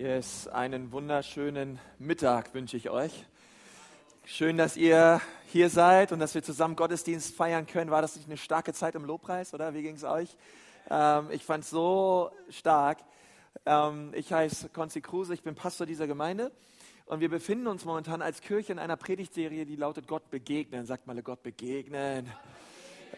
Yes, 0.00 0.48
einen 0.48 0.92
wunderschönen 0.92 1.78
Mittag 1.98 2.54
wünsche 2.54 2.78
ich 2.78 2.88
euch. 2.88 3.26
Schön, 4.24 4.56
dass 4.56 4.78
ihr 4.78 5.20
hier 5.48 5.68
seid 5.68 6.10
und 6.10 6.20
dass 6.20 6.34
wir 6.34 6.42
zusammen 6.42 6.74
Gottesdienst 6.74 7.36
feiern 7.36 7.66
können. 7.66 7.90
War 7.90 8.00
das 8.00 8.16
nicht 8.16 8.26
eine 8.26 8.38
starke 8.38 8.72
Zeit 8.72 8.94
im 8.94 9.04
Lobpreis, 9.04 9.52
oder? 9.52 9.74
Wie 9.74 9.82
ging 9.82 9.96
es 9.96 10.04
euch? 10.04 10.34
Ähm, 10.88 11.26
ich 11.32 11.44
fand 11.44 11.64
es 11.64 11.70
so 11.70 12.30
stark. 12.48 12.96
Ähm, 13.66 14.12
ich 14.14 14.32
heiße 14.32 14.70
Konzi 14.70 15.02
Kruse, 15.02 15.34
ich 15.34 15.42
bin 15.42 15.54
Pastor 15.54 15.86
dieser 15.86 16.06
Gemeinde 16.06 16.50
und 17.04 17.20
wir 17.20 17.28
befinden 17.28 17.66
uns 17.66 17.84
momentan 17.84 18.22
als 18.22 18.40
Kirche 18.40 18.72
in 18.72 18.78
einer 18.78 18.96
Predigtserie, 18.96 19.66
die 19.66 19.76
lautet 19.76 20.08
Gott 20.08 20.30
begegnen. 20.30 20.86
Sagt 20.86 21.06
mal 21.06 21.22
Gott 21.22 21.42
begegnen. 21.42 22.26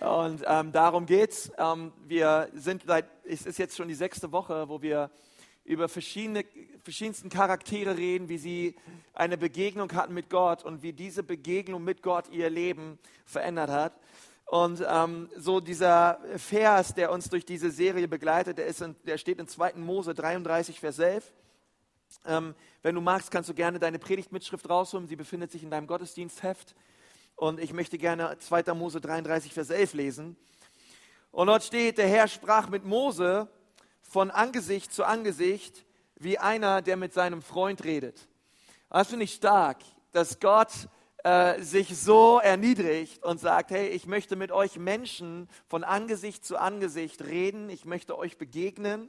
Und 0.01 0.43
ähm, 0.49 0.73
darum 0.73 1.07
geht's. 1.07 1.53
Ähm, 1.59 1.93
wir 2.09 2.49
sind 2.55 2.83
seit, 2.85 3.05
es 3.25 3.47
ist 3.47 3.61
jetzt 3.61 3.77
schon 3.77 3.87
die 3.87 3.95
sechste 3.95 4.33
Woche, 4.33 4.69
wo 4.69 4.83
wir 4.83 5.13
über 5.65 5.89
verschiedene, 5.89 6.45
verschiedensten 6.83 7.29
Charaktere 7.29 7.97
reden, 7.97 8.29
wie 8.29 8.39
sie 8.39 8.77
eine 9.15 9.39
Begegnung 9.39 9.93
hatten 9.93 10.15
mit 10.15 10.29
Gott 10.31 10.65
und 10.65 10.83
wie 10.83 10.93
diese 10.93 11.23
Begegnung 11.23 11.85
mit 11.85 12.03
Gott 12.03 12.29
ihr 12.31 12.51
Leben 12.51 12.99
verändert 13.25 13.71
hat. 13.71 13.93
Und 14.47 14.85
ähm, 14.87 15.31
so 15.37 15.61
dieser 15.61 16.21
Vers, 16.37 16.95
der 16.95 17.11
uns 17.11 17.31
durch 17.31 17.47
diese 17.47 17.71
Serie 17.71 18.07
begleitet, 18.07 18.59
der, 18.59 18.67
in, 18.67 18.97
der 19.07 19.17
steht 19.17 19.39
in 19.39 19.49
2. 19.49 19.75
Mose 19.77 20.15
33, 20.15 20.79
Vers 20.79 20.99
11. 20.99 21.33
Ähm, 22.27 22.55
wenn 22.83 22.95
du 22.95 23.01
magst, 23.01 23.31
kannst 23.31 23.49
du 23.49 23.55
gerne 23.55 23.79
deine 23.79 23.99
Predigtmitschrift 23.99 24.69
rausholen. 24.69 25.09
Sie 25.09 25.17
befindet 25.17 25.53
sich 25.53 25.63
in 25.63 25.71
deinem 25.71 25.87
Gottesdienstheft. 25.87 26.75
Und 27.37 27.61
ich 27.61 27.73
möchte 27.73 27.97
gerne 27.97 28.37
2. 28.39 28.75
Mose 28.75 29.01
33, 29.01 29.55
Vers 29.55 29.71
11 29.71 29.95
lesen. 29.95 30.37
Und 31.31 31.47
dort 31.47 31.65
steht, 31.65 31.97
der 31.97 32.09
Herr 32.09 32.29
sprach 32.29 32.69
mit 32.69 32.85
Mose 32.85 33.49
von 34.13 34.31
Angesicht 34.31 34.93
zu 34.93 35.05
Angesicht 35.05 35.87
wie 36.17 36.39
einer, 36.39 36.83
der 36.83 36.99
mit 36.99 37.15
seinem 37.15 37.41
Freund 37.41 37.83
redet. 37.83 38.29
Das 38.91 39.09
finde 39.09 39.25
ich 39.25 39.33
stark, 39.33 39.79
dass 40.13 40.39
Gott 40.39 40.69
äh, 41.25 41.63
sich 41.63 41.97
so 41.97 42.39
erniedrigt 42.39 43.25
und 43.25 43.41
sagt, 43.41 43.71
hey, 43.71 43.89
ich 43.89 44.07
möchte 44.07 44.37
mit 44.37 44.53
euch 44.53 44.77
Menschen 44.77 45.49
von 45.67 45.83
Angesicht 45.83 46.45
zu 46.45 46.59
Angesicht 46.59 47.25
reden, 47.25 47.71
ich 47.71 47.87
möchte 47.87 48.19
euch 48.19 48.37
begegnen. 48.37 49.09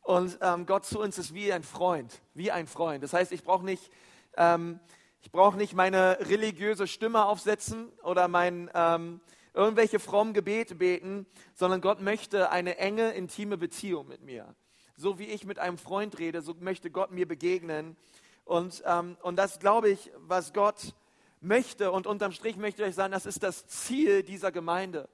Und 0.00 0.38
ähm, 0.40 0.64
Gott 0.64 0.86
zu 0.86 1.00
uns 1.00 1.18
ist 1.18 1.34
wie 1.34 1.52
ein 1.52 1.62
Freund, 1.62 2.22
wie 2.32 2.50
ein 2.50 2.66
Freund. 2.66 3.04
Das 3.04 3.12
heißt, 3.12 3.32
ich 3.32 3.44
brauche 3.44 3.66
nicht, 3.66 3.90
ähm, 4.38 4.80
ich 5.20 5.30
nicht 5.56 5.74
meine 5.74 6.16
religiöse 6.18 6.86
Stimme 6.86 7.26
aufsetzen 7.26 7.92
oder 8.04 8.26
mein 8.26 8.70
ähm, 8.72 9.20
irgendwelche 9.54 9.98
frommen 9.98 10.34
Gebete 10.34 10.74
beten, 10.74 11.26
sondern 11.54 11.80
Gott 11.80 12.00
möchte 12.00 12.50
eine 12.50 12.78
enge, 12.78 13.10
intime 13.12 13.56
Beziehung 13.56 14.08
mit 14.08 14.22
mir. 14.22 14.54
So 14.96 15.18
wie 15.18 15.24
ich 15.24 15.44
mit 15.44 15.58
einem 15.58 15.78
Freund 15.78 16.18
rede, 16.18 16.42
so 16.42 16.54
möchte 16.60 16.90
Gott 16.90 17.10
mir 17.10 17.26
begegnen. 17.26 17.96
Und, 18.44 18.82
ähm, 18.86 19.16
und 19.22 19.36
das 19.36 19.58
glaube 19.58 19.90
ich, 19.90 20.10
was 20.16 20.52
Gott 20.52 20.94
möchte. 21.40 21.92
Und 21.92 22.06
unterm 22.06 22.32
Strich 22.32 22.56
möchte 22.56 22.82
ich 22.82 22.88
euch 22.88 22.94
sagen, 22.94 23.12
das 23.12 23.26
ist 23.26 23.42
das 23.42 23.66
Ziel 23.66 24.22
dieser 24.22 24.52
Gemeinde. 24.52 25.08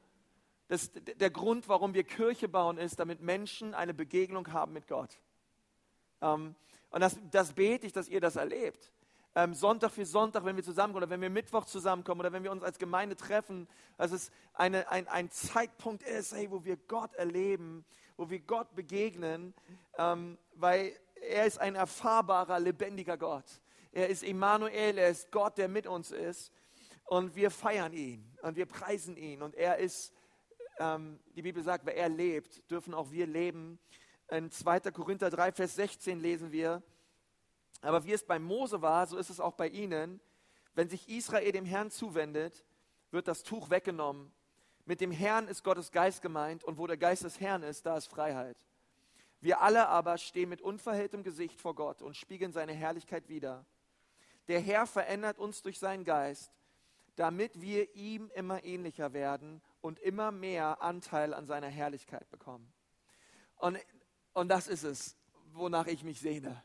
Das, 0.69 0.91
der 0.93 1.31
Grund, 1.31 1.69
warum 1.69 1.95
wir 1.95 2.03
Kirche 2.03 2.49
bauen, 2.49 2.79
ist, 2.79 2.99
damit 2.99 3.21
Menschen 3.21 3.75
eine 3.75 3.95
Begegnung 3.95 4.53
haben 4.53 4.73
mit 4.73 4.89
Gott. 4.89 5.21
Ähm, 6.21 6.57
und 6.91 7.01
das, 7.01 7.19
das 7.31 7.53
bete 7.53 7.87
ich, 7.87 7.93
dass 7.93 8.09
ihr 8.09 8.21
das 8.21 8.37
erlebt 8.37 8.93
ähm, 9.37 9.53
Sonntag 9.53 9.93
für 9.93 10.07
Sonntag, 10.07 10.47
wenn 10.47 10.57
wir 10.57 10.65
zusammenkommen 10.65 11.05
oder 11.05 11.11
wenn 11.11 11.21
wir 11.21 11.29
Mittwoch 11.29 11.67
zusammenkommen 11.67 12.21
oder 12.21 12.33
wenn 12.33 12.43
wir 12.43 12.51
uns 12.51 12.63
als 12.63 12.79
Gemeinde 12.79 13.17
treffen, 13.17 13.69
dass 13.99 14.11
es 14.11 14.31
eine, 14.55 14.91
ein, 14.91 15.07
ein 15.09 15.31
Zeitpunkt 15.31 16.03
ist, 16.03 16.35
hey, 16.35 16.51
wo 16.51 16.65
wir 16.65 16.79
Gott 16.89 17.15
erleben, 17.15 17.85
wo 18.17 18.31
wir 18.31 18.41
Gott 18.41 18.75
begegnen, 18.75 19.53
ähm, 19.99 20.39
weil 20.55 20.99
er 21.17 21.45
ist 21.45 21.59
ein 21.59 21.75
erfahrbarer, 21.75 22.59
lebendiger 22.59 23.19
Gott. 23.19 23.45
Er 23.93 24.09
ist 24.09 24.25
Emmanuel, 24.25 24.97
er 24.97 25.11
ist 25.11 25.31
Gott, 25.31 25.59
der 25.59 25.69
mit 25.69 25.87
uns 25.87 26.13
ist. 26.13 26.51
Und 27.05 27.37
wir 27.37 27.51
feiern 27.51 27.93
ihn 27.93 28.33
und 28.41 28.57
wir 28.57 28.67
preisen 28.67 29.19
ihn. 29.19 29.43
Und 29.43 29.55
er 29.55 29.77
ist, 29.77 30.15
ähm, 30.79 31.21
die 31.35 31.43
Bibel 31.43 31.63
sagt, 31.63 31.85
wer 31.85 31.95
er 31.95 32.09
lebt, 32.09 32.71
dürfen 32.71 32.95
auch 32.95 33.11
wir 33.11 33.27
leben. 33.27 33.79
In 34.31 34.51
2. 34.51 34.81
Korinther 34.93 35.29
3, 35.29 35.53
Vers 35.53 35.77
16 35.77 36.21
lesen 36.21 36.53
wir, 36.53 36.83
aber 37.83 38.05
wie 38.05 38.13
es 38.13 38.25
bei 38.25 38.39
Mose 38.39 38.83
war, 38.83 39.07
so 39.07 39.17
ist 39.17 39.31
es 39.31 39.41
auch 39.41 39.55
bei 39.55 39.69
ihnen. 39.69 40.21
Wenn 40.75 40.89
sich 40.89 41.09
Israel 41.09 41.53
dem 41.53 41.65
Herrn 41.65 41.91
zuwendet, 41.91 42.65
wird 43.11 43.29
das 43.29 43.43
Tuch 43.43 43.71
weggenommen. 43.71 44.33
Mit 44.85 45.01
dem 45.01 45.11
Herrn 45.11 45.49
ist 45.49 45.65
Gottes 45.65 45.91
Geist 45.91 46.23
gemeint 46.23 46.63
und 46.63 46.79
wo 46.79 46.87
der 46.87 46.97
Geist 46.97 47.25
des 47.25 47.41
Herrn 47.41 47.63
ist, 47.63 47.87
da 47.87 47.97
ist 47.97 48.07
Freiheit. 48.07 48.57
Wir 49.41 49.61
alle 49.61 49.89
aber 49.89 50.19
stehen 50.19 50.49
mit 50.49 50.63
unverhelltem 50.63 51.23
Gesicht 51.23 51.61
vor 51.61 51.75
Gott 51.75 52.03
und 52.03 52.17
spiegeln 52.17 52.53
seine 52.53 52.73
Herrlichkeit 52.73 53.29
wider. 53.29 53.65
Der 54.49 54.61
Herr 54.61 54.87
verändert 54.87 55.39
uns 55.39 55.63
durch 55.63 55.79
seinen 55.79 56.05
Geist, 56.05 56.53
damit 57.17 57.61
wir 57.61 57.95
ihm 57.97 58.31
immer 58.35 58.65
ähnlicher 58.65 59.13
werden 59.13 59.61
und 59.81 59.99
immer 60.01 60.31
mehr 60.31 60.83
Anteil 60.83 61.35
an 61.35 61.47
seiner 61.47 61.69
Herrlichkeit 61.69 62.29
bekommen. 62.31 62.73
Und, 63.57 63.79
und 64.35 64.49
das 64.49 64.69
ist 64.69 64.85
es, 64.85 65.17
wonach 65.53 65.87
ich 65.87 66.05
mich 66.05 66.21
sehne. 66.21 66.63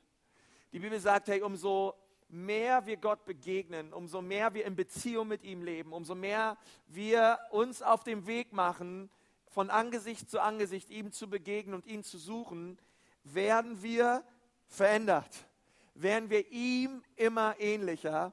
Die 0.72 0.80
Bibel 0.80 1.00
sagt, 1.00 1.28
hey, 1.28 1.42
umso 1.42 1.96
mehr 2.30 2.86
wir 2.86 2.98
Gott 2.98 3.26
begegnen, 3.26 3.92
umso 3.92 4.22
mehr 4.22 4.54
wir 4.54 4.66
in 4.66 4.76
Beziehung 4.76 5.28
mit 5.28 5.44
ihm 5.44 5.64
leben, 5.64 5.92
umso 5.92 6.16
mehr 6.16 6.58
wir 6.88 7.40
uns 7.50 7.82
auf 7.82 8.04
den 8.04 8.26
Weg 8.26 8.54
machen, 8.54 9.10
von 9.50 9.70
Angesicht 9.70 10.30
zu 10.30 10.40
Angesicht 10.40 10.90
ihm 10.90 11.12
zu 11.12 11.30
begegnen 11.30 11.76
und 11.76 11.86
ihn 11.86 12.04
zu 12.04 12.18
suchen, 12.18 12.78
werden 13.24 13.84
wir 13.84 14.24
verändert, 14.68 15.46
werden 15.94 16.30
wir 16.30 16.50
ihm 16.52 17.04
immer 17.18 17.56
ähnlicher 17.60 18.32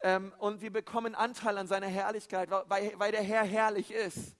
ähm, 0.00 0.32
und 0.38 0.62
wir 0.62 0.72
bekommen 0.72 1.14
Anteil 1.14 1.58
an 1.58 1.66
seiner 1.66 1.86
Herrlichkeit, 1.88 2.50
weil, 2.50 2.92
weil 2.96 3.12
der 3.12 3.22
Herr 3.22 3.44
herrlich 3.44 3.90
ist. 3.90 4.36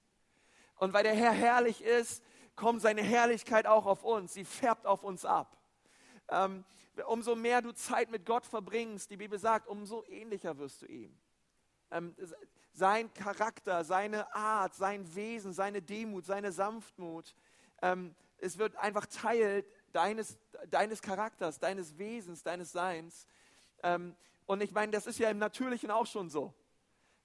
Und 0.76 0.94
weil 0.94 1.04
der 1.04 1.14
Herr 1.14 1.32
herrlich 1.32 1.82
ist, 1.82 2.22
kommt 2.56 2.80
seine 2.80 3.02
Herrlichkeit 3.02 3.66
auch 3.66 3.84
auf 3.84 4.02
uns, 4.02 4.32
sie 4.32 4.44
färbt 4.44 4.86
auf 4.86 5.04
uns 5.04 5.24
ab. 5.26 5.58
Ähm, 6.28 6.64
umso 7.06 7.34
mehr 7.34 7.62
du 7.62 7.72
Zeit 7.72 8.10
mit 8.10 8.24
Gott 8.24 8.46
verbringst, 8.46 9.10
die 9.10 9.16
Bibel 9.16 9.38
sagt, 9.38 9.68
umso 9.68 10.04
ähnlicher 10.04 10.58
wirst 10.58 10.82
du 10.82 10.86
ihm. 10.86 11.16
Ähm, 11.90 12.14
sein 12.72 13.12
Charakter, 13.14 13.84
seine 13.84 14.34
Art, 14.34 14.74
sein 14.74 15.14
Wesen, 15.14 15.52
seine 15.52 15.82
Demut, 15.82 16.24
seine 16.24 16.52
Sanftmut, 16.52 17.34
ähm, 17.82 18.14
es 18.38 18.58
wird 18.58 18.76
einfach 18.76 19.06
Teil 19.06 19.64
deines, 19.92 20.38
deines 20.68 21.00
Charakters, 21.00 21.58
deines 21.58 21.96
Wesens, 21.98 22.42
deines 22.42 22.72
Seins. 22.72 23.26
Ähm, 23.82 24.16
und 24.46 24.62
ich 24.62 24.72
meine, 24.72 24.92
das 24.92 25.06
ist 25.06 25.18
ja 25.18 25.30
im 25.30 25.38
Natürlichen 25.38 25.90
auch 25.90 26.06
schon 26.06 26.28
so. 26.28 26.52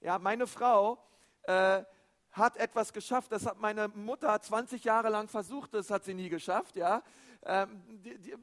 Ja, 0.00 0.18
meine 0.18 0.46
Frau 0.46 1.02
äh, 1.42 1.82
hat 2.32 2.56
etwas 2.56 2.92
geschafft, 2.92 3.32
das 3.32 3.46
hat 3.46 3.60
meine 3.60 3.88
Mutter 3.88 4.40
20 4.40 4.84
Jahre 4.84 5.08
lang 5.08 5.28
versucht, 5.28 5.74
das 5.74 5.90
hat 5.90 6.04
sie 6.04 6.14
nie 6.14 6.28
geschafft. 6.28 6.76
Ja, 6.76 7.02
ähm, 7.44 7.82
die, 8.04 8.18
die, 8.18 8.34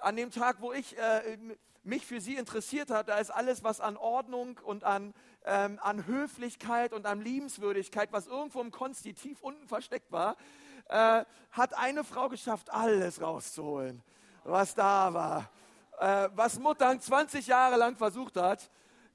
an 0.00 0.16
dem 0.16 0.30
Tag, 0.30 0.60
wo 0.60 0.72
ich 0.72 0.96
äh, 0.98 1.38
mich 1.84 2.06
für 2.06 2.20
sie 2.20 2.36
interessiert 2.36 2.90
habe, 2.90 3.10
da 3.10 3.18
ist 3.18 3.30
alles, 3.30 3.62
was 3.62 3.80
an 3.80 3.96
Ordnung 3.96 4.58
und 4.64 4.84
an, 4.84 5.14
ähm, 5.44 5.78
an 5.82 6.06
Höflichkeit 6.06 6.92
und 6.92 7.06
an 7.06 7.20
Liebenswürdigkeit, 7.20 8.12
was 8.12 8.26
irgendwo 8.26 8.60
im 8.60 8.70
Konstitiv 8.70 9.40
unten 9.42 9.68
versteckt 9.68 10.10
war, 10.10 10.36
äh, 10.88 11.24
hat 11.50 11.74
eine 11.78 12.04
Frau 12.04 12.28
geschafft, 12.28 12.70
alles 12.70 13.20
rauszuholen, 13.20 14.02
was 14.44 14.74
da 14.74 15.14
war. 15.14 15.50
Äh, 15.98 16.28
was 16.34 16.58
Mutter 16.58 16.98
20 16.98 17.46
Jahre 17.46 17.76
lang 17.76 17.96
versucht 17.96 18.36
hat. 18.36 18.70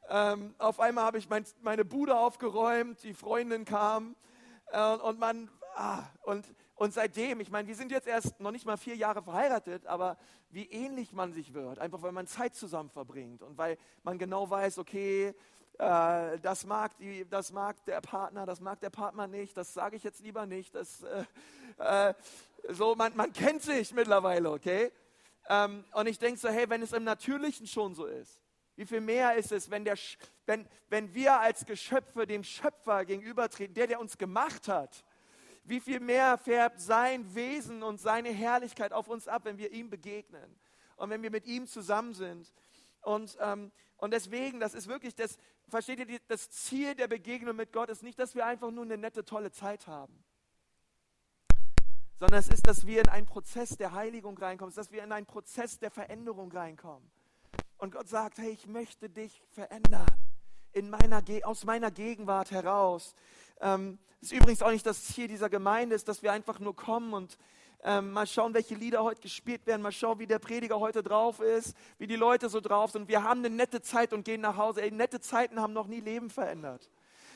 Ähm, 0.09 0.55
auf 0.57 0.79
einmal 0.79 1.05
habe 1.05 1.17
ich 1.19 1.29
mein, 1.29 1.45
meine 1.61 1.85
Bude 1.85 2.17
aufgeräumt, 2.17 3.03
die 3.03 3.13
Freundin 3.13 3.63
kam 3.63 4.15
äh, 4.71 4.95
und 4.95 5.19
man, 5.19 5.49
ah, 5.75 6.03
und 6.23 6.45
und 6.79 6.93
seitdem, 6.93 7.41
ich 7.41 7.51
meine, 7.51 7.67
wir 7.67 7.75
sind 7.75 7.91
jetzt 7.91 8.07
erst 8.07 8.39
noch 8.39 8.51
nicht 8.51 8.65
mal 8.65 8.77
vier 8.77 8.95
Jahre 8.95 9.21
verheiratet, 9.21 9.85
aber 9.85 10.17
wie 10.49 10.63
ähnlich 10.63 11.11
man 11.11 11.33
sich 11.33 11.53
wird, 11.53 11.77
einfach 11.77 12.01
weil 12.01 12.13
man 12.13 12.25
Zeit 12.25 12.55
zusammen 12.55 12.89
verbringt 12.89 13.43
und 13.43 13.57
weil 13.57 13.77
man 14.03 14.17
genau 14.17 14.49
weiß, 14.49 14.77
okay, 14.77 15.35
äh, 15.77 16.39
das, 16.39 16.65
mag 16.65 16.97
die, 16.97 17.27
das 17.29 17.51
mag 17.51 17.83
der 17.83 17.99
Partner, 17.99 18.45
das 18.45 18.61
mag 18.61 18.79
der 18.79 18.91
Partner 18.91 19.27
nicht, 19.27 19.57
das 19.57 19.73
sage 19.73 19.97
ich 19.97 20.03
jetzt 20.03 20.21
lieber 20.21 20.45
nicht. 20.45 20.73
Das, 20.73 21.03
äh, 21.03 21.25
äh, 21.79 22.13
so, 22.69 22.95
man, 22.95 23.13
man 23.13 23.33
kennt 23.33 23.61
sich 23.61 23.93
mittlerweile, 23.93 24.49
okay? 24.49 24.93
Ähm, 25.49 25.83
und 25.93 26.07
ich 26.07 26.17
denke 26.17 26.39
so, 26.39 26.47
hey, 26.47 26.69
wenn 26.69 26.81
es 26.81 26.93
im 26.93 27.03
Natürlichen 27.03 27.67
schon 27.67 27.93
so 27.93 28.05
ist, 28.05 28.39
wie 28.79 28.85
viel 28.85 29.01
mehr 29.01 29.35
ist 29.35 29.51
es, 29.51 29.69
wenn, 29.69 29.83
der, 29.83 29.97
wenn, 30.45 30.65
wenn 30.87 31.13
wir 31.13 31.37
als 31.37 31.65
Geschöpfe 31.65 32.25
dem 32.25 32.45
Schöpfer 32.45 33.03
gegenübertreten, 33.03 33.73
der, 33.73 33.87
der 33.87 33.99
uns 33.99 34.17
gemacht 34.17 34.69
hat, 34.69 35.03
wie 35.65 35.81
viel 35.81 35.99
mehr 35.99 36.37
färbt 36.37 36.79
sein 36.79 37.35
Wesen 37.35 37.83
und 37.83 37.99
seine 37.99 38.29
Herrlichkeit 38.29 38.93
auf 38.93 39.09
uns 39.09 39.27
ab, 39.27 39.43
wenn 39.43 39.57
wir 39.57 39.73
ihm 39.73 39.89
begegnen 39.89 40.57
und 40.95 41.09
wenn 41.09 41.21
wir 41.21 41.29
mit 41.29 41.45
ihm 41.45 41.67
zusammen 41.67 42.13
sind. 42.13 42.53
Und, 43.01 43.37
ähm, 43.41 43.73
und 43.97 44.11
deswegen, 44.11 44.61
das 44.61 44.73
ist 44.73 44.87
wirklich 44.87 45.13
das, 45.13 45.37
versteht 45.67 45.99
ihr, 45.99 46.19
das 46.29 46.49
Ziel 46.49 46.95
der 46.95 47.09
Begegnung 47.09 47.57
mit 47.57 47.73
Gott 47.73 47.89
ist 47.89 48.01
nicht, 48.01 48.17
dass 48.17 48.33
wir 48.33 48.45
einfach 48.45 48.71
nur 48.71 48.85
eine 48.85 48.97
nette, 48.97 49.25
tolle 49.25 49.51
Zeit 49.51 49.87
haben, 49.87 50.23
sondern 52.17 52.39
es 52.39 52.47
ist, 52.47 52.65
dass 52.65 52.87
wir 52.87 53.01
in 53.01 53.09
einen 53.09 53.25
Prozess 53.25 53.75
der 53.75 53.91
Heiligung 53.91 54.37
reinkommen, 54.37 54.73
dass 54.73 54.89
wir 54.89 55.03
in 55.03 55.11
einen 55.11 55.25
Prozess 55.25 55.79
der 55.79 55.91
Veränderung 55.91 56.49
reinkommen. 56.49 57.11
Und 57.79 57.93
Gott 57.93 58.09
sagt, 58.09 58.39
hey, 58.39 58.51
ich 58.51 58.67
möchte 58.67 59.09
dich 59.09 59.41
verändern 59.51 60.05
in 60.73 60.89
meiner, 60.89 61.23
aus 61.43 61.63
meiner 61.63 61.89
Gegenwart 61.89 62.51
heraus. 62.51 63.15
Ähm, 63.61 63.97
ist 64.19 64.33
übrigens 64.33 64.61
auch 64.61 64.71
nicht 64.71 64.85
das 64.85 65.05
Ziel 65.05 65.29
dieser 65.29 65.49
Gemeinde, 65.49 65.95
ist, 65.95 66.09
dass 66.09 66.21
wir 66.21 66.33
einfach 66.33 66.59
nur 66.59 66.75
kommen 66.75 67.13
und 67.13 67.37
ähm, 67.85 68.11
mal 68.11 68.27
schauen, 68.27 68.53
welche 68.53 68.75
Lieder 68.75 69.01
heute 69.01 69.21
gespielt 69.21 69.65
werden, 69.65 69.81
mal 69.81 69.93
schauen, 69.93 70.19
wie 70.19 70.27
der 70.27 70.39
Prediger 70.39 70.77
heute 70.81 71.01
drauf 71.01 71.39
ist, 71.39 71.73
wie 71.97 72.07
die 72.07 72.17
Leute 72.17 72.49
so 72.49 72.59
drauf 72.59 72.91
sind. 72.91 73.07
Wir 73.07 73.23
haben 73.23 73.39
eine 73.39 73.49
nette 73.49 73.81
Zeit 73.81 74.11
und 74.11 74.25
gehen 74.25 74.41
nach 74.41 74.57
Hause. 74.57 74.81
Ey, 74.81 74.91
nette 74.91 75.21
Zeiten 75.21 75.61
haben 75.61 75.71
noch 75.71 75.87
nie 75.87 76.01
Leben 76.01 76.29
verändert. 76.29 76.89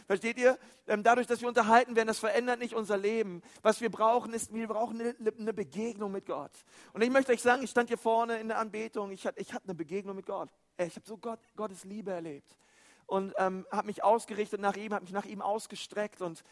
Versteht 0.07 0.37
ihr? 0.37 0.57
Ähm, 0.87 1.03
dadurch, 1.03 1.27
dass 1.27 1.41
wir 1.41 1.47
unterhalten 1.47 1.95
werden, 1.95 2.07
das 2.07 2.19
verändert 2.19 2.59
nicht 2.59 2.75
unser 2.75 2.97
Leben. 2.97 3.41
Was 3.61 3.81
wir 3.81 3.89
brauchen, 3.89 4.33
ist, 4.33 4.53
wir 4.53 4.67
brauchen 4.67 5.01
eine, 5.01 5.53
Begegnung 5.53 6.11
mit 6.11 6.25
Gott. 6.25 6.51
Und 6.93 7.01
ich 7.01 7.09
möchte 7.09 7.31
euch 7.31 7.41
sagen, 7.41 7.63
ich 7.63 7.69
stand 7.69 7.89
hier 7.89 7.97
vorne 7.97 8.37
in 8.39 8.47
der 8.47 8.59
Anbetung, 8.59 9.11
ich 9.11 9.25
hatte, 9.25 9.39
ich 9.39 9.53
eine 9.53 9.75
Begegnung 9.75 10.15
mit 10.15 10.25
Gott. 10.25 10.49
Ich 10.77 10.95
habe 10.95 11.05
so 11.05 11.17
Gott, 11.17 11.39
Gottes 11.55 11.83
Liebe 11.83 12.11
erlebt. 12.11 12.57
Und 13.05 13.33
ähm, 13.37 13.65
habe 13.71 13.87
mich 13.87 14.03
ausgerichtet 14.03 14.59
nach 14.59 14.75
ihm, 14.75 14.93
habe 14.93 15.03
mich 15.03 15.13
nach 15.13 15.25
ihm 15.25 15.41
ausgestreckt 15.41 16.21
und 16.21 16.43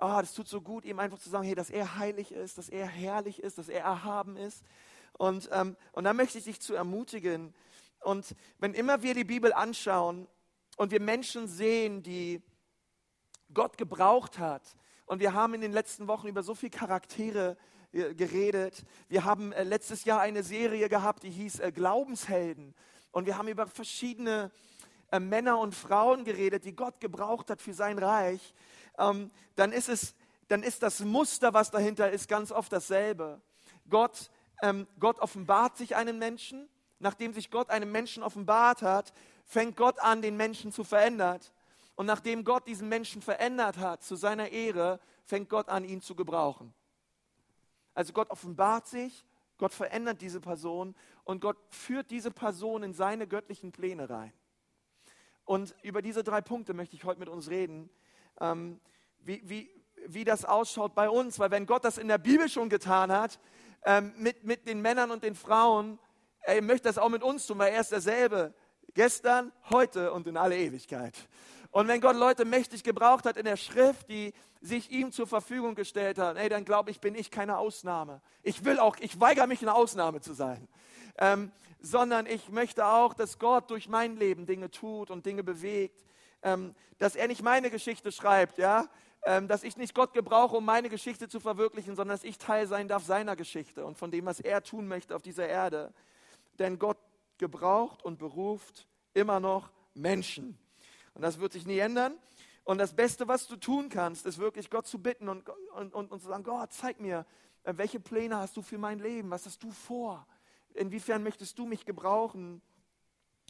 oh, 0.00 0.16
das 0.20 0.34
tut 0.34 0.48
so 0.48 0.60
gut, 0.60 0.84
ihm 0.84 0.98
einfach 0.98 1.18
zu 1.18 1.28
sagen, 1.28 1.44
hey, 1.44 1.54
dass 1.54 1.70
er 1.70 1.96
heilig 1.96 2.32
ist, 2.32 2.58
dass 2.58 2.68
er 2.68 2.86
herrlich 2.86 3.42
ist, 3.42 3.58
dass 3.58 3.68
er 3.68 3.82
erhaben 3.82 4.36
ist. 4.36 4.62
Und, 5.12 5.48
ähm, 5.52 5.76
und 5.92 6.04
da 6.04 6.12
möchte 6.12 6.38
ich 6.38 6.44
dich 6.44 6.60
zu 6.60 6.74
ermutigen. 6.74 7.54
Und 8.00 8.34
wenn 8.58 8.74
immer 8.74 9.02
wir 9.02 9.14
die 9.14 9.24
Bibel 9.24 9.52
anschauen 9.52 10.28
und 10.76 10.92
wir 10.92 11.00
Menschen 11.00 11.48
sehen, 11.48 12.02
die 12.02 12.42
Gott 13.52 13.78
gebraucht 13.78 14.38
hat. 14.38 14.62
Und 15.06 15.20
wir 15.20 15.32
haben 15.32 15.54
in 15.54 15.60
den 15.60 15.72
letzten 15.72 16.06
Wochen 16.06 16.28
über 16.28 16.42
so 16.42 16.54
viele 16.54 16.70
Charaktere 16.70 17.56
äh, 17.92 18.14
geredet. 18.14 18.84
Wir 19.08 19.24
haben 19.24 19.52
äh, 19.52 19.64
letztes 19.64 20.04
Jahr 20.04 20.20
eine 20.20 20.42
Serie 20.42 20.88
gehabt, 20.88 21.22
die 21.22 21.30
hieß 21.30 21.60
äh, 21.60 21.72
Glaubenshelden. 21.72 22.74
Und 23.10 23.26
wir 23.26 23.38
haben 23.38 23.48
über 23.48 23.66
verschiedene 23.66 24.50
Männer 25.18 25.58
und 25.58 25.74
Frauen 25.74 26.24
geredet, 26.24 26.66
die 26.66 26.76
Gott 26.76 27.00
gebraucht 27.00 27.48
hat 27.48 27.62
für 27.62 27.72
sein 27.72 27.98
Reich. 27.98 28.52
Ähm, 28.98 29.30
dann 29.56 29.72
ist 29.72 29.88
es, 29.88 30.14
dann 30.48 30.62
ist 30.62 30.82
das 30.82 31.00
Muster, 31.00 31.54
was 31.54 31.70
dahinter 31.70 32.10
ist, 32.10 32.28
ganz 32.28 32.52
oft 32.52 32.70
dasselbe. 32.70 33.40
Gott, 33.88 34.30
ähm, 34.60 34.86
Gott 35.00 35.18
offenbart 35.20 35.78
sich 35.78 35.96
einem 35.96 36.18
Menschen. 36.18 36.68
Nachdem 36.98 37.32
sich 37.32 37.50
Gott 37.50 37.70
einem 37.70 37.90
Menschen 37.90 38.22
offenbart 38.22 38.82
hat, 38.82 39.14
fängt 39.46 39.76
Gott 39.76 39.98
an, 40.00 40.20
den 40.20 40.36
Menschen 40.36 40.72
zu 40.72 40.84
verändern. 40.84 41.40
Und 41.98 42.06
nachdem 42.06 42.44
Gott 42.44 42.68
diesen 42.68 42.88
Menschen 42.88 43.22
verändert 43.22 43.78
hat 43.78 44.04
zu 44.04 44.14
seiner 44.14 44.50
Ehre, 44.50 45.00
fängt 45.24 45.48
Gott 45.48 45.68
an, 45.68 45.82
ihn 45.82 46.00
zu 46.00 46.14
gebrauchen. 46.14 46.72
Also 47.92 48.12
Gott 48.12 48.30
offenbart 48.30 48.86
sich, 48.86 49.26
Gott 49.56 49.74
verändert 49.74 50.20
diese 50.20 50.40
Person 50.40 50.94
und 51.24 51.40
Gott 51.40 51.56
führt 51.70 52.12
diese 52.12 52.30
Person 52.30 52.84
in 52.84 52.94
seine 52.94 53.26
göttlichen 53.26 53.72
Pläne 53.72 54.08
rein. 54.08 54.32
Und 55.44 55.74
über 55.82 56.00
diese 56.00 56.22
drei 56.22 56.40
Punkte 56.40 56.72
möchte 56.72 56.94
ich 56.94 57.02
heute 57.02 57.18
mit 57.18 57.28
uns 57.28 57.50
reden, 57.50 57.90
ähm, 58.40 58.78
wie, 59.18 59.42
wie, 59.44 59.68
wie 60.06 60.22
das 60.22 60.44
ausschaut 60.44 60.94
bei 60.94 61.10
uns. 61.10 61.40
Weil 61.40 61.50
wenn 61.50 61.66
Gott 61.66 61.84
das 61.84 61.98
in 61.98 62.06
der 62.06 62.18
Bibel 62.18 62.48
schon 62.48 62.68
getan 62.68 63.10
hat, 63.10 63.40
ähm, 63.84 64.14
mit, 64.16 64.44
mit 64.44 64.68
den 64.68 64.80
Männern 64.82 65.10
und 65.10 65.24
den 65.24 65.34
Frauen, 65.34 65.98
er 66.42 66.62
möchte 66.62 66.86
das 66.86 66.96
auch 66.96 67.08
mit 67.08 67.24
uns 67.24 67.44
tun, 67.48 67.58
weil 67.58 67.72
er 67.72 67.80
ist 67.80 67.90
derselbe. 67.90 68.54
Gestern, 68.94 69.52
heute 69.70 70.12
und 70.12 70.28
in 70.28 70.36
alle 70.36 70.56
Ewigkeit. 70.56 71.28
Und 71.70 71.88
wenn 71.88 72.00
Gott 72.00 72.16
Leute 72.16 72.44
mächtig 72.44 72.82
gebraucht 72.82 73.24
hat 73.26 73.36
in 73.36 73.44
der 73.44 73.56
Schrift, 73.56 74.08
die 74.08 74.32
sich 74.60 74.90
ihm 74.90 75.12
zur 75.12 75.26
Verfügung 75.26 75.74
gestellt 75.74 76.18
haben, 76.18 76.36
ey, 76.36 76.48
dann 76.48 76.64
glaube 76.64 76.90
ich, 76.90 77.00
bin 77.00 77.14
ich 77.14 77.30
keine 77.30 77.58
Ausnahme. 77.58 78.20
Ich 78.42 78.64
will 78.64 78.78
auch, 78.78 78.96
ich 78.98 79.20
weigere 79.20 79.46
mich, 79.46 79.62
eine 79.62 79.74
Ausnahme 79.74 80.20
zu 80.20 80.32
sein. 80.32 80.66
Ähm, 81.18 81.52
sondern 81.80 82.26
ich 82.26 82.48
möchte 82.48 82.86
auch, 82.86 83.14
dass 83.14 83.38
Gott 83.38 83.70
durch 83.70 83.88
mein 83.88 84.16
Leben 84.16 84.46
Dinge 84.46 84.70
tut 84.70 85.10
und 85.10 85.26
Dinge 85.26 85.44
bewegt. 85.44 86.04
Ähm, 86.42 86.74
dass 86.98 87.16
er 87.16 87.28
nicht 87.28 87.42
meine 87.42 87.70
Geschichte 87.70 88.12
schreibt, 88.12 88.58
ja, 88.58 88.88
ähm, 89.24 89.48
dass 89.48 89.62
ich 89.62 89.76
nicht 89.76 89.94
Gott 89.94 90.12
gebrauche, 90.14 90.56
um 90.56 90.64
meine 90.64 90.88
Geschichte 90.88 91.28
zu 91.28 91.40
verwirklichen, 91.40 91.96
sondern 91.96 92.16
dass 92.16 92.24
ich 92.24 92.38
Teil 92.38 92.66
sein 92.66 92.88
darf 92.88 93.04
seiner 93.04 93.36
Geschichte 93.36 93.84
und 93.84 93.98
von 93.98 94.10
dem, 94.10 94.26
was 94.26 94.40
er 94.40 94.62
tun 94.62 94.88
möchte 94.88 95.14
auf 95.14 95.22
dieser 95.22 95.48
Erde. 95.48 95.92
Denn 96.58 96.78
Gott 96.78 96.98
gebraucht 97.38 98.02
und 98.04 98.18
beruft 98.18 98.86
immer 99.14 99.40
noch 99.40 99.70
Menschen. 99.94 100.58
Und 101.18 101.22
das 101.22 101.40
wird 101.40 101.52
sich 101.52 101.66
nie 101.66 101.78
ändern. 101.78 102.16
Und 102.62 102.78
das 102.78 102.94
Beste, 102.94 103.26
was 103.26 103.48
du 103.48 103.56
tun 103.56 103.88
kannst, 103.88 104.24
ist 104.24 104.38
wirklich 104.38 104.70
Gott 104.70 104.86
zu 104.86 105.00
bitten 105.00 105.28
und, 105.28 105.48
und, 105.74 105.92
und, 105.92 106.12
und 106.12 106.22
zu 106.22 106.28
sagen, 106.28 106.44
Gott, 106.44 106.72
zeig 106.72 107.00
mir, 107.00 107.26
äh, 107.64 107.74
welche 107.76 107.98
Pläne 107.98 108.36
hast 108.36 108.56
du 108.56 108.62
für 108.62 108.78
mein 108.78 109.00
Leben? 109.00 109.28
Was 109.28 109.44
hast 109.44 109.60
du 109.64 109.72
vor? 109.72 110.24
Inwiefern 110.74 111.24
möchtest 111.24 111.58
du 111.58 111.66
mich 111.66 111.84
gebrauchen? 111.84 112.62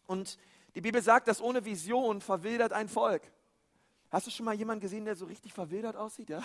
Und 0.07 0.39
die 0.77 0.81
Bibel 0.81 1.03
sagt, 1.03 1.29
dass 1.29 1.43
ohne 1.43 1.67
Vision 1.67 2.23
verwildert 2.23 2.73
ein 2.73 2.89
Volk. 2.89 3.21
Hast 4.11 4.27
du 4.27 4.31
schon 4.31 4.47
mal 4.47 4.55
jemanden 4.55 4.81
gesehen, 4.81 5.05
der 5.05 5.15
so 5.15 5.27
richtig 5.27 5.53
verwildert 5.53 5.97
aussieht? 5.97 6.31
Ja? 6.31 6.43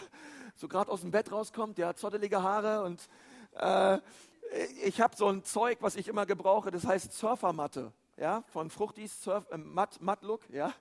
So 0.57 0.67
gerade 0.67 0.91
aus 0.91 0.99
dem 0.99 1.11
Bett 1.11 1.31
rauskommt, 1.31 1.77
der 1.77 1.87
hat 1.87 1.99
zottelige 1.99 2.43
Haare 2.43 2.83
und 2.83 3.07
äh, 3.53 3.97
ich 4.83 4.99
habe 4.99 5.15
so 5.15 5.29
ein 5.29 5.45
Zeug, 5.45 5.77
was 5.79 5.95
ich 5.95 6.09
immer 6.09 6.25
gebrauche, 6.25 6.69
das 6.69 6.85
heißt 6.85 7.13
Surfermatte, 7.13 7.93
ja, 8.17 8.43
von 8.47 8.69
Fruchtis 8.69 9.23
Surf, 9.23 9.49
äh, 9.51 9.57
Matt, 9.57 10.01
Matt 10.01 10.21
Look, 10.21 10.49
ja. 10.49 10.73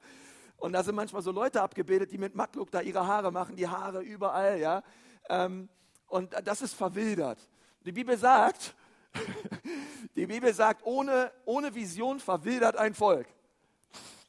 Und 0.57 0.73
da 0.73 0.83
sind 0.83 0.95
manchmal 0.95 1.23
so 1.23 1.33
Leute 1.33 1.61
abgebildet, 1.61 2.13
die 2.13 2.19
mit 2.19 2.35
Mattlook 2.35 2.71
da 2.71 2.81
ihre 2.81 3.07
Haare 3.07 3.33
machen, 3.33 3.57
die 3.57 3.67
Haare 3.67 4.01
überall, 4.03 4.59
ja. 4.61 4.83
Ähm, 5.29 5.69
und 6.07 6.35
das 6.45 6.63
ist 6.63 6.75
verwildert. 6.75 7.39
Die 7.85 7.93
Bibel 7.93 8.17
sagt, 8.17 8.75
die 10.17 10.27
Bibel 10.27 10.53
sagt, 10.55 10.85
ohne, 10.85 11.33
ohne 11.45 11.75
Vision 11.75 12.21
verwildert 12.21 12.77
ein 12.77 12.95
Volk. 12.95 13.27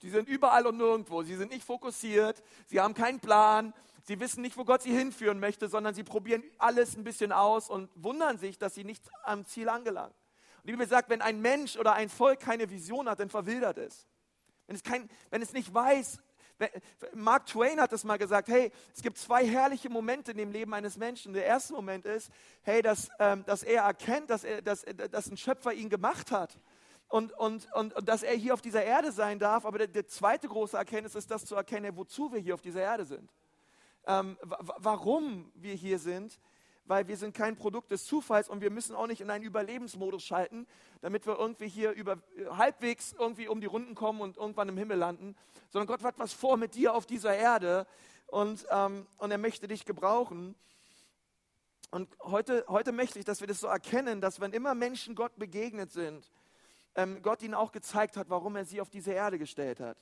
Die 0.01 0.09
sind 0.09 0.27
überall 0.27 0.67
und 0.67 0.77
nirgendwo. 0.77 1.23
Sie 1.23 1.35
sind 1.35 1.51
nicht 1.51 1.63
fokussiert. 1.63 2.43
Sie 2.67 2.79
haben 2.79 2.93
keinen 2.93 3.19
Plan. 3.19 3.73
Sie 4.05 4.19
wissen 4.19 4.41
nicht, 4.41 4.57
wo 4.57 4.65
Gott 4.65 4.81
sie 4.81 4.91
hinführen 4.91 5.39
möchte, 5.39 5.69
sondern 5.69 5.93
sie 5.93 6.03
probieren 6.03 6.43
alles 6.57 6.97
ein 6.97 7.05
bisschen 7.05 7.31
aus 7.31 7.69
und 7.69 7.89
wundern 7.95 8.37
sich, 8.37 8.57
dass 8.57 8.75
sie 8.75 8.83
nicht 8.83 9.03
am 9.23 9.45
Ziel 9.45 9.69
angelangen. 9.69 10.13
Die 10.65 10.71
Bibel 10.71 10.87
sagt, 10.87 11.09
wenn 11.09 11.21
ein 11.21 11.41
Mensch 11.41 11.77
oder 11.77 11.93
ein 11.93 12.09
Volk 12.09 12.41
keine 12.41 12.69
Vision 12.69 13.09
hat, 13.09 13.19
dann 13.19 13.29
verwildert 13.29 13.77
es. 13.77 14.05
Wenn 14.67 14.75
es, 14.75 14.83
kein, 14.83 15.09
wenn 15.29 15.41
es 15.41 15.53
nicht 15.53 15.73
weiß, 15.73 16.19
Mark 17.13 17.47
Twain 17.47 17.79
hat 17.79 17.93
es 17.93 18.03
mal 18.03 18.17
gesagt, 18.17 18.47
hey, 18.47 18.71
es 18.95 19.01
gibt 19.01 19.17
zwei 19.17 19.45
herrliche 19.45 19.89
Momente 19.89 20.31
in 20.31 20.37
dem 20.37 20.51
Leben 20.51 20.73
eines 20.73 20.97
Menschen. 20.97 21.33
Der 21.33 21.45
erste 21.45 21.73
Moment 21.73 22.05
ist, 22.05 22.31
hey, 22.61 22.81
dass, 22.81 23.09
ähm, 23.19 23.43
dass 23.45 23.63
er 23.63 23.83
erkennt, 23.83 24.29
dass, 24.29 24.43
er, 24.43 24.61
dass, 24.61 24.85
dass 25.11 25.29
ein 25.29 25.37
Schöpfer 25.37 25.73
ihn 25.73 25.89
gemacht 25.89 26.31
hat. 26.31 26.57
Und, 27.09 27.31
und, 27.33 27.67
und, 27.73 27.93
und, 27.93 28.09
dass 28.09 28.23
er 28.23 28.33
hier 28.35 28.53
auf 28.53 28.61
dieser 28.61 28.83
Erde 28.83 29.11
sein 29.11 29.39
darf. 29.39 29.65
Aber 29.65 29.77
der, 29.79 29.87
der, 29.87 30.07
zweite 30.07 30.47
große 30.47 30.77
Erkenntnis 30.77 31.15
ist 31.15 31.29
das 31.29 31.45
zu 31.45 31.55
erkennen, 31.55 31.95
wozu 31.95 32.31
wir 32.31 32.39
hier 32.39 32.53
auf 32.53 32.61
dieser 32.61 32.81
Erde 32.81 33.05
sind. 33.05 33.31
Ähm, 34.05 34.37
warum 34.41 35.51
wir 35.55 35.73
hier 35.73 35.99
sind 35.99 36.39
weil 36.85 37.07
wir 37.07 37.17
sind 37.17 37.33
kein 37.35 37.55
Produkt 37.55 37.91
des 37.91 38.05
Zufalls 38.05 38.49
und 38.49 38.61
wir 38.61 38.71
müssen 38.71 38.95
auch 38.95 39.07
nicht 39.07 39.21
in 39.21 39.29
einen 39.29 39.43
Überlebensmodus 39.43 40.23
schalten, 40.23 40.67
damit 41.01 41.25
wir 41.25 41.37
irgendwie 41.37 41.67
hier 41.67 41.91
über, 41.91 42.17
halbwegs 42.49 43.13
irgendwie 43.17 43.47
um 43.47 43.61
die 43.61 43.67
Runden 43.67 43.95
kommen 43.95 44.21
und 44.21 44.37
irgendwann 44.37 44.69
im 44.69 44.77
Himmel 44.77 44.97
landen, 44.97 45.35
sondern 45.69 45.87
Gott 45.87 46.03
hat 46.03 46.19
was 46.19 46.33
vor 46.33 46.57
mit 46.57 46.75
dir 46.75 46.93
auf 46.93 47.05
dieser 47.05 47.35
Erde 47.35 47.87
und, 48.27 48.65
ähm, 48.69 49.07
und 49.17 49.31
er 49.31 49.37
möchte 49.37 49.67
dich 49.67 49.85
gebrauchen. 49.85 50.55
Und 51.91 52.09
heute, 52.23 52.65
heute 52.67 52.91
möchte 52.91 53.19
ich, 53.19 53.25
dass 53.25 53.39
wir 53.39 53.47
das 53.47 53.59
so 53.59 53.67
erkennen, 53.67 54.19
dass 54.19 54.39
wenn 54.39 54.51
immer 54.51 54.73
Menschen 54.73 55.13
Gott 55.15 55.37
begegnet 55.37 55.91
sind, 55.91 56.31
ähm, 56.95 57.21
Gott 57.21 57.41
ihnen 57.41 57.53
auch 57.53 57.71
gezeigt 57.71 58.17
hat, 58.17 58.29
warum 58.29 58.55
er 58.55 58.65
sie 58.65 58.81
auf 58.81 58.89
diese 58.89 59.11
Erde 59.11 59.37
gestellt 59.37 59.79
hat. 59.79 59.97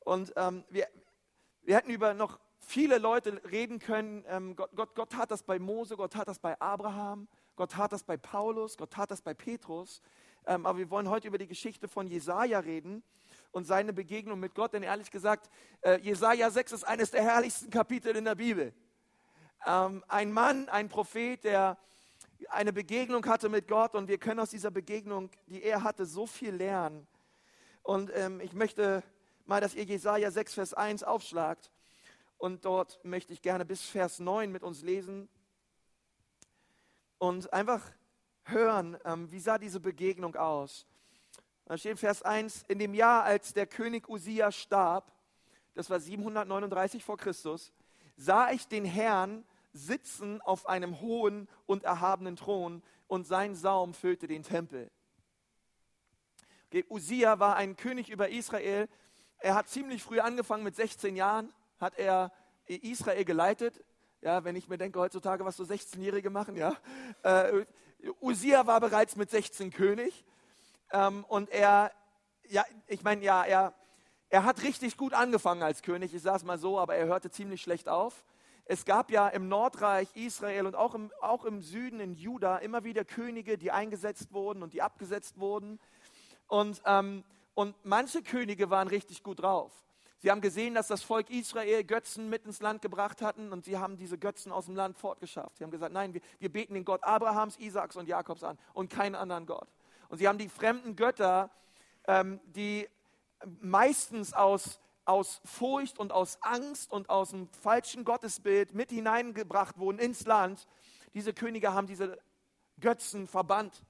Und 0.00 0.32
ähm, 0.36 0.64
wir, 0.70 0.88
wir 1.62 1.76
hätten 1.76 1.90
über 1.90 2.14
noch 2.14 2.38
viele 2.60 2.98
Leute 2.98 3.40
reden 3.50 3.78
können, 3.78 4.24
ähm, 4.28 4.56
Gott, 4.56 4.70
Gott, 4.74 4.94
Gott 4.94 5.10
tat 5.10 5.30
das 5.30 5.42
bei 5.42 5.58
Mose, 5.58 5.96
Gott 5.96 6.12
tat 6.12 6.28
das 6.28 6.38
bei 6.38 6.60
Abraham, 6.60 7.28
Gott 7.56 7.72
tat 7.72 7.92
das 7.92 8.04
bei 8.04 8.16
Paulus, 8.16 8.76
Gott 8.76 8.92
tat 8.92 9.10
das 9.10 9.20
bei 9.20 9.34
Petrus. 9.34 10.02
Ähm, 10.46 10.66
aber 10.66 10.78
wir 10.78 10.90
wollen 10.90 11.08
heute 11.08 11.28
über 11.28 11.38
die 11.38 11.46
Geschichte 11.46 11.88
von 11.88 12.06
Jesaja 12.06 12.60
reden 12.60 13.02
und 13.52 13.64
seine 13.64 13.92
Begegnung 13.92 14.40
mit 14.40 14.54
Gott. 14.54 14.72
Denn 14.72 14.82
ehrlich 14.82 15.10
gesagt, 15.10 15.50
äh, 15.82 15.98
Jesaja 16.00 16.50
6 16.50 16.72
ist 16.72 16.84
eines 16.84 17.10
der 17.10 17.22
herrlichsten 17.22 17.70
Kapitel 17.70 18.16
in 18.16 18.24
der 18.24 18.34
Bibel. 18.34 18.72
Ähm, 19.66 20.04
ein 20.08 20.32
Mann, 20.32 20.68
ein 20.68 20.88
Prophet, 20.88 21.44
der 21.44 21.76
eine 22.48 22.72
Begegnung 22.72 23.26
hatte 23.26 23.48
mit 23.48 23.68
Gott 23.68 23.94
und 23.94 24.08
wir 24.08 24.18
können 24.18 24.40
aus 24.40 24.50
dieser 24.50 24.70
Begegnung, 24.70 25.30
die 25.46 25.62
er 25.62 25.82
hatte, 25.82 26.06
so 26.06 26.26
viel 26.26 26.54
lernen. 26.54 27.06
Und 27.82 28.10
ähm, 28.14 28.40
ich 28.40 28.54
möchte 28.54 29.02
mal, 29.46 29.60
dass 29.60 29.74
ihr 29.74 29.84
Jesaja 29.84 30.30
6, 30.30 30.54
Vers 30.54 30.74
1 30.74 31.02
aufschlagt. 31.02 31.70
Und 32.40 32.64
dort 32.64 33.04
möchte 33.04 33.34
ich 33.34 33.42
gerne 33.42 33.66
bis 33.66 33.82
Vers 33.82 34.18
9 34.18 34.50
mit 34.50 34.62
uns 34.62 34.80
lesen 34.80 35.28
und 37.18 37.52
einfach 37.52 37.82
hören, 38.44 38.96
ähm, 39.04 39.30
wie 39.30 39.40
sah 39.40 39.58
diese 39.58 39.78
Begegnung 39.78 40.34
aus. 40.36 40.86
Da 41.66 41.76
steht 41.76 41.98
Vers 41.98 42.22
1, 42.22 42.64
in 42.68 42.78
dem 42.78 42.94
Jahr, 42.94 43.24
als 43.24 43.52
der 43.52 43.66
König 43.66 44.08
Usia 44.08 44.50
starb, 44.52 45.12
das 45.74 45.90
war 45.90 46.00
739 46.00 47.04
vor 47.04 47.18
Christus, 47.18 47.74
sah 48.16 48.50
ich 48.52 48.66
den 48.66 48.86
Herrn 48.86 49.44
sitzen 49.74 50.40
auf 50.40 50.66
einem 50.66 50.98
hohen 51.02 51.46
und 51.66 51.84
erhabenen 51.84 52.36
Thron 52.36 52.82
und 53.06 53.26
sein 53.26 53.54
Saum 53.54 53.92
füllte 53.92 54.26
den 54.26 54.44
Tempel. 54.44 54.90
Okay, 56.68 56.86
Usia 56.88 57.38
war 57.38 57.56
ein 57.56 57.76
König 57.76 58.08
über 58.08 58.30
Israel. 58.30 58.88
Er 59.40 59.56
hat 59.56 59.68
ziemlich 59.68 60.02
früh 60.02 60.20
angefangen, 60.20 60.64
mit 60.64 60.74
16 60.74 61.16
Jahren 61.16 61.52
hat 61.80 61.98
er 61.98 62.32
Israel 62.66 63.24
geleitet. 63.24 63.82
Ja, 64.20 64.44
wenn 64.44 64.54
ich 64.54 64.68
mir 64.68 64.76
denke 64.76 65.00
heutzutage, 65.00 65.44
was 65.44 65.56
so 65.56 65.64
16-Jährige 65.64 66.30
machen, 66.30 66.56
ja. 66.56 66.76
Äh, 67.22 67.64
Usia 68.20 68.66
war 68.66 68.80
bereits 68.80 69.16
mit 69.16 69.30
16 69.30 69.70
König. 69.70 70.24
Ähm, 70.92 71.24
und 71.28 71.50
er, 71.50 71.90
ja, 72.48 72.64
ich 72.86 73.02
meine, 73.02 73.24
ja, 73.24 73.44
er, 73.44 73.74
er 74.28 74.44
hat 74.44 74.62
richtig 74.62 74.96
gut 74.96 75.14
angefangen 75.14 75.62
als 75.62 75.82
König, 75.82 76.14
ich 76.14 76.22
sage 76.22 76.36
es 76.36 76.44
mal 76.44 76.58
so, 76.58 76.78
aber 76.78 76.96
er 76.96 77.06
hörte 77.06 77.30
ziemlich 77.30 77.62
schlecht 77.62 77.88
auf. 77.88 78.24
Es 78.64 78.84
gab 78.84 79.10
ja 79.10 79.26
im 79.28 79.48
Nordreich 79.48 80.08
Israel 80.14 80.66
und 80.66 80.76
auch 80.76 80.94
im, 80.94 81.10
auch 81.20 81.44
im 81.44 81.60
Süden 81.60 81.98
in 81.98 82.14
Juda 82.14 82.58
immer 82.58 82.84
wieder 82.84 83.04
Könige, 83.04 83.58
die 83.58 83.72
eingesetzt 83.72 84.32
wurden 84.32 84.62
und 84.62 84.74
die 84.74 84.82
abgesetzt 84.82 85.40
wurden. 85.40 85.80
Und, 86.46 86.80
ähm, 86.84 87.24
und 87.54 87.74
manche 87.84 88.22
Könige 88.22 88.70
waren 88.70 88.86
richtig 88.86 89.22
gut 89.22 89.42
drauf. 89.42 89.72
Sie 90.20 90.30
haben 90.30 90.42
gesehen, 90.42 90.74
dass 90.74 90.86
das 90.86 91.02
Volk 91.02 91.30
Israel 91.30 91.82
Götzen 91.82 92.28
mit 92.28 92.44
ins 92.44 92.60
Land 92.60 92.82
gebracht 92.82 93.22
hatten 93.22 93.52
und 93.52 93.64
sie 93.64 93.78
haben 93.78 93.96
diese 93.96 94.18
Götzen 94.18 94.52
aus 94.52 94.66
dem 94.66 94.76
Land 94.76 94.98
fortgeschafft. 94.98 95.56
Sie 95.56 95.64
haben 95.64 95.70
gesagt, 95.70 95.94
nein, 95.94 96.12
wir, 96.12 96.20
wir 96.38 96.52
beten 96.52 96.74
den 96.74 96.84
Gott 96.84 97.02
Abrahams, 97.04 97.58
Isaaks 97.58 97.96
und 97.96 98.06
Jakobs 98.06 98.44
an 98.44 98.58
und 98.74 98.90
keinen 98.90 99.14
anderen 99.14 99.46
Gott. 99.46 99.68
Und 100.10 100.18
sie 100.18 100.28
haben 100.28 100.36
die 100.36 100.50
fremden 100.50 100.94
Götter, 100.94 101.50
ähm, 102.06 102.38
die 102.44 102.86
meistens 103.62 104.34
aus, 104.34 104.78
aus 105.06 105.40
Furcht 105.44 105.98
und 105.98 106.12
aus 106.12 106.38
Angst 106.42 106.92
und 106.92 107.08
aus 107.08 107.32
einem 107.32 107.48
falschen 107.48 108.04
Gottesbild 108.04 108.74
mit 108.74 108.90
hineingebracht 108.90 109.78
wurden 109.78 109.98
ins 109.98 110.26
Land. 110.26 110.66
Diese 111.14 111.32
Könige 111.32 111.72
haben 111.72 111.86
diese 111.86 112.18
Götzen 112.78 113.26
verbannt. 113.26 113.84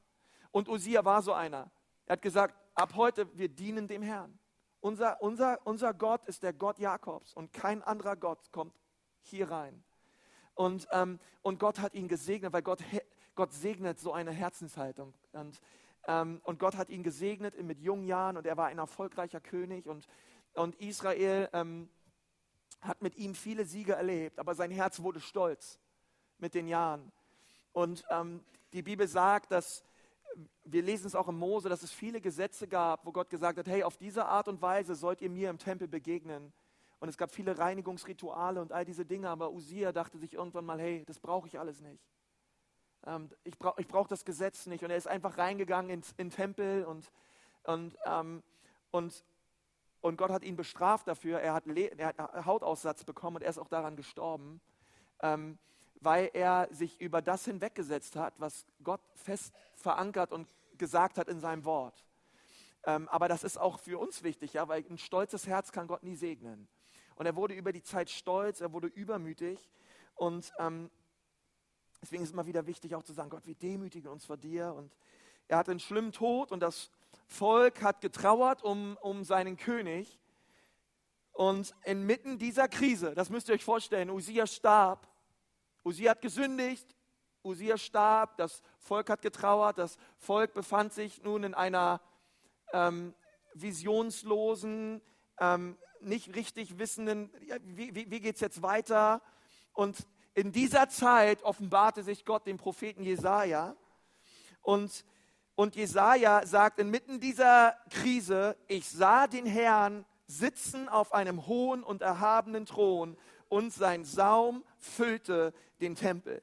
Und 0.53 0.69
Usia 0.69 1.05
war 1.05 1.23
so 1.23 1.33
einer. 1.33 1.71
Er 2.07 2.13
hat 2.13 2.23
gesagt, 2.23 2.55
ab 2.75 2.95
heute, 2.95 3.37
wir 3.37 3.49
dienen 3.49 3.89
dem 3.89 4.03
Herrn. 4.03 4.40
Unser, 4.81 5.21
unser, 5.21 5.59
unser 5.65 5.95
Gott 5.95 6.25
ist 6.27 6.43
der 6.43 6.53
Gott 6.53 6.79
Jakobs 6.79 7.35
und 7.35 7.53
kein 7.53 7.83
anderer 7.83 8.17
Gott 8.17 8.51
kommt 8.53 8.75
hier 9.23 9.51
rein. 9.51 9.85
Und, 10.55 10.89
ähm, 10.93 11.21
und 11.43 11.59
Gott 11.59 11.81
hat 11.81 11.95
ihn 11.95 12.09
gesegnet, 12.09 12.53
weil 12.53 12.63
Gott, 12.63 12.83
Gott 13.35 13.53
segnet 13.53 13.99
so 13.99 14.13
eine 14.13 14.33
Herzenshaltung. 14.33 15.15
Und 15.33 15.61
ähm, 16.07 16.41
und 16.45 16.59
Gott 16.59 16.77
hat 16.77 16.91
ihn 16.91 17.03
gesegnet 17.03 17.61
mit 17.63 17.81
jungen 17.81 18.05
Jahren 18.05 18.37
und 18.37 18.47
er 18.47 18.57
war 18.57 18.67
ein 18.67 18.79
erfolgreicher 18.79 19.41
König 19.41 19.87
und, 19.87 20.07
und 20.55 20.75
Israel 20.77 21.49
ähm, 21.53 21.91
hat 22.81 23.03
mit 23.03 23.17
ihm 23.17 23.35
viele 23.35 23.65
Siege 23.65 23.93
erlebt, 23.93 24.39
aber 24.39 24.55
sein 24.55 24.71
Herz 24.71 25.01
wurde 25.01 25.21
stolz 25.21 25.79
mit 26.39 26.55
den 26.55 26.67
Jahren. 26.67 27.13
Und 27.73 28.05
ähm, 28.11 28.43
die 28.73 28.83
Bibel 28.83 29.07
sagt, 29.07 29.53
dass, 29.53 29.85
wir 30.65 30.83
lesen 30.83 31.07
es 31.07 31.15
auch 31.15 31.29
im 31.29 31.39
Mose, 31.39 31.69
dass 31.69 31.83
es 31.83 31.91
viele 31.91 32.21
Gesetze 32.21 32.69
gab, 32.69 33.05
wo 33.05 33.13
Gott 33.13 33.31
gesagt 33.31 33.59
hat, 33.59 33.67
hey, 33.67 33.83
auf 33.83 33.97
diese 33.97 34.27
Art 34.27 34.49
und 34.49 34.63
Weise 34.63 34.95
sollt 34.95 35.21
ihr 35.21 35.31
mir 35.31 35.51
im 35.51 35.59
Tempel 35.59 35.89
begegnen. 35.89 36.53
Und 37.01 37.09
es 37.09 37.17
gab 37.17 37.31
viele 37.33 37.59
Reinigungsrituale 37.59 38.61
und 38.61 38.73
all 38.73 38.85
diese 38.85 39.07
Dinge, 39.07 39.31
aber 39.31 39.53
Usia 39.53 39.91
dachte 39.91 40.19
sich 40.19 40.35
irgendwann 40.35 40.67
mal, 40.67 40.79
hey, 40.79 41.03
das 41.07 41.19
brauche 41.19 41.49
ich 41.49 41.59
alles 41.59 41.81
nicht. 41.81 42.03
Ähm, 43.07 43.31
ich 43.43 43.59
brauche 43.59 43.83
brauch 43.85 44.07
das 44.07 44.25
Gesetz 44.25 44.67
nicht. 44.67 44.85
Und 44.85 44.91
er 44.91 44.97
ist 44.97 45.09
einfach 45.09 45.39
reingegangen 45.39 45.91
in 45.91 46.03
den 46.19 46.31
Tempel 46.31 46.85
und, 46.85 47.11
und, 47.65 47.97
ähm, 48.05 48.43
und, 48.91 49.25
und 50.03 50.17
Gott 50.17 50.31
hat 50.31 50.45
ihn 50.45 50.57
bestraft 50.57 51.09
dafür. 51.09 51.41
Er 51.41 51.55
hat, 51.55 51.67
er 51.67 52.07
hat 52.07 52.47
Hautaussatz 52.47 53.05
bekommen 53.05 53.37
und 53.37 53.43
er 53.43 53.51
ist 53.51 53.59
auch 53.59 53.69
daran 53.69 53.97
gestorben, 53.97 54.61
ähm, 55.23 55.59
weil 56.01 56.31
er 56.33 56.69
sich 56.71 57.01
über 57.01 57.23
das 57.23 57.45
hinweggesetzt 57.45 58.17
hat, 58.17 58.35
was 58.39 58.67
Gott 58.83 59.01
fest 59.15 59.55
verankert 59.77 60.33
und 60.33 60.49
gesagt 60.79 61.19
hat 61.19 61.29
in 61.29 61.41
seinem 61.41 61.65
Wort. 61.65 62.05
Ähm, 62.85 63.09
aber 63.09 63.29
das 63.29 63.45
ist 63.45 63.59
auch 63.59 63.79
für 63.79 63.99
uns 63.99 64.23
wichtig, 64.23 64.55
ja, 64.55 64.67
weil 64.69 64.85
ein 64.89 64.99
stolzes 64.99 65.47
Herz 65.47 65.73
kann 65.73 65.87
Gott 65.87 66.03
nie 66.03 66.17
segnen. 66.17 66.69
Und 67.15 67.27
er 67.27 67.37
wurde 67.37 67.55
über 67.55 67.73
die 67.73 67.83
Zeit 67.83 68.09
stolz, 68.09 68.61
er 68.61 68.73
wurde 68.73 68.87
übermütig 68.89 69.69
und 70.15 70.53
ähm, 70.59 70.91
Deswegen 72.03 72.23
ist 72.23 72.31
es 72.31 72.33
immer 72.33 72.47
wieder 72.47 72.67
wichtig 72.67 72.95
auch 72.95 73.03
zu 73.03 73.13
sagen, 73.13 73.31
Gott, 73.31 73.47
wir 73.47 73.55
demütigen 73.55 74.11
uns 74.11 74.25
vor 74.25 74.37
dir. 74.37 74.73
Und 74.75 74.97
er 75.49 75.59
hat 75.59 75.69
einen 75.69 75.81
schlimmen 75.81 76.13
Tod 76.13 76.51
und 76.51 76.61
das 76.61 76.91
Volk 77.27 77.83
hat 77.83 78.01
getrauert 78.01 78.63
um, 78.63 78.97
um 79.03 79.23
seinen 79.23 79.57
König. 79.57 80.19
Und 81.33 81.75
inmitten 81.85 82.39
dieser 82.39 82.69
Krise, 82.69 83.15
das 83.15 83.31
müsst 83.31 83.49
ihr 83.49 83.55
euch 83.55 83.65
vorstellen, 83.65 84.11
Usia 84.11 84.47
starb. 84.47 85.07
Usia 85.85 86.11
hat 86.13 86.21
gesündigt, 86.21 86.95
Usia 87.43 87.79
starb, 87.79 88.37
das 88.37 88.63
Volk 88.79 89.09
hat 89.09 89.23
getrauert, 89.23 89.79
das 89.79 89.97
Volk 90.19 90.53
befand 90.53 90.93
sich 90.93 91.23
nun 91.23 91.43
in 91.45 91.55
einer 91.55 92.01
ähm, 92.73 93.15
visionslosen, 93.55 95.01
ähm, 95.39 95.79
nicht 96.01 96.35
richtig 96.35 96.79
wissenden, 96.79 97.31
ja, 97.47 97.57
wie, 97.63 97.95
wie, 97.95 98.11
wie 98.11 98.21
geht 98.21 98.37
es 98.37 98.41
jetzt 98.41 98.63
weiter? 98.63 99.23
Und 99.73 100.07
in 100.35 100.53
dieser 100.53 100.89
Zeit 100.89 101.43
offenbarte 101.43 102.03
sich 102.03 102.25
Gott 102.25 102.47
dem 102.47 102.57
Propheten 102.57 103.03
Jesaja. 103.03 103.77
Und, 104.63 105.05
und 105.55 105.77
Jesaja 105.77 106.47
sagt 106.47 106.79
inmitten 106.79 107.21
dieser 107.21 107.77
Krise: 107.91 108.57
Ich 108.69 108.89
sah 108.89 109.27
den 109.27 109.47
Herrn 109.47 110.05
sitzen 110.27 110.89
auf 110.89 111.13
einem 111.13 111.47
hohen 111.47 111.83
und 111.83 112.03
erhabenen 112.03 112.65
Thron 112.65 113.17
und 113.51 113.75
sein 113.75 114.05
Saum 114.07 114.65
füllte 114.79 115.53
den 115.83 115.95
Tempel. 115.95 116.41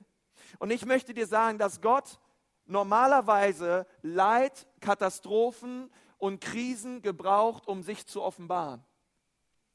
Und 0.60 0.70
ich 0.70 0.86
möchte 0.86 1.16
dir 1.16 1.26
sagen, 1.26 1.58
dass 1.58 1.82
Gott 1.82 2.20
normalerweise 2.66 3.88
Leid, 4.04 4.68
Katastrophen 4.82 5.90
und 6.18 6.42
Krisen 6.42 7.02
gebraucht, 7.02 7.68
um 7.68 7.82
sich 7.82 8.06
zu 8.06 8.22
offenbaren. 8.22 8.84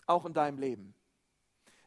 Auch 0.07 0.27
in 0.27 0.35
deinem 0.35 0.59
Leben. 0.59 0.95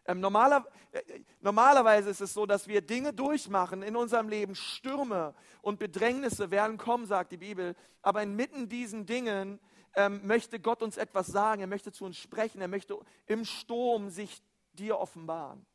Ähm, 0.07 0.19
normaler, 0.19 0.65
äh, 0.91 1.01
normalerweise 1.41 2.09
ist 2.09 2.21
es 2.21 2.33
so, 2.33 2.45
dass 2.45 2.67
wir 2.67 2.81
Dinge 2.81 3.13
durchmachen 3.13 3.81
in 3.81 3.95
unserem 3.95 4.29
Leben, 4.29 4.55
Stürme 4.55 5.33
und 5.61 5.79
Bedrängnisse 5.79 6.51
werden 6.51 6.77
kommen, 6.77 7.05
sagt 7.05 7.31
die 7.31 7.37
Bibel. 7.37 7.75
Aber 8.01 8.23
inmitten 8.23 8.69
diesen 8.69 9.05
Dingen 9.05 9.59
ähm, 9.95 10.25
möchte 10.25 10.59
Gott 10.59 10.81
uns 10.81 10.97
etwas 10.97 11.27
sagen, 11.27 11.61
er 11.61 11.67
möchte 11.67 11.91
zu 11.91 12.05
uns 12.05 12.17
sprechen, 12.17 12.61
er 12.61 12.67
möchte 12.67 12.97
im 13.25 13.45
Sturm 13.45 14.09
sich 14.09 14.41
dir 14.75 14.99
offenbaren. 14.99 15.65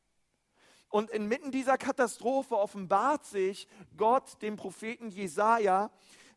Und 0.88 1.10
inmitten 1.10 1.52
dieser 1.52 1.78
Katastrophe 1.78 2.56
offenbart 2.56 3.24
sich 3.24 3.68
Gott 3.96 4.42
dem 4.42 4.56
Propheten 4.56 5.08
Jesaja. 5.08 5.90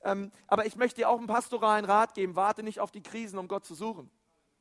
Ähm, 0.04 0.32
aber 0.48 0.66
ich 0.66 0.76
möchte 0.76 1.02
dir 1.02 1.10
auch 1.10 1.18
einen 1.18 1.28
pastoralen 1.28 1.86
Rat 1.86 2.14
geben: 2.14 2.36
Warte 2.36 2.62
nicht 2.62 2.80
auf 2.80 2.92
die 2.92 3.02
Krisen, 3.02 3.40
um 3.40 3.48
Gott 3.48 3.66
zu 3.66 3.74
suchen. 3.74 4.12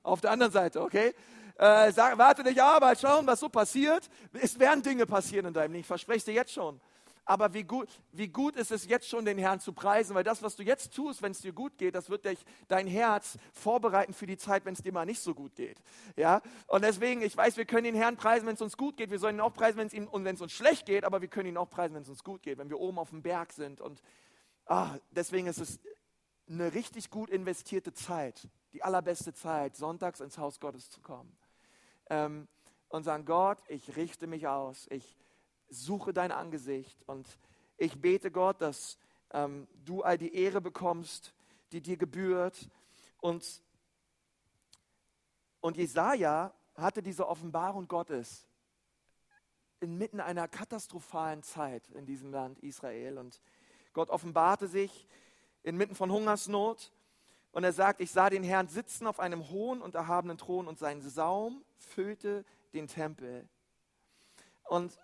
Auf 0.03 0.21
der 0.21 0.31
anderen 0.31 0.53
Seite, 0.53 0.81
okay? 0.81 1.15
Äh, 1.57 1.93
sag, 1.93 2.17
warte 2.19 2.43
nicht 2.43 2.61
ab, 2.61 2.81
mal 2.81 2.97
schauen, 2.97 3.27
was 3.27 3.41
so 3.41 3.49
passiert. 3.49 4.09
Es 4.33 4.59
werden 4.59 4.83
Dinge 4.83 5.07
passieren 5.07 5.47
in 5.47 5.55
deinem 5.55 5.73
Leben, 5.73 5.81
ich 5.83 5.87
verspreche 5.87 6.25
dir 6.25 6.35
jetzt 6.35 6.53
schon. 6.53 6.81
Aber 7.25 7.55
wie 7.55 7.63
gut, 7.63 7.89
wie 8.11 8.27
gut 8.27 8.57
ist 8.57 8.73
es 8.73 8.87
jetzt 8.87 9.09
schon, 9.09 9.25
den 9.25 9.39
Herrn 9.39 9.61
zu 9.61 9.73
preisen, 9.73 10.15
weil 10.15 10.25
das, 10.25 10.43
was 10.43 10.57
du 10.57 10.65
jetzt 10.65 10.93
tust, 10.93 11.23
wenn 11.23 11.31
es 11.31 11.41
dir 11.41 11.53
gut 11.53 11.79
geht, 11.79 11.95
das 11.95 12.11
wird 12.11 12.25
dich, 12.25 12.45
dein 12.67 12.89
Herz 12.89 13.39
vorbereiten 13.53 14.13
für 14.13 14.27
die 14.27 14.37
Zeit, 14.37 14.65
wenn 14.65 14.75
es 14.75 14.83
dir 14.83 14.93
mal 14.93 15.07
nicht 15.07 15.21
so 15.21 15.33
gut 15.33 15.55
geht. 15.55 15.81
Ja? 16.17 16.43
Und 16.67 16.83
deswegen, 16.83 17.23
ich 17.23 17.37
weiß, 17.37 17.57
wir 17.57 17.65
können 17.65 17.85
den 17.85 17.95
Herrn 17.95 18.17
preisen, 18.17 18.47
wenn 18.47 18.55
es 18.55 18.63
uns 18.63 18.77
gut 18.77 18.97
geht. 18.97 19.11
Wir 19.11 19.21
sollen 19.21 19.37
ihn 19.37 19.41
auch 19.41 19.55
preisen, 19.55 19.79
wenn 19.79 19.87
es 19.87 19.95
ihm 19.95 20.09
und 20.09 20.25
wenn 20.25 20.35
es 20.35 20.41
uns 20.41 20.53
schlecht 20.53 20.85
geht, 20.85 21.05
aber 21.05 21.21
wir 21.21 21.29
können 21.29 21.51
ihn 21.51 21.57
auch 21.57 21.71
preisen, 21.71 21.95
wenn 21.95 22.03
es 22.03 22.09
uns 22.09 22.25
gut 22.25 22.43
geht, 22.43 22.59
wenn 22.59 22.71
wir 22.71 22.81
oben 22.81 22.99
auf 22.99 23.11
dem 23.11 23.23
Berg 23.23 23.53
sind. 23.53 23.81
Und 23.81 24.03
ah, 24.67 24.97
deswegen 25.11 25.47
ist 25.47 25.59
es 25.59 25.79
eine 26.49 26.75
richtig 26.75 27.09
gut 27.11 27.31
investierte 27.31 27.93
Zeit, 27.93 28.49
die 28.73 28.83
allerbeste 28.83 29.33
Zeit, 29.33 29.77
sonntags 29.77 30.19
ins 30.19 30.39
Haus 30.39 30.59
Gottes 30.59 30.91
zu 30.91 31.01
kommen 31.01 31.37
ähm, 32.11 32.49
und 32.89 33.05
sagen, 33.05 33.25
Gott, 33.25 33.59
ich 33.69 33.97
richte 33.97 34.27
mich 34.27 34.49
aus, 34.49 34.89
ich 34.91 35.17
suche 35.73 36.13
dein 36.13 36.33
Angesicht 36.33 37.03
und 37.07 37.27
ich 37.77 38.01
bete 38.01 38.31
Gott, 38.31 38.61
dass 38.61 38.99
ähm, 39.33 39.67
du 39.85 40.03
all 40.03 40.19
die 40.19 40.35
Ehre 40.35 40.61
bekommst, 40.61 41.35
die 41.73 41.81
dir 41.81 41.97
gebührt. 41.97 42.69
Und, 43.21 43.63
und 45.61 45.77
Jesaja 45.77 46.53
hatte 46.77 47.03
diese 47.03 47.27
Offenbarung 47.27 47.89
Gottes 47.89 48.47
inmitten 49.81 50.21
einer 50.21 50.47
katastrophalen 50.47 51.43
Zeit 51.43 51.89
in 51.91 52.07
diesem 52.07 52.31
Land 52.31 52.61
Israel. 52.61 53.19
Und 53.19 53.41
Gott 53.93 54.11
offenbarte 54.11 54.69
sich 54.69 55.07
inmitten 55.63 55.95
von 55.95 56.11
Hungersnot 56.11 56.93
und 57.53 57.65
er 57.65 57.73
sagt, 57.73 58.01
ich 58.01 58.11
sah 58.11 58.31
den 58.31 58.45
Herrn 58.45 58.69
sitzen 58.69 59.07
auf 59.07 59.21
einem 59.21 59.51
hohen 59.51 59.83
und 59.83 59.95
erhabenen 59.95 60.39
Thron 60.39 60.69
und 60.69 60.79
sein 60.79 61.03
Saum 61.03 61.65
füllte 61.77 62.45
den 62.73 62.87
Tempel. 62.87 63.49
Und 64.65 64.99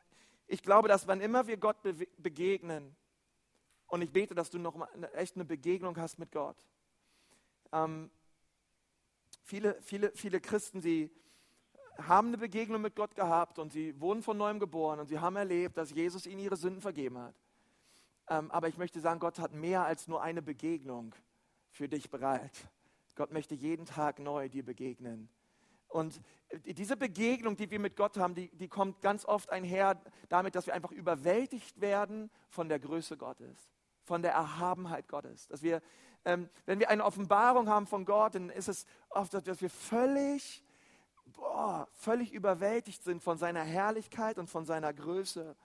ich 0.48 0.62
glaube, 0.62 0.88
dass 0.88 1.06
wann 1.06 1.20
immer 1.20 1.46
wir 1.46 1.56
Gott 1.56 1.76
begegnen, 2.18 2.96
und 3.88 4.02
ich 4.02 4.12
bete, 4.12 4.34
dass 4.34 4.50
du 4.50 4.58
noch 4.58 4.76
mal 4.76 4.88
echt 5.14 5.34
eine 5.34 5.46
Begegnung 5.46 5.96
hast 5.96 6.18
mit 6.18 6.30
Gott. 6.30 6.56
Ähm, 7.72 8.10
viele, 9.42 9.80
viele, 9.80 10.12
viele 10.14 10.40
Christen, 10.40 10.82
sie, 10.82 11.10
haben 11.98 12.28
eine 12.28 12.38
Begegnung 12.38 12.80
mit 12.80 12.94
Gott 12.94 13.14
gehabt 13.14 13.58
und 13.58 13.72
sie 13.72 14.00
wurden 14.00 14.22
von 14.22 14.36
neuem 14.36 14.60
geboren 14.60 15.00
und 15.00 15.08
sie 15.08 15.18
haben 15.18 15.36
erlebt, 15.36 15.76
dass 15.76 15.90
Jesus 15.90 16.26
ihnen 16.26 16.40
ihre 16.40 16.56
Sünden 16.56 16.80
vergeben 16.80 17.18
hat. 17.18 17.34
Ähm, 18.28 18.50
aber 18.50 18.68
ich 18.68 18.78
möchte 18.78 19.00
sagen, 19.00 19.18
Gott 19.18 19.38
hat 19.38 19.52
mehr 19.52 19.84
als 19.84 20.06
nur 20.06 20.22
eine 20.22 20.42
Begegnung 20.42 21.14
für 21.70 21.88
dich 21.88 22.08
bereit. 22.08 22.68
Gott 23.16 23.32
möchte 23.32 23.54
jeden 23.54 23.84
Tag 23.84 24.20
neu 24.20 24.48
dir 24.48 24.64
begegnen. 24.64 25.28
Und 25.88 26.20
diese 26.64 26.96
Begegnung, 26.96 27.56
die 27.56 27.70
wir 27.70 27.78
mit 27.78 27.96
Gott 27.96 28.16
haben, 28.16 28.34
die, 28.34 28.48
die 28.56 28.68
kommt 28.68 29.00
ganz 29.00 29.24
oft 29.24 29.50
einher 29.50 30.00
damit, 30.28 30.54
dass 30.54 30.66
wir 30.66 30.74
einfach 30.74 30.92
überwältigt 30.92 31.80
werden 31.80 32.30
von 32.48 32.68
der 32.68 32.78
Größe 32.78 33.16
Gottes, 33.16 33.70
von 34.04 34.22
der 34.22 34.32
Erhabenheit 34.32 35.08
Gottes. 35.08 35.46
Dass 35.48 35.62
wir, 35.62 35.82
ähm, 36.24 36.48
wenn 36.66 36.78
wir 36.78 36.90
eine 36.90 37.04
Offenbarung 37.04 37.68
haben 37.68 37.86
von 37.86 38.04
Gott, 38.04 38.34
dann 38.34 38.50
ist 38.50 38.68
es 38.68 38.86
oft, 39.10 39.32
dass 39.34 39.60
wir 39.60 39.70
völlig, 39.70 40.64
boah, 41.26 41.88
völlig 41.94 42.32
überwältigt 42.32 43.02
sind 43.02 43.22
von 43.22 43.38
seiner 43.38 43.62
Herrlichkeit 43.62 44.38
und 44.38 44.48
von 44.48 44.64
seiner 44.64 44.92
Größe. 44.92 45.56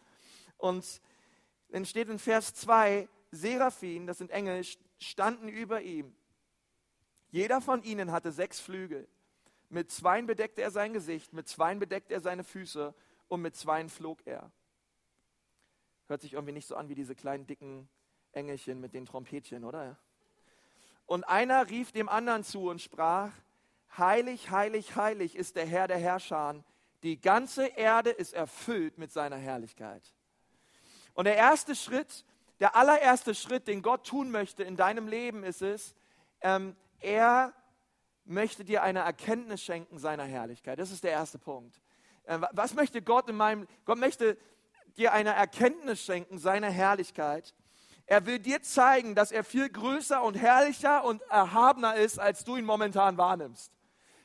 Und 0.58 1.01
dann 1.70 1.86
steht 1.86 2.10
in 2.10 2.20
Vers 2.20 2.53
2, 2.53 3.10
Seraphim, 3.32 4.06
das 4.06 4.20
sind 4.20 4.32
Engel, 4.32 4.63
standen 5.00 5.48
über 5.48 5.82
ihm. 5.82 6.15
Jeder 7.32 7.62
von 7.62 7.82
ihnen 7.84 8.12
hatte 8.12 8.32
sechs 8.32 8.60
Flügel. 8.60 9.08
Mit 9.74 9.89
zweien 9.89 10.27
bedeckte 10.27 10.62
er 10.62 10.70
sein 10.70 10.94
Gesicht, 10.94 11.34
mit 11.34 11.48
zweien 11.48 11.80
bedeckte 11.80 12.13
er 12.13 12.20
seine 12.20 12.44
Füße 12.44 12.94
und 13.27 13.42
mit 13.42 13.56
zweien 13.56 13.89
flog 13.89 14.20
er. 14.25 14.51
Hört 16.06 16.22
sich 16.22 16.34
irgendwie 16.34 16.53
nicht 16.53 16.68
so 16.68 16.75
an 16.75 16.89
wie 16.89 16.96
diese 16.96 17.15
kleinen 17.15 17.48
dicken 17.48 17.89
Engelchen 18.34 18.80
mit 18.80 18.94
den 18.94 19.08
Trompetchen, 19.08 19.63
oder? 19.63 19.98
Und 21.08 21.24
einer 21.24 21.72
rief 21.72 21.92
dem 21.92 22.08
anderen 22.08 22.44
zu 22.44 22.70
und 22.70 22.82
sprach, 22.82 23.32
Heilig, 23.98 24.51
heilig, 24.51 24.96
heilig 24.96 25.36
ist 25.36 25.56
der 25.56 25.65
Herr 25.65 25.88
der 25.88 25.98
Herrscher. 25.98 26.63
Die 27.01 27.20
ganze 27.20 27.65
Erde 27.65 28.12
ist 28.12 28.34
erfüllt 28.34 29.00
mit 29.00 29.12
seiner 29.12 29.38
Herrlichkeit. 29.38 30.03
Und 31.15 31.25
der 31.25 31.36
erste 31.36 31.75
Schritt, 31.75 32.25
der 32.60 32.75
allererste 32.75 33.34
Schritt, 33.34 33.68
den 33.68 33.82
Gott 33.82 34.06
tun 34.06 34.30
möchte 34.30 34.63
in 34.63 34.75
deinem 34.75 35.08
Leben, 35.08 35.44
ist 35.44 35.63
es, 35.63 35.96
ähm, 36.42 36.75
er 37.01 37.53
möchte 38.25 38.63
dir 38.63 38.84
eine 38.84 39.00
Erkenntnis 39.00 39.62
schenken 39.62 40.00
seiner 40.00 40.24
Herrlichkeit. 40.24 40.80
Das 40.80 40.92
ist 40.92 41.03
der 41.03 41.12
erste 41.12 41.39
Punkt. 41.39 41.82
Äh, 42.25 42.39
was 42.51 42.74
möchte 42.74 43.01
Gott 43.01 43.30
in 43.30 43.36
meinem, 43.36 43.68
Gott 43.86 43.98
möchte 43.98 44.38
dir 44.98 45.13
eine 45.13 45.34
Erkenntnis 45.34 46.01
schenken 46.01 46.38
seiner 46.38 46.70
Herrlichkeit. 46.70 47.53
Er 48.06 48.25
will 48.25 48.39
dir 48.39 48.62
zeigen, 48.62 49.15
dass 49.15 49.32
er 49.32 49.44
viel 49.44 49.70
größer 49.70 50.22
und 50.24 50.36
herrlicher 50.36 51.03
und 51.03 51.22
erhabener 51.24 51.96
ist, 51.96 52.20
als 52.20 52.44
du 52.44 52.58
ihn 52.58 52.65
momentan 52.65 53.18
wahrnimmst. 53.18 53.72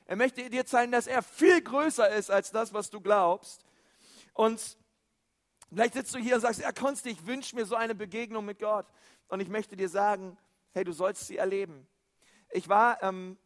Er 0.07 0.17
möchte 0.17 0.49
dir 0.51 0.67
zeigen, 0.67 0.91
dass 0.91 1.07
er 1.07 1.23
viel 1.23 1.61
größer 1.61 2.09
ist 2.11 2.31
als 2.31 2.51
das, 2.51 2.73
was 2.73 2.91
du 2.91 3.01
glaubst. 3.01 3.65
Und 4.33 4.79
vielleicht 5.71 5.95
sitzt 5.95 6.15
du 6.15 6.19
hier 6.19 6.37
und 6.37 6.41
sagst, 6.41 6.61
ja, 6.61 6.73
Konsti, 6.73 7.11
ich 7.11 7.27
wünsche 7.27 7.55
mir 7.55 7.67
so 7.67 7.77
eine 7.77 7.95
Begegnung 7.95 8.45
mit 8.45 8.59
Gott. 8.59 8.87
Und 9.29 9.41
ich 9.41 9.49
möchte 9.49 9.77
dir 9.77 9.89
sagen, 9.89 10.37
hey, 10.73 10.83
du 10.83 10.93
sollst 10.93 11.27
sie 11.27 11.37
erleben. 11.37 11.87
Ich 12.51 12.69
war 12.69 13.03
ähm, 13.03 13.37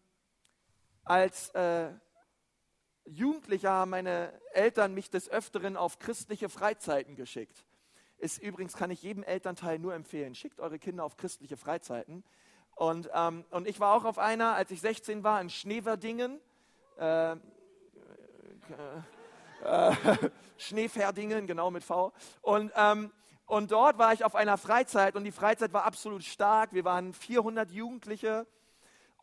als 1.05 1.51
äh, 1.51 1.91
Jugendlicher 3.05 3.71
haben 3.71 3.91
meine 3.91 4.33
Eltern 4.53 4.95
mich 4.95 5.11
des 5.11 5.29
Öfteren 5.29 5.77
auf 5.77 5.99
christliche 5.99 6.49
Freizeiten 6.49 7.17
geschickt. 7.17 7.67
Ist 8.19 8.39
übrigens, 8.39 8.77
kann 8.77 8.91
ich 8.91 9.03
jedem 9.03 9.25
Elternteil 9.25 9.79
nur 9.79 9.95
empfehlen, 9.95 10.35
schickt 10.35 10.61
eure 10.61 10.79
Kinder 10.79 11.05
auf 11.05 11.17
christliche 11.17 11.57
Freizeiten. 11.57 12.23
Und, 12.77 13.11
ähm, 13.13 13.45
und 13.51 13.67
ich 13.67 13.81
war 13.81 13.97
auch 13.97 14.05
auf 14.05 14.19
einer, 14.19 14.55
als 14.55 14.71
ich 14.71 14.81
16 14.81 15.25
war, 15.25 15.41
in 15.41 15.51
Schneverdingen. 15.51 16.41
Äh, 16.99 17.33
äh, 17.33 17.37
äh, 19.65 19.95
Schneeferdingen, 20.57 21.47
genau 21.47 21.71
mit 21.71 21.83
V. 21.83 22.13
Und, 22.41 22.73
ähm, 22.77 23.11
und 23.47 23.73
dort 23.73 23.99
war 23.99 24.13
ich 24.13 24.25
auf 24.25 24.35
einer 24.35 24.57
Freizeit 24.57 25.17
und 25.17 25.25
die 25.25 25.33
Freizeit 25.33 25.73
war 25.73 25.85
absolut 25.85 26.23
stark. 26.23 26.73
Wir 26.73 26.85
waren 26.85 27.13
400 27.13 27.71
Jugendliche 27.71 28.47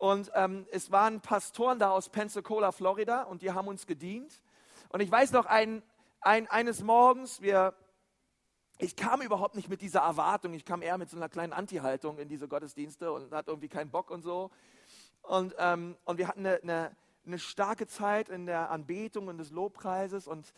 und 0.00 0.32
ähm, 0.34 0.66
es 0.72 0.90
waren 0.90 1.20
Pastoren 1.20 1.78
da 1.78 1.90
aus 1.90 2.08
Pensacola, 2.08 2.72
Florida, 2.72 3.24
und 3.24 3.42
die 3.42 3.52
haben 3.52 3.68
uns 3.68 3.86
gedient. 3.86 4.40
Und 4.88 5.00
ich 5.00 5.10
weiß 5.10 5.32
noch, 5.32 5.44
ein, 5.44 5.82
ein, 6.22 6.48
eines 6.48 6.82
Morgens, 6.82 7.42
wir, 7.42 7.74
ich 8.78 8.96
kam 8.96 9.20
überhaupt 9.20 9.56
nicht 9.56 9.68
mit 9.68 9.82
dieser 9.82 10.00
Erwartung, 10.00 10.54
ich 10.54 10.64
kam 10.64 10.80
eher 10.80 10.96
mit 10.96 11.10
so 11.10 11.18
einer 11.18 11.28
kleinen 11.28 11.52
Anti-Haltung 11.52 12.16
in 12.16 12.30
diese 12.30 12.48
Gottesdienste 12.48 13.12
und 13.12 13.30
hatte 13.30 13.50
irgendwie 13.50 13.68
keinen 13.68 13.90
Bock 13.90 14.10
und 14.10 14.22
so. 14.22 14.50
Und, 15.20 15.54
ähm, 15.58 15.98
und 16.06 16.16
wir 16.16 16.28
hatten 16.28 16.46
eine, 16.46 16.62
eine, 16.62 16.96
eine 17.26 17.38
starke 17.38 17.86
Zeit 17.86 18.30
in 18.30 18.46
der 18.46 18.70
Anbetung 18.70 19.28
und 19.28 19.36
des 19.36 19.50
Lobpreises. 19.50 20.26
Und, 20.26 20.54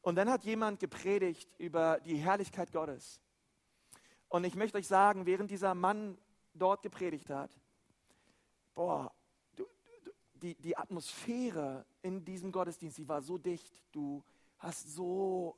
und 0.00 0.16
dann 0.16 0.28
hat 0.28 0.42
jemand 0.42 0.80
gepredigt 0.80 1.48
über 1.56 2.00
die 2.00 2.16
Herrlichkeit 2.16 2.72
Gottes. 2.72 3.20
Und 4.28 4.42
ich 4.42 4.56
möchte 4.56 4.76
euch 4.76 4.88
sagen, 4.88 5.24
während 5.24 5.52
dieser 5.52 5.76
Mann 5.76 6.18
dort 6.52 6.82
gepredigt 6.82 7.30
hat, 7.30 7.61
boah, 8.74 9.12
du, 9.56 9.64
du, 10.04 10.10
die, 10.34 10.54
die 10.54 10.76
Atmosphäre 10.76 11.84
in 12.02 12.24
diesem 12.24 12.52
Gottesdienst, 12.52 12.98
die 12.98 13.08
war 13.08 13.22
so 13.22 13.38
dicht. 13.38 13.82
Du 13.92 14.22
hast 14.58 14.94
so, 14.94 15.56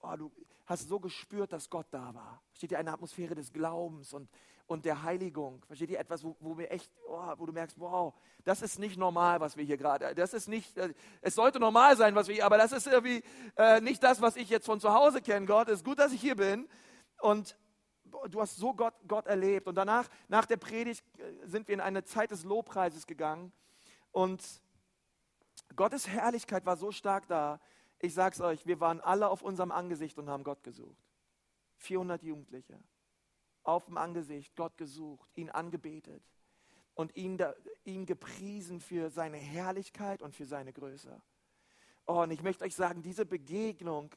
oh, 0.00 0.16
du 0.16 0.30
hast 0.66 0.88
so 0.88 0.98
gespürt, 0.98 1.52
dass 1.52 1.70
Gott 1.70 1.86
da 1.90 2.14
war. 2.14 2.42
Steht 2.52 2.72
dir 2.72 2.78
eine 2.78 2.92
Atmosphäre 2.92 3.34
des 3.34 3.52
Glaubens 3.52 4.12
und, 4.12 4.28
und 4.66 4.84
der 4.84 5.02
Heiligung. 5.02 5.64
Versteht 5.66 5.90
ihr 5.90 5.98
etwas, 5.98 6.24
wo, 6.24 6.36
wo 6.40 6.58
wir 6.58 6.70
echt, 6.70 6.90
oh, 7.08 7.32
wo 7.36 7.46
du 7.46 7.52
merkst, 7.52 7.78
wow, 7.78 8.14
das 8.44 8.62
ist 8.62 8.78
nicht 8.78 8.96
normal, 8.96 9.40
was 9.40 9.56
wir 9.56 9.64
hier 9.64 9.76
gerade, 9.76 10.14
das 10.14 10.34
ist 10.34 10.48
nicht, 10.48 10.76
äh, 10.76 10.92
es 11.20 11.34
sollte 11.34 11.60
normal 11.60 11.96
sein, 11.96 12.14
was 12.14 12.28
wir 12.28 12.34
hier, 12.34 12.46
aber 12.46 12.58
das 12.58 12.72
ist 12.72 12.86
irgendwie 12.86 13.22
äh, 13.56 13.80
nicht 13.80 14.02
das, 14.02 14.20
was 14.20 14.36
ich 14.36 14.48
jetzt 14.48 14.66
von 14.66 14.80
zu 14.80 14.92
Hause 14.92 15.20
kenne, 15.20 15.46
Gott. 15.46 15.68
Es 15.68 15.80
ist 15.80 15.84
gut, 15.84 15.98
dass 15.98 16.12
ich 16.12 16.20
hier 16.20 16.36
bin. 16.36 16.68
Und 17.20 17.56
du 18.30 18.40
hast 18.40 18.56
so 18.56 18.74
Gott, 18.74 18.94
Gott 19.06 19.26
erlebt. 19.26 19.66
Und 19.66 19.74
danach, 19.74 20.08
nach 20.28 20.46
der 20.46 20.56
Predigt, 20.56 21.04
äh, 21.18 21.46
sind 21.46 21.68
wir 21.68 21.74
in 21.74 21.80
eine 21.80 22.04
Zeit 22.04 22.30
des 22.30 22.44
Lobpreises 22.44 23.06
gegangen. 23.06 23.52
Und 24.12 24.42
Gottes 25.74 26.08
Herrlichkeit 26.08 26.66
war 26.66 26.76
so 26.76 26.92
stark 26.92 27.26
da. 27.28 27.60
Ich 27.98 28.14
sag's 28.14 28.40
euch, 28.40 28.66
wir 28.66 28.80
waren 28.80 29.00
alle 29.00 29.28
auf 29.28 29.42
unserem 29.42 29.72
Angesicht 29.72 30.18
und 30.18 30.28
haben 30.28 30.44
Gott 30.44 30.62
gesucht. 30.62 30.96
400 31.78 32.22
Jugendliche. 32.22 32.78
Auf 33.62 33.86
dem 33.86 33.98
Angesicht 33.98 34.54
Gott 34.56 34.76
gesucht, 34.76 35.28
ihn 35.34 35.50
angebetet 35.50 36.22
und 36.94 37.14
ihn, 37.16 37.38
ihn 37.84 38.06
gepriesen 38.06 38.80
für 38.80 39.10
seine 39.10 39.36
Herrlichkeit 39.36 40.22
und 40.22 40.34
für 40.34 40.46
seine 40.46 40.72
Größe. 40.72 41.20
Oh, 42.06 42.22
und 42.22 42.30
ich 42.30 42.42
möchte 42.42 42.64
euch 42.64 42.74
sagen, 42.74 43.02
diese 43.02 43.26
Begegnung 43.26 44.10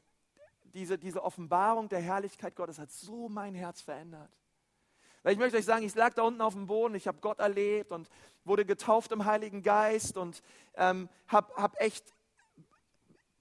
diese, 0.73 0.97
diese 0.97 1.23
Offenbarung 1.23 1.89
der 1.89 1.99
Herrlichkeit 1.99 2.55
Gottes 2.55 2.79
hat 2.79 2.91
so 2.91 3.29
mein 3.29 3.55
Herz 3.55 3.81
verändert. 3.81 4.31
Weil 5.23 5.33
ich 5.33 5.39
möchte 5.39 5.57
euch 5.57 5.65
sagen, 5.65 5.85
ich 5.85 5.95
lag 5.95 6.13
da 6.13 6.23
unten 6.23 6.41
auf 6.41 6.53
dem 6.53 6.67
Boden, 6.67 6.95
ich 6.95 7.07
habe 7.07 7.19
Gott 7.19 7.39
erlebt 7.39 7.91
und 7.91 8.09
wurde 8.45 8.65
getauft 8.65 9.11
im 9.11 9.25
Heiligen 9.25 9.61
Geist 9.61 10.17
und 10.17 10.41
ähm, 10.75 11.09
habe 11.27 11.53
hab 11.55 11.79
echt 11.81 12.13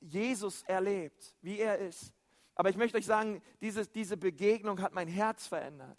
Jesus 0.00 0.62
erlebt, 0.64 1.36
wie 1.40 1.58
er 1.58 1.78
ist. 1.78 2.12
Aber 2.54 2.70
ich 2.70 2.76
möchte 2.76 2.98
euch 2.98 3.06
sagen, 3.06 3.40
diese, 3.60 3.86
diese 3.86 4.16
Begegnung 4.16 4.80
hat 4.80 4.92
mein 4.92 5.08
Herz 5.08 5.46
verändert. 5.46 5.98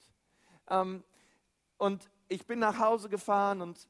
Ähm, 0.70 1.04
und 1.78 2.10
ich 2.28 2.46
bin 2.46 2.60
nach 2.60 2.80
Hause 2.80 3.08
gefahren 3.08 3.62
und 3.62 3.88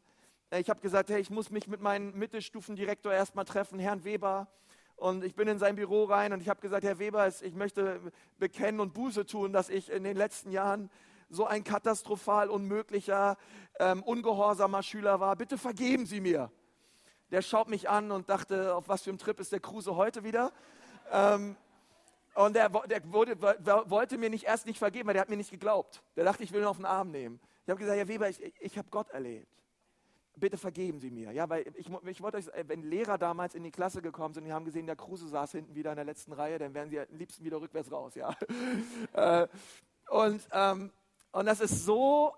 äh, 0.51 0.59
ich 0.59 0.69
habe 0.69 0.79
gesagt, 0.79 1.09
hey, 1.09 1.19
ich 1.19 1.29
muss 1.29 1.49
mich 1.49 1.67
mit 1.67 1.81
meinem 1.81 2.17
Mittelstufendirektor 2.17 3.11
erstmal 3.11 3.45
treffen, 3.45 3.79
Herrn 3.79 4.03
Weber. 4.03 4.47
Und 4.99 5.23
ich 5.23 5.33
bin 5.33 5.47
in 5.47 5.59
sein 5.59 5.77
Büro 5.77 6.03
rein 6.03 6.33
und 6.33 6.41
ich 6.41 6.49
habe 6.49 6.59
gesagt, 6.59 6.83
Herr 6.83 6.99
Weber, 6.99 7.25
ich 7.27 7.55
möchte 7.55 8.01
bekennen 8.37 8.81
und 8.81 8.93
Buße 8.93 9.25
tun, 9.25 9.53
dass 9.53 9.69
ich 9.69 9.89
in 9.89 10.03
den 10.03 10.17
letzten 10.17 10.51
Jahren 10.51 10.89
so 11.29 11.45
ein 11.45 11.63
katastrophal 11.63 12.49
unmöglicher, 12.49 13.37
ähm, 13.79 14.03
ungehorsamer 14.03 14.83
Schüler 14.83 15.21
war. 15.21 15.37
Bitte 15.37 15.57
vergeben 15.57 16.05
Sie 16.05 16.19
mir. 16.19 16.51
Der 17.31 17.41
schaut 17.41 17.69
mich 17.69 17.87
an 17.87 18.11
und 18.11 18.29
dachte, 18.29 18.75
auf 18.75 18.89
was 18.89 19.03
für 19.03 19.11
einem 19.11 19.19
Trip 19.19 19.39
ist 19.39 19.53
der 19.53 19.61
Kruse 19.61 19.95
heute 19.95 20.25
wieder? 20.25 20.51
Ähm, 21.11 21.55
und 22.33 22.55
der, 22.55 22.67
der 22.67 23.13
wurde, 23.13 23.39
wollte 23.89 24.17
mir 24.17 24.29
nicht 24.29 24.45
erst 24.45 24.65
nicht 24.65 24.79
vergeben, 24.79 25.07
weil 25.07 25.13
der 25.13 25.21
hat 25.21 25.29
mir 25.29 25.37
nicht 25.37 25.51
geglaubt. 25.51 26.03
Der 26.17 26.25
dachte, 26.25 26.43
ich 26.43 26.51
will 26.51 26.61
ihn 26.61 26.67
auf 26.67 26.77
den 26.77 26.85
Arm 26.85 27.11
nehmen. 27.11 27.39
Ich 27.63 27.69
habe 27.69 27.79
gesagt, 27.79 27.97
Herr 27.97 28.07
Weber, 28.09 28.27
ich, 28.27 28.53
ich 28.59 28.77
habe 28.77 28.89
Gott 28.89 29.09
erlebt 29.11 29.47
bitte 30.39 30.57
vergeben 30.57 30.99
Sie 30.99 31.11
mir. 31.11 31.31
Ja, 31.31 31.49
weil 31.49 31.65
ich, 31.75 31.87
ich 31.87 32.21
wollte 32.21 32.37
euch, 32.37 32.49
wenn 32.67 32.83
Lehrer 32.83 33.17
damals 33.17 33.55
in 33.55 33.63
die 33.63 33.71
Klasse 33.71 34.01
gekommen 34.01 34.33
sind, 34.33 34.45
die 34.45 34.53
haben 34.53 34.65
gesehen, 34.65 34.85
der 34.85 34.95
Kruse 34.95 35.27
saß 35.27 35.51
hinten 35.51 35.75
wieder 35.75 35.91
in 35.91 35.97
der 35.97 36.05
letzten 36.05 36.33
Reihe, 36.33 36.57
dann 36.57 36.73
wären 36.73 36.89
sie 36.89 36.99
am 36.99 37.07
liebsten 37.11 37.43
wieder 37.43 37.61
rückwärts 37.61 37.91
raus. 37.91 38.15
Ja. 38.15 38.35
Äh, 39.13 39.47
und, 40.09 40.41
ähm, 40.51 40.91
und 41.31 41.45
das 41.45 41.59
ist 41.59 41.85
so, 41.85 42.33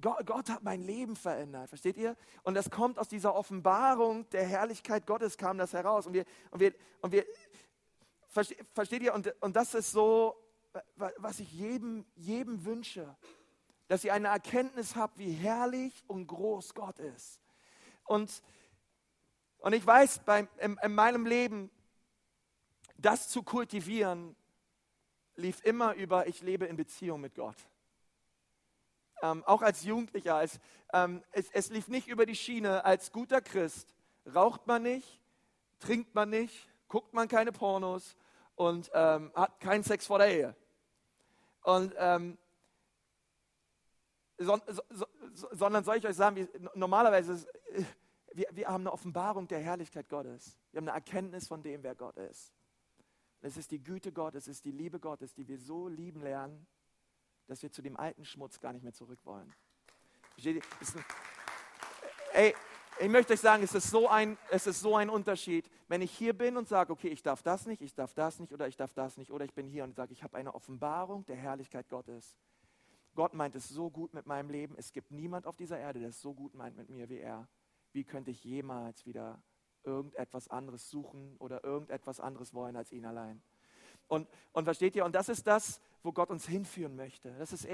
Gott, 0.00 0.26
Gott, 0.26 0.50
hat 0.50 0.62
mein 0.62 0.82
Leben 0.82 1.16
verändert, 1.16 1.68
versteht 1.68 1.96
ihr? 1.96 2.16
Und 2.42 2.54
das 2.54 2.70
kommt 2.70 2.98
aus 2.98 3.08
dieser 3.08 3.34
Offenbarung 3.34 4.28
der 4.30 4.44
Herrlichkeit 4.44 5.06
Gottes, 5.06 5.36
kam 5.36 5.58
das 5.58 5.72
heraus. 5.72 6.06
Und 6.06 6.12
wir, 6.12 6.24
und 6.50 6.60
wir, 6.60 6.74
und 7.00 7.12
wir 7.12 7.24
versteht 8.28 9.02
ihr? 9.02 9.14
Und, 9.14 9.34
und 9.40 9.56
das 9.56 9.74
ist 9.74 9.92
so, 9.92 10.36
was 10.96 11.40
ich 11.40 11.52
jedem, 11.52 12.04
jedem 12.14 12.64
wünsche 12.64 13.16
dass 13.88 14.04
ihr 14.04 14.14
eine 14.14 14.28
Erkenntnis 14.28 14.94
habt, 14.94 15.18
wie 15.18 15.32
herrlich 15.32 16.04
und 16.06 16.26
groß 16.26 16.74
Gott 16.74 16.98
ist. 16.98 17.40
Und 18.04 18.30
Und 19.60 19.72
ich 19.72 19.84
weiß, 19.84 20.20
bei, 20.20 20.46
in, 20.58 20.78
in 20.82 20.94
meinem 20.94 21.26
Leben, 21.26 21.70
das 22.96 23.28
zu 23.28 23.42
kultivieren, 23.42 24.36
lief 25.34 25.64
immer 25.64 25.94
über, 25.94 26.26
ich 26.26 26.42
lebe 26.42 26.66
in 26.66 26.76
Beziehung 26.76 27.20
mit 27.20 27.34
Gott. 27.34 27.56
Ähm, 29.20 29.42
auch 29.44 29.62
als 29.62 29.82
Jugendlicher, 29.82 30.36
als, 30.36 30.60
ähm, 30.92 31.24
es, 31.32 31.50
es 31.50 31.70
lief 31.70 31.88
nicht 31.88 32.06
über 32.06 32.24
die 32.24 32.36
Schiene, 32.36 32.84
als 32.84 33.10
guter 33.10 33.40
Christ 33.40 33.94
raucht 34.32 34.66
man 34.66 34.82
nicht, 34.82 35.20
trinkt 35.80 36.14
man 36.14 36.30
nicht, 36.30 36.68
guckt 36.86 37.12
man 37.14 37.26
keine 37.26 37.50
Pornos 37.50 38.16
und 38.54 38.90
ähm, 38.94 39.32
hat 39.34 39.58
keinen 39.60 39.82
Sex 39.82 40.06
vor 40.06 40.18
der 40.18 40.28
Ehe. 40.28 40.56
Und 41.62 41.94
ähm, 41.98 42.38
so, 44.38 44.58
so, 44.68 45.06
so, 45.34 45.48
sondern 45.52 45.84
soll 45.84 45.96
ich 45.96 46.06
euch 46.06 46.16
sagen, 46.16 46.36
wie, 46.36 46.48
normalerweise 46.74 47.32
ist, 47.32 47.48
wir, 48.32 48.46
wir 48.52 48.68
haben 48.68 48.82
eine 48.82 48.92
Offenbarung 48.92 49.48
der 49.48 49.58
Herrlichkeit 49.58 50.08
Gottes. 50.08 50.56
Wir 50.70 50.78
haben 50.78 50.88
eine 50.88 50.96
Erkenntnis 50.96 51.48
von 51.48 51.62
dem, 51.62 51.82
wer 51.82 51.94
Gott 51.94 52.16
ist. 52.16 52.52
Es 53.40 53.56
ist 53.56 53.70
die 53.70 53.82
Güte 53.82 54.12
Gottes, 54.12 54.44
es 54.44 54.56
ist 54.56 54.64
die 54.64 54.72
Liebe 54.72 54.98
Gottes, 54.98 55.34
die 55.34 55.46
wir 55.46 55.58
so 55.58 55.88
lieben 55.88 56.22
lernen, 56.22 56.66
dass 57.46 57.62
wir 57.62 57.70
zu 57.70 57.82
dem 57.82 57.96
alten 57.96 58.24
Schmutz 58.24 58.60
gar 58.60 58.72
nicht 58.72 58.82
mehr 58.82 58.92
zurück 58.92 59.20
wollen. 59.24 59.52
Ey, 62.32 62.54
ich 63.00 63.08
möchte 63.08 63.32
euch 63.32 63.40
sagen, 63.40 63.62
es 63.62 63.74
ist, 63.74 63.90
so 63.90 64.08
ein, 64.08 64.36
es 64.50 64.66
ist 64.66 64.80
so 64.80 64.96
ein 64.96 65.08
Unterschied, 65.08 65.70
wenn 65.86 66.02
ich 66.02 66.10
hier 66.10 66.36
bin 66.36 66.56
und 66.56 66.68
sage, 66.68 66.92
okay, 66.92 67.08
ich 67.08 67.22
darf 67.22 67.42
das 67.42 67.66
nicht, 67.66 67.80
ich 67.80 67.94
darf 67.94 68.12
das 68.12 68.38
nicht 68.40 68.52
oder 68.52 68.66
ich 68.66 68.76
darf 68.76 68.92
das 68.92 69.16
nicht 69.16 69.30
oder 69.30 69.44
ich 69.44 69.54
bin 69.54 69.66
hier 69.66 69.84
und 69.84 69.94
sage, 69.94 70.12
ich 70.12 70.22
habe 70.22 70.36
eine 70.36 70.54
Offenbarung 70.54 71.24
der 71.26 71.36
Herrlichkeit 71.36 71.88
Gottes. 71.88 72.36
Gott 73.18 73.34
meint 73.34 73.56
es 73.56 73.68
so 73.68 73.90
gut 73.90 74.14
mit 74.14 74.26
meinem 74.26 74.48
Leben. 74.48 74.76
Es 74.78 74.92
gibt 74.92 75.10
niemand 75.10 75.44
auf 75.44 75.56
dieser 75.56 75.76
Erde, 75.76 75.98
der 75.98 76.10
es 76.10 76.20
so 76.20 76.32
gut 76.32 76.54
meint 76.54 76.76
mit 76.76 76.88
mir 76.88 77.08
wie 77.08 77.18
er. 77.18 77.48
Wie 77.92 78.04
könnte 78.04 78.30
ich 78.30 78.44
jemals 78.44 79.06
wieder 79.06 79.42
irgendetwas 79.82 80.46
anderes 80.46 80.88
suchen 80.88 81.34
oder 81.40 81.64
irgendetwas 81.64 82.20
anderes 82.20 82.54
wollen 82.54 82.76
als 82.76 82.92
ihn 82.92 83.04
allein? 83.04 83.42
Und, 84.06 84.28
und 84.52 84.62
versteht 84.66 84.94
ihr, 84.94 85.04
und 85.04 85.16
das 85.16 85.28
ist 85.28 85.48
das, 85.48 85.80
wo 86.04 86.12
Gott 86.12 86.30
uns 86.30 86.46
hinführen 86.46 86.94
möchte. 86.94 87.34
Das 87.40 87.52
ist, 87.52 87.66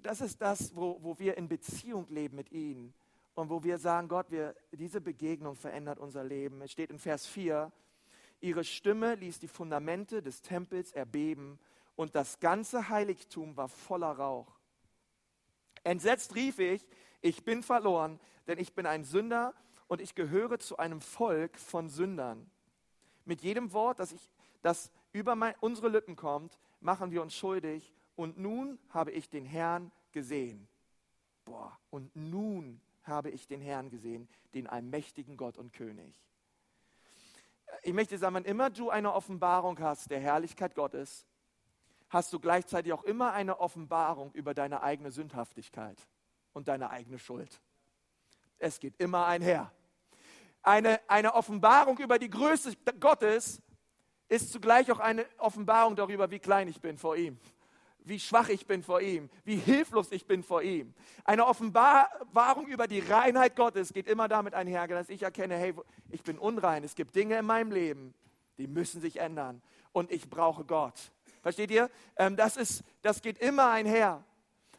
das, 0.00 0.20
ist 0.20 0.40
das, 0.40 0.76
wo, 0.76 1.02
wo 1.02 1.18
wir 1.18 1.36
in 1.36 1.48
Beziehung 1.48 2.06
leben 2.08 2.36
mit 2.36 2.52
ihm 2.52 2.94
und 3.34 3.50
wo 3.50 3.64
wir 3.64 3.78
sagen, 3.78 4.06
Gott, 4.06 4.30
wir, 4.30 4.54
diese 4.70 5.00
Begegnung 5.00 5.56
verändert 5.56 5.98
unser 5.98 6.22
Leben. 6.22 6.62
Es 6.62 6.70
steht 6.70 6.90
in 6.90 7.00
Vers 7.00 7.26
4, 7.26 7.72
ihre 8.40 8.62
Stimme 8.62 9.16
ließ 9.16 9.40
die 9.40 9.48
Fundamente 9.48 10.22
des 10.22 10.40
Tempels 10.40 10.92
erbeben 10.92 11.58
und 11.96 12.14
das 12.14 12.40
ganze 12.40 12.88
Heiligtum 12.88 13.56
war 13.56 13.68
voller 13.68 14.12
Rauch. 14.12 14.58
Entsetzt 15.84 16.34
rief 16.34 16.58
ich, 16.58 16.86
ich 17.20 17.44
bin 17.44 17.62
verloren, 17.62 18.18
denn 18.46 18.58
ich 18.58 18.74
bin 18.74 18.86
ein 18.86 19.04
Sünder 19.04 19.54
und 19.86 20.00
ich 20.00 20.14
gehöre 20.14 20.58
zu 20.58 20.76
einem 20.78 21.00
Volk 21.00 21.58
von 21.58 21.88
Sündern. 21.88 22.50
Mit 23.24 23.42
jedem 23.42 23.72
Wort, 23.72 24.00
das, 24.00 24.12
ich, 24.12 24.30
das 24.62 24.90
über 25.12 25.34
mein, 25.34 25.54
unsere 25.60 25.88
Lippen 25.88 26.16
kommt, 26.16 26.58
machen 26.80 27.10
wir 27.10 27.22
uns 27.22 27.34
schuldig. 27.34 27.92
Und 28.16 28.38
nun 28.38 28.78
habe 28.90 29.10
ich 29.10 29.28
den 29.28 29.44
Herrn 29.44 29.90
gesehen. 30.12 30.68
Boah, 31.44 31.78
und 31.90 32.14
nun 32.14 32.80
habe 33.02 33.30
ich 33.30 33.46
den 33.46 33.60
Herrn 33.60 33.90
gesehen, 33.90 34.28
den 34.54 34.66
allmächtigen 34.66 35.36
Gott 35.36 35.58
und 35.58 35.72
König. 35.72 36.14
Ich 37.82 37.92
möchte 37.92 38.16
sagen, 38.18 38.36
wenn 38.36 38.44
immer 38.44 38.70
du 38.70 38.90
eine 38.90 39.12
Offenbarung 39.12 39.78
hast 39.80 40.10
der 40.10 40.20
Herrlichkeit 40.20 40.74
Gottes, 40.74 41.26
hast 42.08 42.32
du 42.32 42.38
gleichzeitig 42.38 42.92
auch 42.92 43.04
immer 43.04 43.32
eine 43.32 43.60
Offenbarung 43.60 44.32
über 44.32 44.54
deine 44.54 44.82
eigene 44.82 45.10
Sündhaftigkeit 45.10 45.98
und 46.52 46.68
deine 46.68 46.90
eigene 46.90 47.18
Schuld. 47.18 47.60
Es 48.58 48.80
geht 48.80 48.94
immer 48.98 49.26
einher. 49.26 49.72
Eine, 50.62 51.00
eine 51.08 51.34
Offenbarung 51.34 51.98
über 51.98 52.18
die 52.18 52.30
Größe 52.30 52.72
Gottes 52.98 53.60
ist 54.28 54.50
zugleich 54.50 54.90
auch 54.90 55.00
eine 55.00 55.26
Offenbarung 55.38 55.96
darüber, 55.96 56.30
wie 56.30 56.38
klein 56.38 56.68
ich 56.68 56.80
bin 56.80 56.96
vor 56.96 57.16
ihm, 57.16 57.38
wie 57.98 58.18
schwach 58.18 58.48
ich 58.48 58.66
bin 58.66 58.82
vor 58.82 59.00
ihm, 59.00 59.28
wie 59.44 59.56
hilflos 59.56 60.10
ich 60.12 60.26
bin 60.26 60.42
vor 60.42 60.62
ihm. 60.62 60.94
Eine 61.24 61.46
Offenbarung 61.46 62.66
über 62.66 62.86
die 62.86 63.00
Reinheit 63.00 63.56
Gottes 63.56 63.92
geht 63.92 64.06
immer 64.06 64.28
damit 64.28 64.54
einher, 64.54 64.86
dass 64.88 65.10
ich 65.10 65.22
erkenne, 65.22 65.56
hey, 65.56 65.74
ich 66.10 66.22
bin 66.22 66.38
unrein, 66.38 66.84
es 66.84 66.94
gibt 66.94 67.14
Dinge 67.14 67.38
in 67.38 67.44
meinem 67.44 67.72
Leben, 67.72 68.14
die 68.56 68.66
müssen 68.66 69.00
sich 69.00 69.20
ändern 69.20 69.60
und 69.92 70.10
ich 70.10 70.30
brauche 70.30 70.64
Gott. 70.64 71.12
Versteht 71.44 71.70
ihr? 71.70 71.90
Ähm, 72.16 72.36
das, 72.36 72.56
ist, 72.56 72.84
das 73.02 73.20
geht 73.20 73.36
immer 73.36 73.68
einher. 73.68 74.24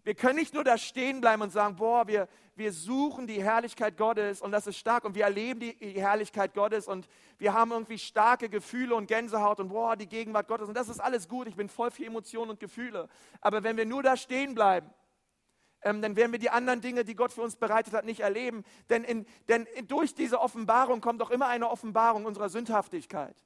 Wir 0.03 0.15
können 0.15 0.37
nicht 0.37 0.55
nur 0.55 0.63
da 0.63 0.79
stehen 0.79 1.21
bleiben 1.21 1.43
und 1.43 1.51
sagen, 1.51 1.75
boah, 1.75 2.07
wir, 2.07 2.27
wir 2.55 2.73
suchen 2.73 3.27
die 3.27 3.43
Herrlichkeit 3.43 3.97
Gottes 3.97 4.41
und 4.41 4.51
das 4.51 4.65
ist 4.65 4.77
stark 4.77 5.05
und 5.05 5.13
wir 5.13 5.25
erleben 5.25 5.59
die, 5.59 5.75
Herrlichkeit 6.01 6.55
Gottes 6.55 6.87
und 6.87 7.07
wir 7.37 7.53
haben 7.53 7.69
irgendwie 7.69 7.99
starke 7.99 8.49
Gefühle 8.49 8.95
und 8.95 9.05
Gänsehaut 9.05 9.59
und 9.59 9.69
boah, 9.69 9.95
die 9.95 10.07
Gegenwart 10.07 10.47
Gottes 10.47 10.67
und 10.67 10.73
das 10.73 10.89
ist 10.89 10.99
alles 10.99 11.29
gut. 11.29 11.47
Ich 11.47 11.55
bin 11.55 11.69
voll 11.69 11.91
für 11.91 12.03
Emotionen 12.03 12.49
und 12.49 12.59
Gefühle. 12.59 13.09
Aber 13.41 13.61
wenn 13.61 13.77
wir 13.77 13.85
nur 13.85 14.01
da 14.01 14.17
stehen 14.17 14.55
bleiben, 14.55 14.89
ähm, 15.83 16.01
dann 16.01 16.15
werden 16.15 16.31
wir 16.31 16.39
die 16.39 16.49
anderen 16.49 16.81
Dinge, 16.81 17.05
die 17.05 17.13
Gott 17.13 17.31
für 17.31 17.43
uns 17.43 17.57
bereitet 17.57 17.93
hat, 17.93 18.05
nicht 18.05 18.21
erleben. 18.21 18.63
Denn, 18.89 19.03
in, 19.03 19.27
denn 19.49 19.67
durch 19.87 20.15
diese 20.15 20.41
Offenbarung 20.41 20.99
kommt 20.99 21.21
auch 21.21 21.29
immer 21.29 21.45
eine 21.45 21.69
Offenbarung 21.69 22.25
unserer 22.25 22.49
Sündhaftigkeit. 22.49 23.44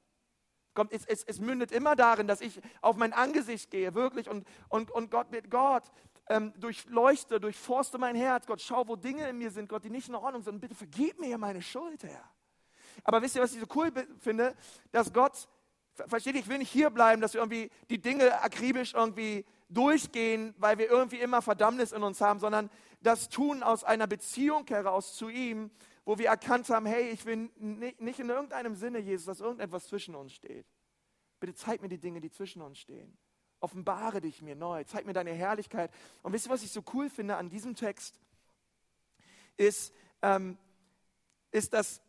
Kommt, 0.74 0.92
es, 0.92 1.04
es, 1.04 1.24
es, 1.24 1.40
mündet 1.40 1.72
immer 1.72 1.96
darin, 1.96 2.28
dass 2.28 2.40
ich 2.40 2.60
auf 2.80 2.96
mein 2.96 3.12
Angesicht 3.12 3.70
gehe, 3.70 3.94
wirklich, 3.94 4.28
und, 4.28 4.46
und, 4.68 4.90
und 4.90 5.10
Gott 5.10 5.30
mit 5.30 5.50
Gott 5.50 5.82
ähm, 6.28 6.52
durchleuchte, 6.58 7.40
durchforste 7.40 7.98
mein 7.98 8.14
Herz. 8.14 8.46
Gott, 8.46 8.60
schau, 8.60 8.86
wo 8.86 8.96
Dinge 8.96 9.28
in 9.28 9.38
mir 9.38 9.50
sind, 9.50 9.68
Gott, 9.68 9.84
die 9.84 9.90
nicht 9.90 10.08
in 10.08 10.14
Ordnung 10.14 10.42
sind. 10.42 10.60
Bitte 10.60 10.76
vergib 10.76 11.18
mir 11.18 11.36
meine 11.38 11.60
Schuld, 11.60 12.04
Herr. 12.04 12.24
Aber 13.02 13.20
wisst 13.20 13.36
ihr, 13.36 13.42
was 13.42 13.52
ich 13.52 13.60
so 13.60 13.66
cool 13.74 13.92
finde? 14.20 14.54
Dass 14.92 15.12
Gott, 15.12 15.48
versteht 16.06 16.34
ihr, 16.34 16.40
ich 16.40 16.48
will 16.48 16.58
nicht 16.58 16.70
hier 16.70 16.90
bleiben, 16.90 17.20
dass 17.20 17.34
wir 17.34 17.40
irgendwie 17.40 17.70
die 17.88 18.00
Dinge 18.00 18.40
akribisch 18.42 18.94
irgendwie 18.94 19.44
durchgehen, 19.68 20.54
weil 20.58 20.78
wir 20.78 20.88
irgendwie 20.88 21.20
immer 21.20 21.42
Verdammnis 21.42 21.92
in 21.92 22.02
uns 22.02 22.20
haben, 22.20 22.38
sondern 22.38 22.70
das 23.02 23.28
tun 23.28 23.62
aus 23.62 23.84
einer 23.84 24.06
Beziehung 24.06 24.66
heraus 24.68 25.16
zu 25.16 25.28
ihm 25.28 25.70
wo 26.10 26.18
wir 26.18 26.26
erkannt 26.26 26.68
haben, 26.70 26.86
hey, 26.86 27.10
ich 27.10 27.24
will 27.24 27.50
nicht 27.56 28.18
in 28.18 28.28
irgendeinem 28.28 28.74
Sinne, 28.74 28.98
Jesus, 28.98 29.26
dass 29.26 29.38
irgendetwas 29.38 29.86
zwischen 29.86 30.16
uns 30.16 30.32
steht. 30.32 30.66
Bitte 31.38 31.54
zeig 31.54 31.82
mir 31.82 31.88
die 31.88 32.00
Dinge, 32.00 32.20
die 32.20 32.32
zwischen 32.32 32.62
uns 32.62 32.80
stehen. 32.80 33.16
Offenbare 33.60 34.20
dich 34.20 34.42
mir 34.42 34.56
neu, 34.56 34.82
zeig 34.82 35.06
mir 35.06 35.12
deine 35.12 35.30
Herrlichkeit. 35.30 35.92
Und 36.24 36.32
wisst 36.32 36.48
ihr, 36.48 36.50
was 36.50 36.64
ich 36.64 36.72
so 36.72 36.82
cool 36.94 37.08
finde 37.10 37.36
an 37.36 37.48
diesem 37.48 37.76
Text? 37.76 38.18
Ist, 39.56 39.94
ähm, 40.20 40.58
ist 41.52 41.74
dass, 41.74 42.02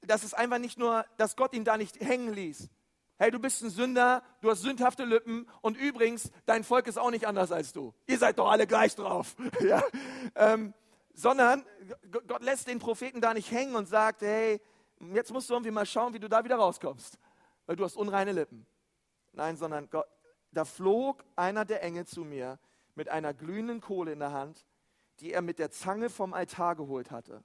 dass 0.00 0.22
es 0.22 0.32
einfach 0.32 0.58
nicht 0.58 0.78
nur, 0.78 1.04
dass 1.18 1.36
Gott 1.36 1.52
ihn 1.52 1.64
da 1.64 1.76
nicht 1.76 2.00
hängen 2.00 2.32
ließ. 2.32 2.70
Hey, 3.18 3.30
du 3.30 3.38
bist 3.38 3.60
ein 3.60 3.68
Sünder, 3.68 4.22
du 4.40 4.50
hast 4.50 4.62
sündhafte 4.62 5.04
Lippen 5.04 5.46
und 5.60 5.76
übrigens, 5.76 6.32
dein 6.46 6.64
Volk 6.64 6.86
ist 6.86 6.96
auch 6.96 7.10
nicht 7.10 7.26
anders 7.26 7.52
als 7.52 7.74
du. 7.74 7.92
Ihr 8.06 8.16
seid 8.16 8.38
doch 8.38 8.50
alle 8.50 8.66
gleich 8.66 8.94
drauf. 8.94 9.36
ja? 9.60 9.82
ähm, 10.34 10.72
sondern 11.18 11.64
Gott 12.28 12.44
lässt 12.44 12.68
den 12.68 12.78
Propheten 12.78 13.20
da 13.20 13.34
nicht 13.34 13.50
hängen 13.50 13.74
und 13.74 13.88
sagt, 13.88 14.22
hey, 14.22 14.60
jetzt 15.12 15.32
musst 15.32 15.50
du 15.50 15.54
irgendwie 15.54 15.72
mal 15.72 15.84
schauen, 15.84 16.14
wie 16.14 16.20
du 16.20 16.28
da 16.28 16.44
wieder 16.44 16.54
rauskommst, 16.54 17.18
weil 17.66 17.74
du 17.74 17.82
hast 17.82 17.96
unreine 17.96 18.30
Lippen. 18.30 18.64
Nein, 19.32 19.56
sondern 19.56 19.90
Gott, 19.90 20.06
da 20.52 20.64
flog 20.64 21.24
einer 21.34 21.64
der 21.64 21.82
Engel 21.82 22.06
zu 22.06 22.22
mir 22.22 22.60
mit 22.94 23.08
einer 23.08 23.34
glühenden 23.34 23.80
Kohle 23.80 24.12
in 24.12 24.20
der 24.20 24.30
Hand, 24.30 24.64
die 25.18 25.32
er 25.32 25.42
mit 25.42 25.58
der 25.58 25.72
Zange 25.72 26.08
vom 26.08 26.34
Altar 26.34 26.76
geholt 26.76 27.10
hatte. 27.10 27.42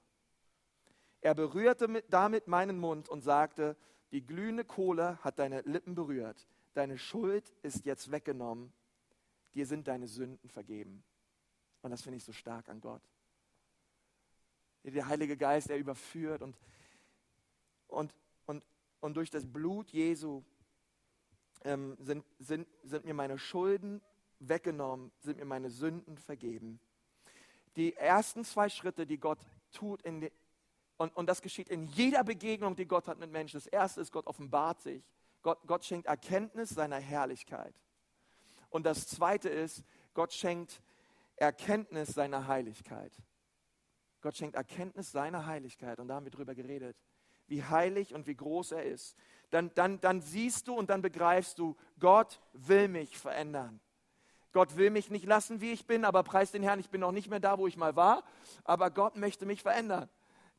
Er 1.20 1.34
berührte 1.34 1.88
mit, 1.88 2.04
damit 2.12 2.46
meinen 2.46 2.78
Mund 2.78 3.08
und 3.08 3.22
sagte, 3.22 3.76
die 4.12 4.24
glühende 4.24 4.64
Kohle 4.64 5.18
hat 5.22 5.40
deine 5.40 5.62
Lippen 5.62 5.96
berührt, 5.96 6.46
deine 6.74 6.96
Schuld 6.96 7.52
ist 7.62 7.86
jetzt 7.86 8.12
weggenommen, 8.12 8.72
dir 9.54 9.66
sind 9.66 9.88
deine 9.88 10.06
Sünden 10.06 10.48
vergeben. 10.48 11.02
Und 11.82 11.90
das 11.90 12.02
finde 12.02 12.18
ich 12.18 12.24
so 12.24 12.32
stark 12.32 12.68
an 12.68 12.80
Gott 12.80 13.02
der 14.84 15.08
Heilige 15.08 15.36
Geist, 15.36 15.70
er 15.70 15.78
überführt 15.78 16.42
und, 16.42 16.56
und, 17.88 18.14
und, 18.46 18.62
und 19.00 19.16
durch 19.16 19.30
das 19.30 19.50
Blut 19.50 19.90
Jesu 19.90 20.42
ähm, 21.64 21.96
sind, 22.00 22.24
sind, 22.38 22.68
sind 22.82 23.04
mir 23.04 23.14
meine 23.14 23.38
Schulden 23.38 24.02
weggenommen, 24.38 25.10
sind 25.20 25.38
mir 25.38 25.44
meine 25.44 25.70
Sünden 25.70 26.18
vergeben. 26.18 26.80
Die 27.76 27.96
ersten 27.96 28.44
zwei 28.44 28.68
Schritte, 28.68 29.06
die 29.06 29.18
Gott 29.18 29.38
tut, 29.72 30.02
in 30.02 30.20
die, 30.20 30.32
und, 30.96 31.16
und 31.16 31.26
das 31.26 31.42
geschieht 31.42 31.68
in 31.68 31.86
jeder 31.86 32.22
Begegnung, 32.22 32.76
die 32.76 32.86
Gott 32.86 33.08
hat 33.08 33.18
mit 33.18 33.30
Menschen. 33.30 33.56
Das 33.56 33.66
erste 33.66 34.00
ist, 34.00 34.12
Gott 34.12 34.26
offenbart 34.26 34.80
sich. 34.80 35.02
Gott, 35.42 35.58
Gott 35.66 35.84
schenkt 35.84 36.06
Erkenntnis 36.06 36.70
seiner 36.70 36.98
Herrlichkeit. 36.98 37.74
Und 38.70 38.86
das 38.86 39.06
zweite 39.06 39.48
ist, 39.48 39.84
Gott 40.14 40.32
schenkt 40.32 40.82
Erkenntnis 41.36 42.10
seiner 42.10 42.46
Heiligkeit. 42.46 43.12
Gott 44.24 44.38
schenkt 44.38 44.56
Erkenntnis 44.56 45.12
seiner 45.12 45.44
Heiligkeit. 45.44 46.00
Und 46.00 46.08
da 46.08 46.14
haben 46.14 46.24
wir 46.24 46.30
drüber 46.30 46.54
geredet, 46.54 46.96
wie 47.46 47.62
heilig 47.62 48.14
und 48.14 48.26
wie 48.26 48.34
groß 48.34 48.72
er 48.72 48.82
ist. 48.82 49.18
Dann, 49.50 49.70
dann, 49.74 50.00
dann 50.00 50.22
siehst 50.22 50.66
du 50.66 50.72
und 50.72 50.88
dann 50.88 51.02
begreifst 51.02 51.58
du, 51.58 51.76
Gott 52.00 52.40
will 52.54 52.88
mich 52.88 53.18
verändern. 53.18 53.80
Gott 54.52 54.78
will 54.78 54.88
mich 54.88 55.10
nicht 55.10 55.26
lassen, 55.26 55.60
wie 55.60 55.72
ich 55.72 55.86
bin, 55.86 56.06
aber 56.06 56.22
preis 56.22 56.52
den 56.52 56.62
Herrn, 56.62 56.80
ich 56.80 56.88
bin 56.88 57.02
noch 57.02 57.12
nicht 57.12 57.28
mehr 57.28 57.38
da, 57.38 57.58
wo 57.58 57.66
ich 57.66 57.76
mal 57.76 57.96
war, 57.96 58.24
aber 58.64 58.90
Gott 58.90 59.16
möchte 59.16 59.44
mich 59.44 59.60
verändern. 59.60 60.08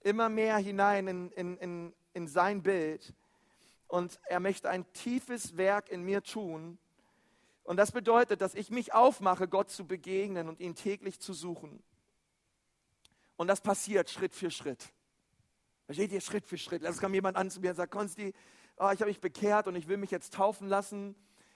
immer 0.02 0.30
mehr 0.30 0.58
hinein 0.58 1.08
in, 1.08 1.32
in, 1.32 1.58
in, 1.58 1.94
in 2.14 2.28
sein 2.28 2.62
Bild. 2.62 3.16
Und 3.88 4.20
er 4.26 4.42
möchte 4.42 4.70
ein 4.70 4.86
tiefes 4.94 5.58
Werk 5.58 5.90
in 5.90 6.04
mir 6.04 6.22
tun. 6.22 6.78
Und 7.64 7.78
das 7.78 7.92
bedeutet, 7.92 8.42
dass 8.42 8.54
ich 8.54 8.70
mich 8.70 8.94
aufmache, 8.94 9.48
Gott 9.48 9.72
zu 9.72 9.88
begegnen 9.88 10.50
und 10.50 10.60
ihn 10.60 10.76
täglich 10.76 11.20
zu 11.20 11.34
suchen. 11.34 11.82
Und 13.38 13.48
das 13.48 13.62
passiert 13.62 14.10
Schritt 14.10 14.34
für 14.34 14.52
Schritt. 14.52 14.94
Versteht 15.86 16.12
ihr? 16.12 16.22
Schritt 16.22 16.46
für 16.46 16.58
Schritt. 16.58 16.84
Es 16.84 17.00
kam 17.00 17.14
jemand 17.14 17.38
an 17.38 17.50
zu 17.52 17.60
mir 17.60 17.72
und 17.72 17.76
sagt, 17.76 17.92
Konsti, 17.92 18.34
oh, 18.78 18.90
ich 18.94 19.00
habe 19.00 19.06
mich 19.06 19.22
bekehrt 19.22 19.68
und 19.68 19.76
ich 19.76 19.88
will 19.88 19.98
mich 19.98 20.12
jetzt 20.12 20.34
taufen 20.34 20.68
lassen. 20.68 21.16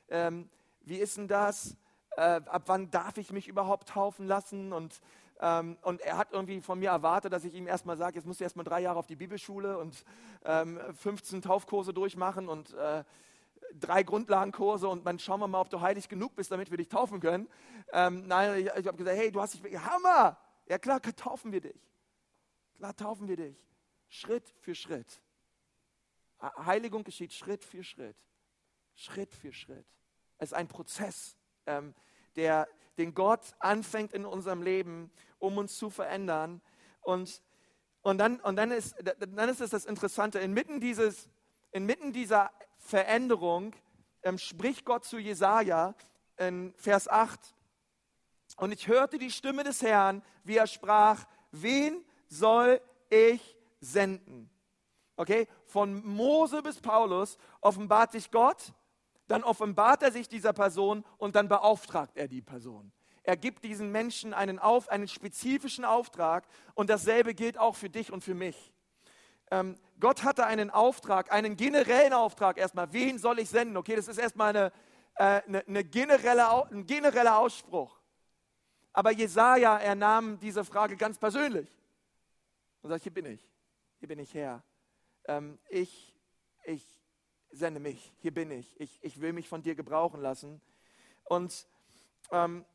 Ähm, 0.10 0.50
wie 0.82 0.98
ist 0.98 1.18
denn 1.18 1.28
das? 1.28 1.76
Äh, 2.16 2.42
ab 2.46 2.64
wann 2.68 2.92
darf 2.92 3.18
ich 3.18 3.32
mich 3.32 3.48
überhaupt 3.48 3.90
taufen 3.90 4.28
lassen? 4.28 4.72
Und, 4.74 5.02
ähm, 5.40 5.78
und 5.82 6.02
er 6.02 6.18
hat 6.18 6.32
irgendwie 6.32 6.62
von 6.62 6.80
mir 6.80 6.90
erwartet, 6.90 7.34
dass 7.34 7.44
ich 7.44 7.54
ihm 7.54 7.68
erstmal 7.68 7.98
sage, 7.98 8.18
jetzt 8.18 8.26
musst 8.26 8.40
du 8.40 8.44
erstmal 8.44 8.66
drei 8.66 8.82
Jahre 8.82 9.00
auf 9.00 9.08
die 9.08 9.16
Bibelschule 9.16 9.78
und 9.78 10.04
ähm, 10.46 10.80
15 10.94 11.42
Taufkurse 11.42 11.94
durchmachen 11.94 12.50
und 12.50 12.74
äh, 12.74 13.04
drei 13.80 14.04
Grundlagenkurse 14.04 14.88
und 14.88 15.06
dann 15.06 15.20
schauen 15.20 15.40
wir 15.40 15.48
mal, 15.48 15.62
ob 15.62 15.70
du 15.70 15.82
heilig 15.82 16.10
genug 16.10 16.36
bist, 16.36 16.52
damit 16.52 16.72
wir 16.72 16.78
dich 16.78 16.90
taufen 16.90 17.20
können. 17.20 17.48
Ähm, 17.94 18.28
nein, 18.28 18.60
ich, 18.60 18.66
ich 18.66 18.88
habe 18.88 18.98
gesagt, 18.98 19.18
hey, 19.18 19.32
du 19.32 19.42
hast 19.42 19.54
dich, 19.54 19.78
Hammer! 19.78 20.38
Ja 20.70 20.78
klar, 20.78 21.02
taufen 21.02 21.52
wir 21.52 21.62
dich. 21.62 21.82
Klar, 22.76 22.96
taufen 22.96 23.28
wir 23.28 23.36
dich. 23.36 23.58
Schritt 24.08 24.48
für 24.62 24.76
Schritt. 24.76 25.22
Heiligung 26.42 27.04
geschieht 27.04 27.34
Schritt 27.34 27.66
für 27.66 27.84
Schritt. 27.84 28.16
Schritt 28.96 29.34
für 29.34 29.52
Schritt. 29.52 29.86
Es 30.38 30.50
ist 30.50 30.54
ein 30.54 30.68
Prozess, 30.68 31.36
ähm, 31.66 31.94
der, 32.36 32.68
den 32.98 33.14
Gott 33.14 33.56
anfängt 33.60 34.14
in 34.14 34.26
unserem 34.26 34.62
Leben, 34.62 35.12
um 35.40 35.58
uns 35.58 35.78
zu 35.78 35.90
verändern. 35.90 36.62
Und, 37.02 37.42
und, 38.02 38.20
dann, 38.20 38.40
und 38.40 38.56
dann, 38.56 38.72
ist, 38.72 38.96
dann 39.04 39.50
ist 39.50 39.62
es 39.62 39.72
das 39.72 39.86
Interessante, 39.86 40.40
inmitten, 40.40 40.80
dieses, 40.80 41.30
inmitten 41.72 42.14
dieser 42.14 42.52
Veränderung 42.78 43.76
ähm, 44.24 44.38
spricht 44.38 44.86
Gott 44.86 45.04
zu 45.04 45.18
Jesaja 45.18 45.96
in 46.38 46.74
Vers 46.76 47.08
8. 47.08 47.56
Und 48.60 48.74
ich 48.74 48.88
hörte 48.88 49.18
die 49.18 49.32
Stimme 49.32 49.64
des 49.64 49.82
Herrn, 49.82 50.22
wie 50.44 50.58
er 50.58 50.68
sprach: 50.68 51.26
Wen 51.52 52.04
soll 52.28 52.82
ich 53.10 53.58
senden? 53.80 54.50
Okay, 55.16 55.48
von 55.66 56.06
Mose 56.06 56.62
bis 56.62 56.80
Paulus 56.80 57.38
offenbart 57.62 58.12
sich 58.12 58.32
Gott, 58.32 58.74
dann 59.28 59.44
offenbart 59.44 60.04
er 60.04 60.12
sich 60.12 60.28
dieser 60.28 60.54
Person 60.54 61.06
und 61.18 61.36
dann 61.36 61.48
beauftragt 61.48 62.18
er 62.18 62.28
die 62.28 62.42
Person. 62.42 62.92
Er 63.24 63.38
gibt 63.38 63.64
diesen 63.64 63.92
Menschen 63.92 64.34
einen, 64.34 64.60
auf, 64.60 64.90
einen 64.90 65.08
spezifischen 65.08 65.86
Auftrag 65.86 66.48
und 66.74 66.90
dasselbe 66.90 67.34
gilt 67.34 67.58
auch 67.58 67.76
für 67.76 67.90
dich 67.90 68.12
und 68.12 68.24
für 68.24 68.34
mich. 68.34 68.74
Ähm, 69.52 69.78
Gott 70.00 70.24
hatte 70.24 70.46
einen 70.46 70.70
Auftrag, 70.70 71.32
einen 71.32 71.56
generellen 71.56 72.14
Auftrag 72.14 72.58
erstmal. 72.58 72.92
Wen 72.94 73.20
soll 73.20 73.40
ich 73.40 73.50
senden? 73.50 73.78
Okay, 73.78 73.96
das 73.96 74.08
ist 74.08 74.18
erstmal 74.18 74.50
eine, 74.50 74.72
äh, 75.16 75.42
eine, 75.48 75.68
eine 75.68 75.84
generelle, 75.84 76.72
ein 76.72 76.86
genereller 76.86 77.38
Ausspruch. 77.38 77.99
Aber 78.94 79.12
Jesaja, 79.12 79.78
er 79.78 79.96
nahm 79.96 80.40
diese 80.40 80.64
Frage 80.66 80.98
ganz 80.98 81.18
persönlich 81.18 81.70
und 82.82 82.90
sagt: 82.90 83.04
Hier 83.04 83.14
bin 83.14 83.26
ich, 83.26 83.42
hier 84.00 84.08
bin 84.08 84.20
ich 84.20 84.34
Herr. 84.34 84.64
Ähm, 85.26 85.60
ich, 85.70 86.14
ich 86.64 86.86
sende 87.52 87.80
mich, 87.80 88.12
hier 88.20 88.34
bin 88.34 88.52
ich. 88.52 88.80
ich. 88.80 89.00
Ich 89.04 89.22
will 89.22 89.34
mich 89.34 89.48
von 89.48 89.62
dir 89.62 89.76
gebrauchen 89.76 90.22
lassen. 90.22 90.62
Und, 91.26 91.68
ähm, 92.32 92.66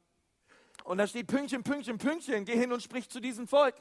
und 0.85 0.99
da 0.99 1.07
steht 1.07 1.27
Pünktchen, 1.27 1.63
Pünktchen, 1.63 1.99
Pünktchen, 1.99 2.45
geh 2.45 2.57
hin 2.57 2.73
und 2.73 2.83
sprich 2.83 3.09
zu 3.09 3.21
diesem 3.21 3.49
Volk. 3.49 3.75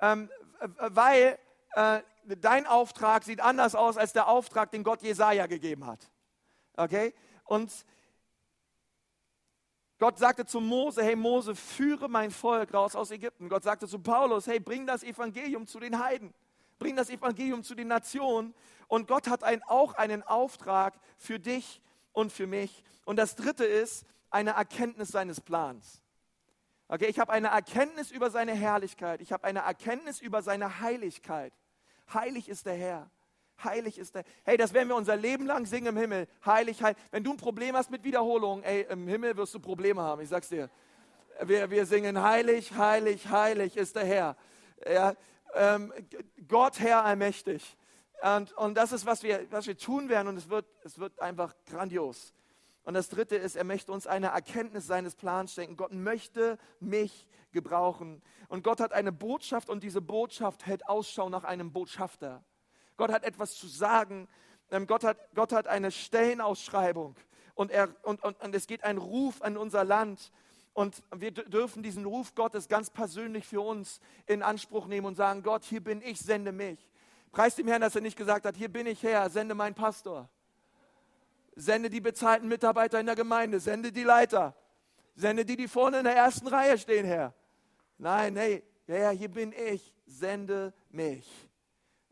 Ähm, 0.00 0.30
weil 0.60 1.38
äh, 1.72 2.00
dein 2.24 2.66
Auftrag 2.66 3.24
sieht 3.24 3.40
anders 3.40 3.74
aus 3.74 3.96
als 3.96 4.12
der 4.12 4.28
Auftrag, 4.28 4.70
den 4.70 4.82
Gott 4.82 5.02
Jesaja 5.02 5.46
gegeben 5.46 5.86
hat. 5.86 6.10
Okay? 6.76 7.14
Und 7.44 7.72
Gott 9.98 10.18
sagte 10.18 10.46
zu 10.46 10.60
Mose: 10.60 11.02
Hey 11.02 11.16
Mose, 11.16 11.54
führe 11.54 12.08
mein 12.08 12.30
Volk 12.30 12.72
raus 12.72 12.94
aus 12.94 13.10
Ägypten. 13.10 13.48
Gott 13.48 13.64
sagte 13.64 13.88
zu 13.88 13.98
Paulus: 13.98 14.46
Hey, 14.46 14.60
bring 14.60 14.86
das 14.86 15.02
Evangelium 15.02 15.66
zu 15.66 15.80
den 15.80 15.98
Heiden. 15.98 16.32
Bring 16.78 16.96
das 16.96 17.10
Evangelium 17.10 17.64
zu 17.64 17.74
den 17.74 17.88
Nationen. 17.88 18.54
Und 18.86 19.08
Gott 19.08 19.28
hat 19.28 19.42
ein, 19.42 19.62
auch 19.64 19.94
einen 19.94 20.22
Auftrag 20.22 20.98
für 21.16 21.38
dich 21.38 21.80
und 22.12 22.32
für 22.32 22.46
mich. 22.46 22.84
Und 23.04 23.16
das 23.16 23.34
dritte 23.34 23.64
ist 23.64 24.06
eine 24.30 24.50
Erkenntnis 24.50 25.08
seines 25.08 25.40
Plans. 25.40 26.00
Okay, 26.86 27.06
ich 27.06 27.18
habe 27.18 27.32
eine 27.32 27.48
Erkenntnis 27.48 28.10
über 28.10 28.30
seine 28.30 28.52
Herrlichkeit. 28.52 29.20
Ich 29.20 29.32
habe 29.32 29.44
eine 29.44 29.60
Erkenntnis 29.60 30.20
über 30.20 30.42
seine 30.42 30.80
Heiligkeit. 30.80 31.52
Heilig 32.12 32.48
ist 32.48 32.64
der 32.64 32.74
Herr. 32.74 33.10
Heilig 33.62 33.98
ist 33.98 34.14
der. 34.14 34.24
Hey, 34.44 34.56
das 34.56 34.72
werden 34.72 34.88
wir 34.88 34.96
unser 34.96 35.16
Leben 35.16 35.46
lang 35.46 35.66
singen 35.66 35.88
im 35.88 35.96
Himmel. 35.96 36.28
Heilig, 36.44 36.82
heilig. 36.82 36.96
Wenn 37.10 37.24
du 37.24 37.32
ein 37.32 37.36
Problem 37.36 37.76
hast 37.76 37.90
mit 37.90 38.04
Wiederholung, 38.04 38.62
ey, 38.62 38.86
im 38.90 39.08
Himmel 39.08 39.36
wirst 39.36 39.54
du 39.54 39.60
Probleme 39.60 40.00
haben. 40.00 40.22
Ich 40.22 40.28
sag's 40.28 40.48
dir. 40.48 40.70
Wir, 41.42 41.70
wir 41.70 41.86
singen 41.86 42.22
heilig, 42.22 42.72
heilig, 42.72 43.28
heilig 43.28 43.76
ist 43.76 43.96
der 43.96 44.04
Herr. 44.04 44.36
Ja, 44.86 45.14
ähm, 45.54 45.92
Gott, 46.46 46.78
Herr, 46.80 47.04
allmächtig. 47.04 47.76
Und, 48.22 48.52
und 48.54 48.74
das 48.74 48.92
ist, 48.92 49.06
was 49.06 49.22
wir, 49.22 49.46
was 49.50 49.66
wir 49.66 49.76
tun 49.76 50.08
werden. 50.08 50.28
Und 50.28 50.36
es 50.36 50.48
wird, 50.48 50.66
es 50.84 50.98
wird 50.98 51.18
einfach 51.20 51.54
grandios. 51.66 52.32
Und 52.84 52.94
das 52.94 53.08
dritte 53.08 53.36
ist, 53.36 53.54
er 53.54 53.64
möchte 53.64 53.92
uns 53.92 54.06
eine 54.06 54.28
Erkenntnis 54.28 54.86
seines 54.86 55.14
Plans 55.14 55.52
schenken. 55.52 55.76
Gott 55.76 55.92
möchte 55.92 56.58
mich 56.80 57.26
gebrauchen. 57.52 58.22
Und 58.48 58.64
Gott 58.64 58.80
hat 58.80 58.92
eine 58.92 59.12
Botschaft 59.12 59.68
und 59.68 59.82
diese 59.82 60.00
Botschaft 60.00 60.64
hält 60.64 60.88
Ausschau 60.88 61.28
nach 61.28 61.44
einem 61.44 61.72
Botschafter. 61.72 62.42
Gott 62.98 63.10
hat 63.10 63.24
etwas 63.24 63.54
zu 63.54 63.66
sagen. 63.66 64.28
Ähm, 64.70 64.86
Gott 64.86 65.04
hat, 65.04 65.16
Gott 65.34 65.52
hat 65.52 65.66
eine 65.66 65.90
Stellenausschreibung. 65.90 67.16
Und, 67.54 67.70
er, 67.70 67.88
und, 68.02 68.22
und, 68.22 68.38
und 68.42 68.54
es 68.54 68.66
geht 68.66 68.84
ein 68.84 68.98
Ruf 68.98 69.40
an 69.40 69.56
unser 69.56 69.84
Land. 69.84 70.30
Und 70.74 71.02
wir 71.16 71.30
dürfen 71.30 71.82
diesen 71.82 72.04
Ruf 72.04 72.34
Gottes 72.34 72.68
ganz 72.68 72.90
persönlich 72.90 73.46
für 73.46 73.62
uns 73.62 74.00
in 74.26 74.42
Anspruch 74.42 74.86
nehmen 74.86 75.06
und 75.06 75.14
sagen, 75.14 75.42
Gott, 75.42 75.64
hier 75.64 75.82
bin 75.82 76.02
ich, 76.02 76.20
sende 76.20 76.52
mich. 76.52 76.78
Preis 77.32 77.56
dem 77.56 77.66
Herrn, 77.66 77.80
dass 77.80 77.94
er 77.94 78.00
nicht 78.00 78.16
gesagt 78.16 78.44
hat, 78.44 78.56
hier 78.56 78.68
bin 78.68 78.86
ich 78.86 79.02
Herr, 79.02 79.30
sende 79.30 79.54
meinen 79.54 79.74
Pastor. 79.74 80.28
Sende 81.56 81.90
die 81.90 82.00
bezahlten 82.00 82.46
Mitarbeiter 82.48 83.00
in 83.00 83.06
der 83.06 83.16
Gemeinde. 83.16 83.58
Sende 83.58 83.90
die 83.90 84.04
Leiter. 84.04 84.54
Sende 85.16 85.44
die, 85.44 85.56
die 85.56 85.66
vorne 85.66 85.98
in 85.98 86.04
der 86.04 86.14
ersten 86.14 86.46
Reihe 86.46 86.78
stehen, 86.78 87.04
Herr. 87.04 87.34
Nein, 87.96 88.36
hey, 88.36 88.62
Herr, 88.86 89.10
hier 89.10 89.28
bin 89.28 89.52
ich. 89.52 89.92
Sende 90.06 90.72
mich. 90.90 91.47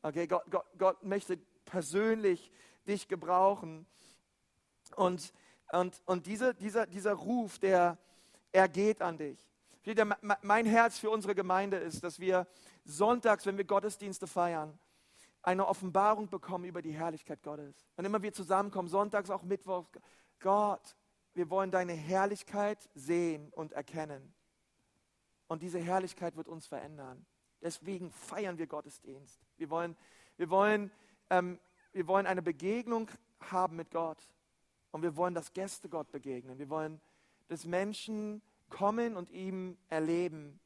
Okay, 0.07 0.29
Gott, 0.29 0.45
Gott, 0.49 0.67
Gott 0.79 1.03
möchte 1.03 1.37
persönlich 1.65 2.53
dich 2.87 3.09
gebrauchen. 3.09 3.89
Und, 4.95 5.33
und, 5.73 6.01
und 6.07 6.27
diese, 6.27 6.55
dieser, 6.55 6.87
dieser 6.87 7.15
Ruf, 7.15 7.59
der, 7.59 7.99
er 8.53 8.69
geht 8.69 9.03
an 9.03 9.19
dich. 9.19 9.37
Mein 10.43 10.65
Herz 10.65 11.01
für 11.01 11.11
unsere 11.11 11.35
Gemeinde 11.35 11.79
ist, 11.79 12.05
dass 12.05 12.21
wir 12.21 12.47
sonntags, 12.85 13.47
wenn 13.47 13.57
wir 13.57 13.65
Gottesdienste 13.65 14.29
feiern, 14.29 14.79
eine 15.43 15.67
Offenbarung 15.67 16.29
bekommen 16.29 16.67
über 16.67 16.83
die 16.83 16.93
Herrlichkeit 16.93 17.43
Gottes. 17.43 17.75
Wann 17.97 18.05
immer 18.05 18.23
wir 18.23 18.33
zusammenkommen, 18.33 18.89
sonntags, 18.89 19.29
auch 19.29 19.43
mittwochs, 19.43 19.91
Gott, 20.39 20.95
wir 21.35 21.51
wollen 21.51 21.73
deine 21.73 21.95
Herrlichkeit 21.95 22.89
sehen 22.95 23.49
und 23.55 23.73
erkennen. 23.73 24.33
Und 25.49 25.63
diese 25.63 25.81
Herrlichkeit 25.81 26.37
wird 26.37 26.47
uns 26.47 26.69
verändern. 26.69 27.27
Deswegen 27.67 28.11
feiern 28.13 28.59
wir 28.59 28.67
Gottesdienst. 28.67 29.41
Wir 29.57 29.69
wollen, 29.71 29.97
wir 30.37 30.51
wollen, 30.51 30.93
ähm, 31.31 31.59
wir 31.93 32.07
wollen 32.07 32.27
eine 32.27 32.41
Begegnung 32.43 33.11
haben 33.41 33.77
mit 33.77 33.91
Gott. 33.91 34.19
Und 34.93 35.03
wir 35.03 35.17
wollen, 35.17 35.35
dass 35.35 35.53
Gäste 35.53 35.89
Gott 35.89 36.11
begegnen. 36.13 36.59
Wir 36.59 36.71
wollen, 36.71 37.01
dass 37.49 37.65
Menschen 37.65 38.41
kommen 38.71 39.17
und 39.17 39.31
ihm 39.31 39.77
erleben. 39.89 40.61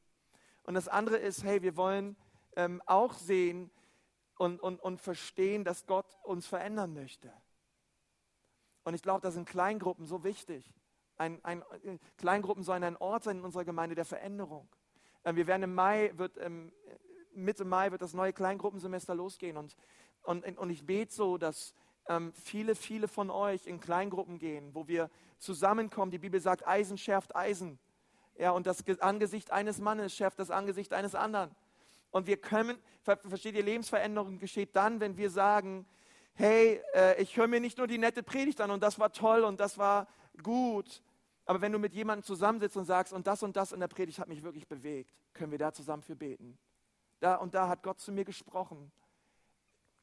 Und 0.65 0.75
das 0.75 0.89
andere 0.89 1.17
ist, 1.17 1.43
hey, 1.43 1.63
wir 1.63 1.77
wollen 1.77 2.17
ähm, 2.55 2.83
auch 2.85 3.15
sehen, 3.15 3.71
und, 4.41 4.59
und, 4.63 4.81
und 4.81 4.99
verstehen, 5.03 5.65
dass 5.65 5.87
Gott 5.87 6.07
uns 6.23 6.47
verändern 6.47 6.95
möchte. 6.95 7.31
Und 8.85 8.95
ich 8.95 9.03
glaube, 9.03 9.21
da 9.21 9.31
sind 9.31 9.47
Kleingruppen 9.47 10.07
so 10.07 10.25
wichtig. 10.25 10.73
Ein, 11.19 11.45
ein, 11.45 11.63
Kleingruppen 12.17 12.65
sollen 12.65 12.83
ein 12.83 12.97
Ort 12.97 13.25
sein 13.25 13.39
in 13.39 13.45
unserer 13.45 13.67
Gemeinde 13.67 13.95
der 13.95 14.07
Veränderung. 14.07 14.67
Ähm, 15.25 15.37
wir 15.37 15.47
werden 15.47 15.63
im 15.63 15.75
Mai, 15.75 16.13
wird, 16.17 16.39
ähm, 16.39 16.73
Mitte 17.35 17.65
Mai 17.65 17.91
wird 17.91 18.03
das 18.03 18.15
neue 18.15 18.33
Kleingruppensemester 18.33 19.15
losgehen. 19.15 19.57
Und, 19.57 19.77
und, 20.23 20.45
und 20.59 20.71
ich 20.71 20.85
bete 20.85 21.13
so, 21.13 21.39
dass 21.39 21.75
ähm, 22.09 22.33
viele, 22.33 22.75
viele 22.75 23.09
von 23.09 23.31
euch 23.31 23.67
in 23.67 23.81
Kleingruppen 23.81 24.39
gehen, 24.39 24.75
wo 24.75 24.89
wir 24.89 25.11
zusammenkommen. 25.39 26.11
Die 26.11 26.19
Bibel 26.19 26.41
sagt, 26.41 26.67
Eisen 26.67 26.99
schärft 26.99 27.35
Eisen. 27.37 27.79
Ja, 28.37 28.53
und 28.53 28.67
das 28.67 28.85
Angesicht 29.01 29.51
eines 29.51 29.79
Mannes 29.79 30.15
schärft 30.15 30.39
das 30.39 30.51
Angesicht 30.51 30.93
eines 30.93 31.15
anderen. 31.15 31.51
Und 32.11 32.27
wir 32.27 32.39
können, 32.39 32.79
versteht 33.03 33.55
ihr, 33.55 33.63
Lebensveränderung 33.63 34.39
geschieht 34.39 34.75
dann, 34.75 35.01
wenn 35.01 35.17
wir 35.17 35.31
sagen, 35.31 35.87
hey, 36.35 36.81
äh, 36.95 37.21
ich 37.23 37.37
höre 37.37 37.47
mir 37.47 37.61
nicht 37.61 37.79
nur 37.79 37.87
die 37.87 37.99
nette 37.99 38.23
Predigt 38.23 38.61
an 38.61 38.71
und 38.71 38.83
das 38.83 38.99
war 38.99 39.13
toll 39.13 39.45
und 39.45 39.61
das 39.61 39.79
war 39.79 40.09
gut, 40.43 41.03
aber 41.51 41.63
wenn 41.63 41.73
du 41.73 41.81
mit 41.81 41.95
jemandem 41.95 42.23
zusammensitzt 42.23 42.77
und 42.77 42.85
sagst, 42.85 43.13
und 43.13 43.27
das 43.27 43.43
und 43.43 43.57
das 43.57 43.73
in 43.73 43.81
der 43.81 43.89
Predigt 43.89 44.21
hat 44.21 44.29
mich 44.29 44.45
wirklich 44.45 44.69
bewegt, 44.69 45.13
können 45.33 45.51
wir 45.51 45.59
da 45.59 45.73
zusammen 45.73 46.05
für 46.05 46.15
beten. 46.15 46.57
da 47.19 47.35
und 47.35 47.55
da 47.55 47.67
hat 47.67 47.83
Gott 47.83 47.99
zu 47.99 48.13
mir 48.13 48.25
gesprochen. 48.25 48.93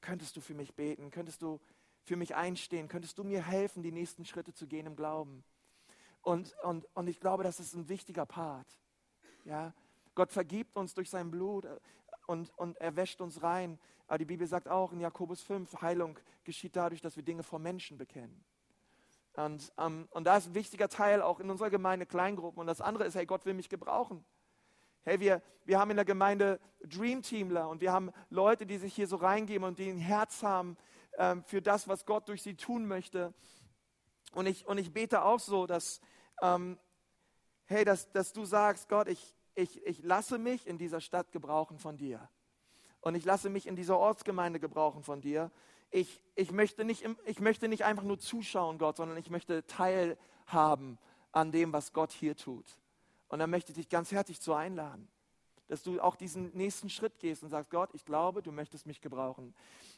Könntest 0.02 0.36
du 0.36 0.42
für 0.42 0.54
mich 0.54 0.76
beten? 0.76 1.10
Könntest 1.10 1.42
du 1.42 1.62
für 2.04 2.18
mich 2.18 2.36
einstehen? 2.36 2.90
Könntest 2.90 3.18
du 3.18 3.24
mir 3.24 3.42
helfen, 3.42 3.82
die 3.82 3.94
nächsten 3.94 4.26
Schritte 4.26 4.54
zu 4.54 4.68
gehen 4.68 4.88
im 4.88 4.98
Glauben? 4.98 5.46
Und, 6.22 6.54
und, 6.64 6.86
und 6.96 7.08
ich 7.08 7.22
glaube, 7.22 7.44
das 7.44 7.62
ist 7.62 7.74
ein 7.76 7.88
wichtiger 7.88 8.26
Part. 8.26 8.68
Ja? 9.46 9.74
Gott 10.16 10.34
vergibt 10.34 10.76
uns 10.76 10.96
durch 10.96 11.10
sein 11.10 11.32
Blut 11.32 11.64
äh, 11.64 11.80
und, 12.26 12.52
und 12.58 12.76
er 12.76 12.98
wäscht 12.98 13.22
uns 13.22 13.42
rein. 13.42 13.80
Aber 14.08 14.18
die 14.18 14.26
Bibel 14.26 14.48
sagt 14.48 14.68
auch 14.68 14.92
in 14.92 15.00
Jakobus 15.00 15.44
5, 15.44 15.82
Heilung 15.82 16.20
geschieht 16.44 16.76
dadurch, 16.76 17.00
dass 17.00 17.16
wir 17.16 17.24
Dinge 17.24 17.44
vor 17.44 17.60
Menschen 17.60 17.98
bekennen. 17.98 18.44
Und, 19.38 19.72
ähm, 19.78 20.08
und 20.12 20.24
da 20.24 20.38
ist 20.38 20.48
ein 20.48 20.56
wichtiger 20.56 20.90
Teil 20.90 21.22
auch 21.22 21.40
in 21.40 21.50
unserer 21.50 21.70
Gemeinde 21.70 22.08
Kleingruppen. 22.08 22.60
Und 22.60 22.68
das 22.68 22.82
andere 22.82 23.06
ist, 23.06 23.16
hey, 23.16 23.26
Gott 23.26 23.46
will 23.46 23.54
mich 23.54 23.70
gebrauchen. 23.70 24.26
Hey, 25.04 25.20
wir, 25.20 25.44
wir 25.64 25.80
haben 25.80 25.92
in 25.92 25.96
der 25.96 26.06
Gemeinde 26.06 26.60
Dream 26.84 27.22
Teamler 27.22 27.70
und 27.70 27.80
wir 27.80 27.94
haben 27.94 28.12
Leute, 28.30 28.66
die 28.66 28.78
sich 28.78 28.96
hier 28.96 29.08
so 29.08 29.16
reingeben 29.16 29.66
und 29.66 29.78
die 29.78 29.90
ein 29.90 30.00
Herz 30.00 30.42
haben 30.42 30.76
ähm, 31.18 31.44
für 31.44 31.62
das, 31.62 31.88
was 31.88 32.06
Gott 32.06 32.28
durch 32.28 32.42
sie 32.42 32.56
tun 32.56 32.88
möchte. 32.88 33.34
Und 34.34 34.48
ich, 34.48 34.66
und 34.66 34.80
ich 34.80 34.92
bete 34.92 35.22
auch 35.22 35.40
so, 35.40 35.68
dass, 35.68 36.02
ähm, 36.42 36.80
hey, 37.66 37.86
dass, 37.86 38.12
dass 38.12 38.34
du 38.34 38.44
sagst, 38.44 38.90
Gott, 38.90 39.08
ich, 39.08 39.36
ich, 39.54 39.86
ich 39.86 40.04
lasse 40.04 40.40
mich 40.40 40.66
in 40.66 40.80
dieser 40.80 41.00
Stadt 41.00 41.32
gebrauchen 41.32 41.78
von 41.78 41.96
dir. 41.96 42.28
Und 43.02 43.14
ich 43.14 43.24
lasse 43.24 43.50
mich 43.50 43.68
in 43.68 43.76
dieser 43.76 44.00
Ortsgemeinde 44.00 44.60
gebrauchen 44.60 45.04
von 45.04 45.22
dir. 45.22 45.52
Ich, 45.90 46.22
ich, 46.36 46.52
möchte 46.52 46.84
nicht, 46.84 47.08
ich 47.26 47.40
möchte 47.40 47.68
nicht 47.68 47.86
einfach 47.86 48.04
nur 48.04 48.20
zuschauen, 48.20 48.78
Gott, 48.78 48.98
sondern 48.98 49.18
ich 49.18 49.30
möchte 49.30 49.66
teilhaben 49.68 50.98
an 51.32 51.52
dem, 51.52 51.72
was 51.74 51.94
Gott 51.94 52.12
hier 52.12 52.36
tut. 52.36 52.66
Und 53.30 53.40
dann 53.40 53.50
möchte 53.50 53.72
ich 53.72 53.78
dich 53.78 53.90
ganz 53.90 54.12
herzlich 54.12 54.42
zu 54.42 54.54
einladen, 54.54 55.08
dass 55.68 55.84
du 55.84 56.00
auch 56.00 56.16
diesen 56.16 56.56
nächsten 56.56 56.90
Schritt 56.90 57.20
gehst 57.20 57.44
und 57.44 57.50
sagst, 57.50 57.70
Gott, 57.72 57.90
ich 57.94 58.06
glaube, 58.06 58.42
du 58.42 58.52
möchtest 58.52 58.86
mich 58.86 59.02
gebrauchen. 59.02 59.54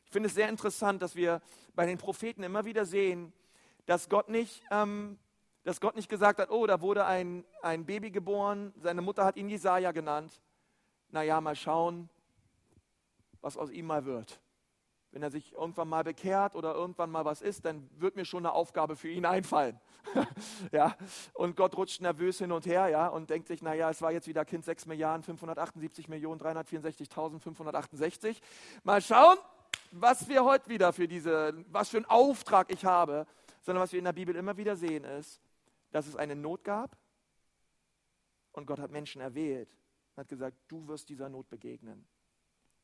Ich 0.06 0.12
finde 0.12 0.28
es 0.28 0.36
sehr 0.36 0.49
interessant, 0.49 1.02
dass 1.02 1.15
wir 1.15 1.41
bei 1.75 1.86
den 1.86 1.97
Propheten 1.97 2.43
immer 2.43 2.65
wieder 2.65 2.86
sehen, 2.86 3.34
dass 3.86 4.10
Gott 4.10 4.30
nicht, 4.30 4.63
ähm, 4.71 5.17
dass 5.63 5.80
Gott 5.80 5.95
nicht 5.95 6.10
gesagt 6.10 6.39
hat, 6.39 6.49
oh, 6.49 6.65
da 6.65 6.82
wurde 6.82 7.06
ein, 7.06 7.45
ein 7.62 7.86
Baby 7.86 8.12
geboren, 8.12 8.73
seine 8.78 9.02
Mutter 9.02 9.25
hat 9.25 9.38
ihn 9.38 9.49
Jesaja 9.49 9.91
genannt. 9.91 10.41
Naja, 11.12 11.41
mal 11.41 11.56
schauen, 11.56 12.10
was 13.41 13.58
aus 13.58 13.71
ihm 13.71 13.86
mal 13.86 14.06
wird. 14.06 14.39
Wenn 15.12 15.24
er 15.24 15.32
sich 15.32 15.54
irgendwann 15.54 15.89
mal 15.89 16.04
bekehrt 16.04 16.56
oder 16.56 16.76
irgendwann 16.76 17.10
mal 17.10 17.26
was 17.26 17.41
ist, 17.41 17.65
dann 17.65 17.89
wird 17.98 18.15
mir 18.15 18.26
schon 18.26 18.45
eine 18.45 18.54
Aufgabe 18.54 18.95
für 18.95 19.10
ihn 19.10 19.26
einfallen. 19.26 19.80
ja, 20.72 20.95
und 21.34 21.56
Gott 21.56 21.76
rutscht 21.76 22.02
nervös 22.02 22.38
hin 22.38 22.52
und 22.52 22.67
her, 22.67 22.89
ja, 22.89 23.08
und 23.08 23.30
denkt 23.30 23.48
sich, 23.48 23.63
naja, 23.63 23.89
es 23.89 24.02
war 24.02 24.12
jetzt 24.12 24.28
wieder 24.28 24.45
Kind 24.45 24.65
6 24.65 24.86
Milliarden, 24.86 25.24
578 25.24 26.10
Millionen, 26.10 26.39
364.568. 26.39 28.38
Mal 28.84 29.02
schauen, 29.02 29.38
was 29.91 30.30
wir 30.30 30.45
heute 30.45 30.69
wieder 30.69 30.93
für 30.93 31.08
diese, 31.08 31.54
was 31.72 31.89
für 31.89 31.98
einen 31.98 32.06
Auftrag 32.06 32.72
ich 32.72 32.86
habe, 32.86 33.26
sondern 33.62 33.82
was 33.82 33.91
wir 33.91 34.00
in 34.00 34.06
der 34.06 34.13
Bibel 34.13 34.36
immer 34.36 34.58
wieder 34.58 34.76
sehen 34.76 35.04
ist, 35.04 35.41
dass 35.91 36.06
es 36.06 36.15
eine 36.15 36.36
Not 36.36 36.63
gab 36.63 36.95
und 38.52 38.67
Gott 38.67 38.80
hat 38.80 38.91
Menschen 38.91 39.22
erwählt, 39.22 39.76
hat 40.15 40.28
gesagt, 40.28 40.56
du 40.67 40.88
wirst 40.88 41.10
dieser 41.10 41.30
Not 41.30 41.50
begegnen. 41.50 42.08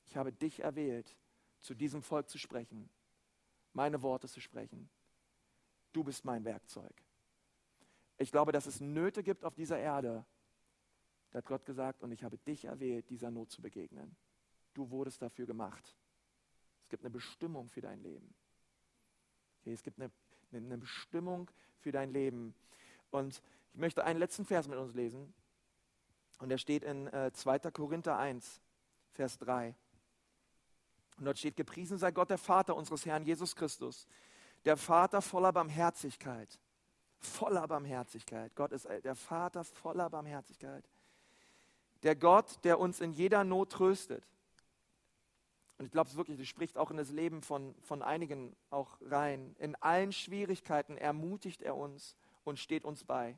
Ich 0.05 0.17
habe 0.17 0.31
dich 0.31 0.63
erwählt 0.63 1.15
zu 1.65 1.73
diesem 1.73 2.01
Volk 2.01 2.30
zu 2.30 2.38
sprechen, 2.38 2.89
meine 3.73 4.01
Worte 4.01 4.28
zu 4.28 4.39
sprechen. 4.39 4.89
Du 5.91 6.04
bist 6.04 6.23
mein 6.23 6.45
Werkzeug. 6.45 6.93
Ich 8.17 8.32
glaube, 8.32 8.51
dass 8.51 8.67
es 8.67 8.80
Nöte 8.80 9.23
gibt 9.23 9.43
auf 9.43 9.56
dieser 9.56 9.80
Erde. 9.80 10.25
Da 11.32 11.39
hat 11.39 11.45
Gott 11.45 11.65
gesagt, 11.65 12.04
und 12.04 12.12
ich 12.12 12.23
habe 12.23 12.38
dich 12.38 12.65
erwählt, 12.65 13.10
dieser 13.10 13.32
Not 13.32 13.51
zu 13.51 13.62
begegnen. 13.62 14.15
Du 14.73 14.89
wurdest 14.91 15.21
dafür 15.21 15.45
gemacht. 15.45 15.95
Es 16.84 16.89
gibt 16.89 17.04
eine 17.04 17.10
Bestimmung 17.10 17.67
für 17.67 17.82
dein 17.82 18.01
Leben. 18.01 18.34
Okay, 19.60 19.73
es 19.73 19.84
gibt 19.84 19.99
eine, 19.99 20.12
eine 20.54 20.78
Bestimmung 20.78 21.49
für 21.80 21.91
dein 21.91 22.12
Leben. 22.12 22.54
Und 23.10 23.41
ich 23.73 23.80
möchte 23.80 24.04
einen 24.04 24.19
letzten 24.19 24.45
Vers 24.45 24.67
mit 24.67 24.78
uns 24.78 24.93
lesen. 24.93 25.34
Und 26.39 26.49
der 26.49 26.58
steht 26.58 26.84
in 26.84 27.08
äh, 27.08 27.32
2. 27.34 27.60
Korinther 27.71 28.17
1, 28.17 28.62
Vers 29.12 29.38
3. 29.39 29.75
Und 31.17 31.25
dort 31.25 31.38
steht, 31.38 31.56
gepriesen 31.56 31.97
sei 31.97 32.12
Gott, 32.12 32.30
der 32.30 32.38
Vater 32.38 32.75
unseres 32.75 33.06
Herrn 33.06 33.23
Jesus 33.23 33.56
Christus, 33.56 34.08
der 34.65 34.78
Vater 34.78 35.21
voller 35.21 35.54
Barmherzigkeit. 35.54 36.60
Voller 37.19 37.67
Barmherzigkeit. 37.67 38.54
Gott 38.56 38.71
ist 38.71 38.88
der 39.04 39.15
Vater 39.15 39.63
voller 39.63 40.10
Barmherzigkeit. 40.10 40.84
Der 42.04 42.15
Gott, 42.15 42.63
der 42.63 42.80
uns 42.80 42.99
in 42.99 43.13
jeder 43.13 43.43
Not 43.43 43.71
tröstet. 43.71 44.28
Und 45.78 45.86
ich 45.86 45.91
glaube 45.91 46.10
es 46.10 46.15
wirklich, 46.15 46.38
das 46.38 46.47
spricht 46.47 46.78
auch 46.78 46.91
in 46.91 46.97
das 46.97 47.10
Leben 47.10 47.41
von, 47.41 47.75
von 47.82 48.01
einigen 48.01 48.56
auch 48.69 48.97
rein. 49.01 49.56
In 49.60 49.75
allen 49.75 50.12
Schwierigkeiten 50.12 50.97
ermutigt 50.97 51.62
er 51.62 51.75
uns 51.75 52.15
und 52.43 52.60
steht 52.60 52.86
uns 52.86 53.04
bei, 53.04 53.38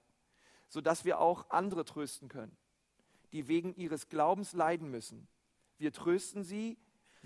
sodass 0.67 1.05
wir 1.05 1.19
auch 1.19 1.49
andere 1.49 1.85
trösten 1.85 2.29
können, 2.29 2.55
die 3.31 3.47
wegen 3.47 3.73
ihres 3.75 4.09
Glaubens 4.09 4.53
leiden 4.53 4.89
müssen. 4.91 5.27
Wir 5.77 5.91
trösten 5.91 6.43
sie, 6.43 6.77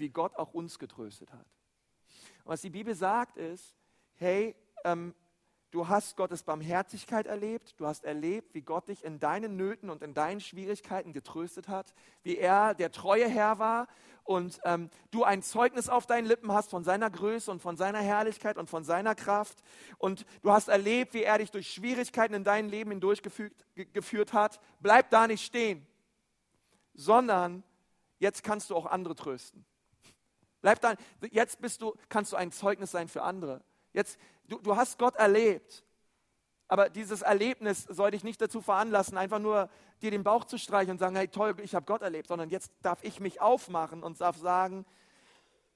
wie 0.02 0.10
Gott 0.10 0.36
auch 0.36 0.54
uns 0.54 0.80
getröstet 0.80 1.32
hat. 1.32 1.46
Und 2.44 2.52
was 2.52 2.62
die 2.62 2.70
Bibel 2.70 2.94
sagt 2.94 3.38
ist, 3.38 3.76
hey, 4.16 4.56
ähm, 4.84 5.16
du 5.70 5.88
hast 5.88 6.18
Gottes 6.18 6.44
Barmherzigkeit 6.44 7.28
erlebt, 7.28 7.80
du 7.80 7.88
hast 7.88 8.04
erlebt, 8.04 8.54
wie 8.54 8.62
Gott 8.62 8.90
dich 8.90 9.04
in 9.04 9.20
deinen 9.20 9.56
Nöten 9.56 9.90
und 9.90 10.04
in 10.04 10.14
deinen 10.14 10.42
Schwierigkeiten 10.42 11.14
getröstet 11.14 11.70
hat, 11.70 11.94
wie 12.24 12.38
er 12.38 12.74
der 12.74 12.92
treue 12.92 13.28
Herr 13.28 13.60
war 13.60 13.88
und 14.24 14.60
ähm, 14.66 14.90
du 15.12 15.24
ein 15.24 15.42
Zeugnis 15.42 15.88
auf 15.88 16.06
deinen 16.06 16.26
Lippen 16.26 16.52
hast 16.52 16.70
von 16.70 16.84
seiner 16.84 17.10
Größe 17.10 17.50
und 17.50 17.62
von 17.62 17.78
seiner 17.78 18.00
Herrlichkeit 18.00 18.58
und 18.58 18.70
von 18.70 18.84
seiner 18.84 19.16
Kraft 19.16 19.64
und 19.98 20.26
du 20.42 20.52
hast 20.52 20.68
erlebt, 20.68 21.14
wie 21.14 21.24
er 21.24 21.38
dich 21.38 21.52
durch 21.52 21.72
Schwierigkeiten 21.72 22.34
in 22.34 22.44
dein 22.44 22.70
Leben 22.70 22.92
hindurchgeführt 22.92 24.34
hat. 24.34 24.60
Bleib 24.80 25.10
da 25.10 25.28
nicht 25.28 25.46
stehen, 25.46 25.88
sondern 26.94 27.64
jetzt 28.20 28.44
kannst 28.44 28.70
du 28.70 28.76
auch 28.76 28.86
andere 28.86 29.16
trösten. 29.16 29.66
Bleib 30.62 30.80
da. 30.82 30.96
Jetzt 31.32 31.62
bist 31.62 31.82
du, 31.82 31.96
kannst 32.10 32.32
du 32.32 32.38
ein 32.38 32.52
Zeugnis 32.52 32.92
sein 32.92 33.08
für 33.08 33.24
andere. 33.24 33.62
Jetzt, 33.94 34.18
du, 34.48 34.60
du 34.60 34.76
hast 34.76 34.98
Gott 34.98 35.16
erlebt. 35.16 35.84
Aber 36.68 36.90
dieses 36.90 37.22
Erlebnis 37.22 37.84
soll 37.84 38.12
dich 38.12 38.24
nicht 38.24 38.40
dazu 38.40 38.62
veranlassen, 38.62 39.18
einfach 39.18 39.40
nur 39.40 39.70
dir 40.02 40.10
den 40.10 40.24
Bauch 40.24 40.46
zu 40.46 40.58
streichen 40.58 40.92
und 40.92 41.00
sagen, 41.00 41.18
hey 41.18 41.28
toll, 41.28 41.56
ich 41.62 41.76
habe 41.76 41.86
Gott 41.86 42.02
erlebt, 42.02 42.30
sondern 42.30 42.50
jetzt 42.50 42.72
darf 42.82 43.04
ich 43.04 43.20
mich 43.20 43.42
aufmachen 43.42 44.04
und 44.04 44.22
darf 44.22 44.38
sagen, 44.38 44.86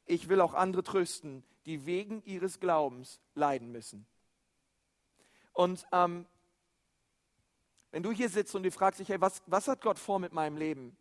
ich 0.06 0.30
will 0.30 0.40
auch 0.40 0.54
andere 0.54 0.84
trösten, 0.84 1.44
die 1.66 1.86
wegen 1.86 2.24
ihres 2.24 2.62
Glaubens 2.62 3.20
leiden 3.34 3.72
müssen. 3.72 4.06
Und 5.52 5.86
ähm, 5.92 6.26
wenn 7.92 8.04
du 8.04 8.12
hier 8.12 8.30
sitzt 8.30 8.56
und 8.56 8.64
du 8.64 8.72
fragst 8.72 9.00
dich, 9.00 9.10
hey, 9.10 9.20
was, 9.20 9.42
was 9.48 9.68
hat 9.68 9.82
Gott 9.82 10.00
vor 10.00 10.20
mit 10.20 10.32
meinem 10.32 10.58
Leben? 10.58 10.96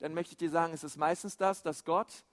Dann 0.00 0.14
möchte 0.14 0.32
ich 0.32 0.38
dir 0.38 0.50
sagen, 0.50 0.72
es 0.72 0.82
ist 0.82 0.96
meistens 0.96 1.36
das, 1.36 1.62
dass 1.62 1.84
Gott 1.84 2.24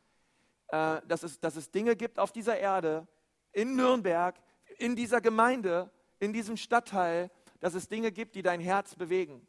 äh, 0.71 1.01
dass, 1.07 1.23
es, 1.23 1.39
dass 1.39 1.55
es 1.55 1.71
Dinge 1.71 1.95
gibt 1.95 2.19
auf 2.19 2.31
dieser 2.31 2.57
Erde, 2.57 3.07
in 3.51 3.75
Nürnberg, 3.75 4.35
in 4.77 4.95
dieser 4.95 5.21
Gemeinde, 5.21 5.89
in 6.19 6.33
diesem 6.33 6.57
Stadtteil, 6.57 7.31
dass 7.59 7.73
es 7.73 7.87
Dinge 7.87 8.11
gibt, 8.11 8.35
die 8.35 8.41
dein 8.41 8.59
Herz 8.59 8.95
bewegen. 8.95 9.45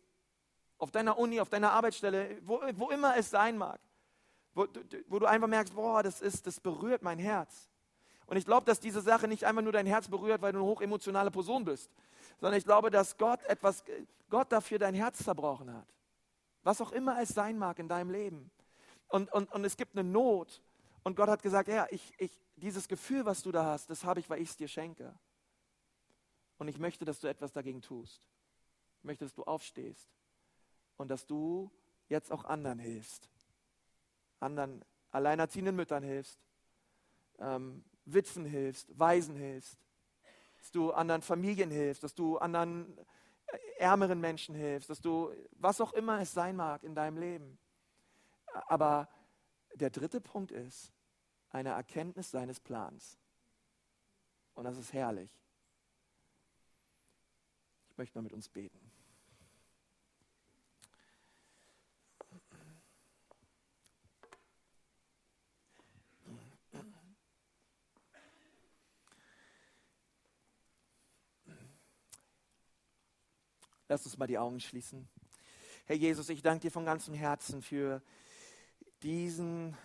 Auf 0.78 0.90
deiner 0.90 1.18
Uni, 1.18 1.40
auf 1.40 1.50
deiner 1.50 1.72
Arbeitsstelle, 1.72 2.38
wo, 2.42 2.60
wo 2.74 2.90
immer 2.90 3.16
es 3.16 3.30
sein 3.30 3.58
mag. 3.58 3.80
Wo, 4.54 4.66
wo 5.06 5.18
du 5.18 5.26
einfach 5.26 5.46
merkst, 5.46 5.74
boah, 5.74 6.02
das, 6.02 6.20
ist, 6.20 6.46
das 6.46 6.58
berührt 6.58 7.02
mein 7.02 7.18
Herz. 7.18 7.68
Und 8.26 8.36
ich 8.36 8.44
glaube, 8.44 8.64
dass 8.64 8.80
diese 8.80 9.00
Sache 9.00 9.28
nicht 9.28 9.44
einfach 9.44 9.62
nur 9.62 9.72
dein 9.72 9.86
Herz 9.86 10.08
berührt, 10.08 10.40
weil 10.40 10.52
du 10.52 10.58
eine 10.58 10.66
hochemotionale 10.66 11.30
Person 11.30 11.64
bist, 11.64 11.90
sondern 12.40 12.58
ich 12.58 12.64
glaube, 12.64 12.90
dass 12.90 13.16
Gott 13.18 13.42
etwas, 13.44 13.84
Gott 14.28 14.50
dafür 14.50 14.78
dein 14.78 14.94
Herz 14.94 15.22
zerbrochen 15.22 15.72
hat. 15.72 15.86
Was 16.62 16.80
auch 16.80 16.92
immer 16.92 17.20
es 17.20 17.30
sein 17.30 17.58
mag 17.58 17.78
in 17.78 17.88
deinem 17.88 18.10
Leben. 18.10 18.50
Und, 19.08 19.32
und, 19.32 19.52
und 19.52 19.64
es 19.64 19.76
gibt 19.76 19.96
eine 19.96 20.08
Not. 20.08 20.62
Und 21.02 21.16
Gott 21.16 21.28
hat 21.28 21.42
gesagt, 21.42 21.68
ja, 21.68 21.86
ich, 21.90 22.12
ich, 22.18 22.30
dieses 22.56 22.88
Gefühl, 22.88 23.24
was 23.24 23.42
du 23.42 23.52
da 23.52 23.64
hast, 23.64 23.88
das 23.90 24.04
habe 24.04 24.20
ich, 24.20 24.28
weil 24.28 24.40
ich 24.40 24.50
es 24.50 24.56
dir 24.56 24.68
schenke. 24.68 25.14
Und 26.58 26.68
ich 26.68 26.78
möchte, 26.78 27.04
dass 27.04 27.20
du 27.20 27.26
etwas 27.26 27.52
dagegen 27.52 27.80
tust. 27.80 28.28
Ich 28.98 29.04
möchte, 29.04 29.24
dass 29.24 29.34
du 29.34 29.44
aufstehst 29.44 30.10
und 30.98 31.08
dass 31.08 31.26
du 31.26 31.70
jetzt 32.08 32.30
auch 32.30 32.44
anderen 32.44 32.78
hilfst. 32.78 33.30
Anderen 34.40 34.84
alleinerziehenden 35.10 35.74
Müttern 35.74 36.02
hilfst, 36.02 36.38
ähm, 37.38 37.82
Witwen 38.04 38.44
hilfst, 38.44 38.98
Waisen 38.98 39.36
hilfst, 39.36 39.78
dass 40.58 40.70
du 40.70 40.92
anderen 40.92 41.22
Familien 41.22 41.70
hilfst, 41.70 42.02
dass 42.02 42.14
du 42.14 42.36
anderen 42.38 42.98
äh, 43.46 43.58
ärmeren 43.78 44.20
Menschen 44.20 44.54
hilfst, 44.54 44.90
dass 44.90 45.00
du, 45.00 45.32
was 45.52 45.80
auch 45.80 45.92
immer 45.94 46.20
es 46.20 46.32
sein 46.32 46.56
mag 46.56 46.82
in 46.82 46.94
deinem 46.94 47.16
Leben. 47.16 47.58
Aber 48.66 49.08
der 49.80 49.90
dritte 49.90 50.20
Punkt 50.20 50.52
ist 50.52 50.92
eine 51.48 51.70
Erkenntnis 51.70 52.30
seines 52.30 52.60
Plans. 52.60 53.18
Und 54.54 54.64
das 54.64 54.76
ist 54.76 54.92
herrlich. 54.92 55.40
Ich 57.88 57.96
möchte 57.96 58.18
mal 58.18 58.22
mit 58.22 58.32
uns 58.32 58.48
beten. 58.48 58.78
Lass 73.88 74.04
uns 74.04 74.16
mal 74.18 74.28
die 74.28 74.38
Augen 74.38 74.60
schließen. 74.60 75.08
Herr 75.86 75.96
Jesus, 75.96 76.28
ich 76.28 76.42
danke 76.42 76.60
dir 76.60 76.70
von 76.70 76.84
ganzem 76.84 77.12
Herzen 77.12 77.60
für 77.60 78.00
diesen 79.02 79.76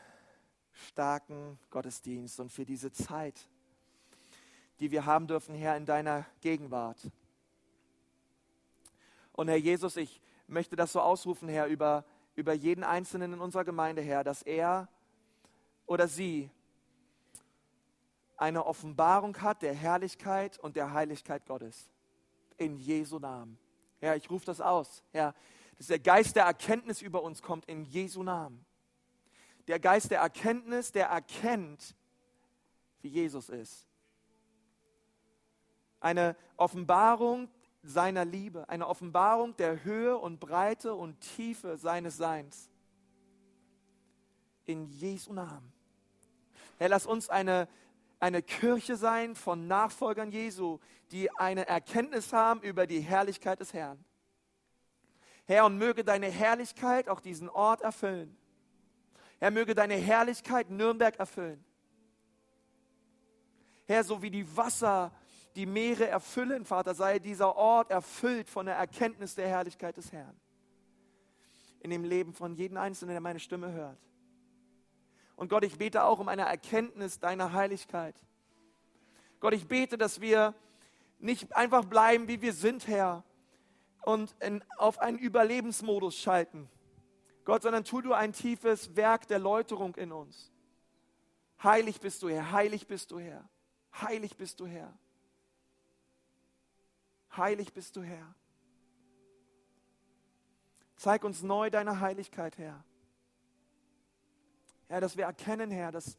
starken 0.72 1.58
Gottesdienst 1.70 2.40
und 2.40 2.52
für 2.52 2.66
diese 2.66 2.92
Zeit, 2.92 3.48
die 4.80 4.92
wir 4.92 5.06
haben 5.06 5.28
dürfen, 5.28 5.56
Herr, 5.56 5.78
in 5.78 5.86
deiner 5.86 6.26
Gegenwart. 6.42 7.00
Und 9.32 9.48
Herr 9.48 9.58
Jesus, 9.58 9.98
ich 9.98 10.22
möchte 10.48 10.76
das 10.76 10.92
so 10.92 11.02
ausrufen, 11.02 11.50
Herr, 11.50 11.68
über, 11.68 12.06
über 12.36 12.54
jeden 12.54 12.84
Einzelnen 12.84 13.34
in 13.34 13.42
unserer 13.42 13.64
Gemeinde, 13.64 14.02
Herr, 14.02 14.24
dass 14.24 14.42
er 14.42 14.88
oder 15.86 16.08
sie 16.08 16.50
eine 18.38 18.66
Offenbarung 18.66 19.42
hat 19.42 19.62
der 19.62 19.74
Herrlichkeit 19.74 20.60
und 20.60 20.76
der 20.76 20.94
Heiligkeit 20.94 21.46
Gottes. 21.46 21.90
In 22.58 22.78
Jesu 22.78 23.20
Namen. 23.20 23.58
Herr, 24.00 24.16
ich 24.16 24.30
rufe 24.30 24.46
das 24.46 24.62
aus. 24.62 25.04
Herr, 25.12 25.34
dass 25.78 25.88
der 25.88 26.00
Geist 26.00 26.36
der 26.36 26.46
Erkenntnis 26.46 27.02
über 27.02 27.22
uns 27.22 27.42
kommt 27.42 27.66
in 27.66 27.84
Jesu 27.84 28.24
Namen. 28.24 28.66
Der 29.68 29.80
Geist 29.80 30.12
der 30.12 30.20
Erkenntnis, 30.20 30.92
der 30.92 31.08
erkennt, 31.08 31.96
wie 33.02 33.10
Jesus 33.10 33.50
ist. 33.50 33.88
Eine 36.00 36.36
Offenbarung 36.58 37.50
seiner 37.82 38.26
Liebe, 38.26 38.68
eine 38.70 38.88
Offenbarung 38.88 39.56
der 39.58 39.84
Höhe 39.84 40.18
und 40.18 40.40
Breite 40.40 40.94
und 40.96 41.20
Tiefe 41.20 41.78
seines 41.78 42.18
Seins. 42.18 42.70
In 44.66 44.88
Jesu 44.88 45.34
Namen. 45.34 45.72
Herr, 46.78 46.90
lass 46.90 47.06
uns 47.06 47.30
eine, 47.30 47.68
eine 48.20 48.42
Kirche 48.42 48.98
sein 48.98 49.36
von 49.36 49.68
Nachfolgern 49.68 50.32
Jesu, 50.32 50.80
die 51.12 51.32
eine 51.36 51.68
Erkenntnis 51.68 52.34
haben 52.34 52.62
über 52.62 52.88
die 52.88 53.00
Herrlichkeit 53.00 53.60
des 53.60 53.74
Herrn. 53.74 54.04
Herr, 55.46 55.66
und 55.66 55.78
möge 55.78 56.04
deine 56.04 56.28
Herrlichkeit 56.28 57.08
auch 57.08 57.20
diesen 57.20 57.50
Ort 57.50 57.82
erfüllen. 57.82 58.36
Herr, 59.40 59.52
möge 59.52 59.76
deine 59.76 59.96
Herrlichkeit 59.96 60.70
Nürnberg 60.70 61.18
erfüllen. 61.20 61.64
Herr, 63.86 64.04
so 64.04 64.22
wie 64.22 64.32
die 64.32 64.58
Wasser 64.58 65.12
die 65.56 65.66
Meere 65.66 66.08
erfüllen, 66.08 66.66
Vater, 66.66 66.94
sei 66.94 67.20
dieser 67.20 67.56
Ort 67.56 67.92
erfüllt 67.92 68.50
von 68.50 68.66
der 68.66 68.76
Erkenntnis 68.76 69.36
der 69.36 69.48
Herrlichkeit 69.48 69.96
des 69.98 70.12
Herrn. 70.12 70.36
In 71.80 71.92
dem 71.92 72.04
Leben 72.04 72.34
von 72.34 72.56
jedem 72.56 72.78
Einzelnen, 72.78 73.14
der 73.14 73.22
meine 73.22 73.40
Stimme 73.40 73.72
hört. 73.72 74.00
Und 75.36 75.50
Gott, 75.50 75.64
ich 75.64 75.78
bete 75.78 76.04
auch 76.04 76.20
um 76.20 76.28
eine 76.28 76.44
Erkenntnis 76.44 77.20
deiner 77.20 77.54
Heiligkeit. 77.54 78.16
Gott, 79.40 79.54
ich 79.54 79.68
bete, 79.68 79.98
dass 79.98 80.22
wir 80.22 80.54
nicht 81.20 81.56
einfach 81.56 81.86
bleiben, 81.86 82.28
wie 82.28 82.42
wir 82.42 82.54
sind, 82.54 82.88
Herr, 82.88 83.24
und 84.04 84.36
in, 84.40 84.64
auf 84.78 85.00
einen 85.00 85.18
Überlebensmodus 85.18 86.18
schalten. 86.18 86.70
Gott, 87.46 87.62
sondern 87.62 87.84
tu 87.84 88.02
du 88.02 88.14
ein 88.14 88.34
tiefes 88.34 88.96
Werk 88.96 89.28
der 89.28 89.40
Läuterung 89.40 89.96
in 89.96 90.12
uns. 90.12 90.52
Heilig 91.64 92.02
bist 92.02 92.22
du, 92.24 92.30
Herr, 92.30 92.52
heilig 92.52 92.88
bist 92.88 93.12
du, 93.12 93.20
Herr, 93.20 93.48
heilig 94.02 94.36
bist 94.36 94.60
du, 94.60 94.66
Herr. 94.66 94.92
Heilig 97.38 97.74
bist 97.74 97.96
du, 97.96 98.02
Herr. 98.02 98.34
Zeig 100.96 101.24
uns 101.24 101.44
neu 101.44 101.70
deine 101.70 102.00
Heiligkeit, 102.00 102.58
Herr. 102.58 102.84
Herr, 104.88 105.02
dass 105.02 105.18
wir 105.18 105.26
erkennen, 105.26 105.72
Herr, 105.72 105.92
dass 105.92 106.18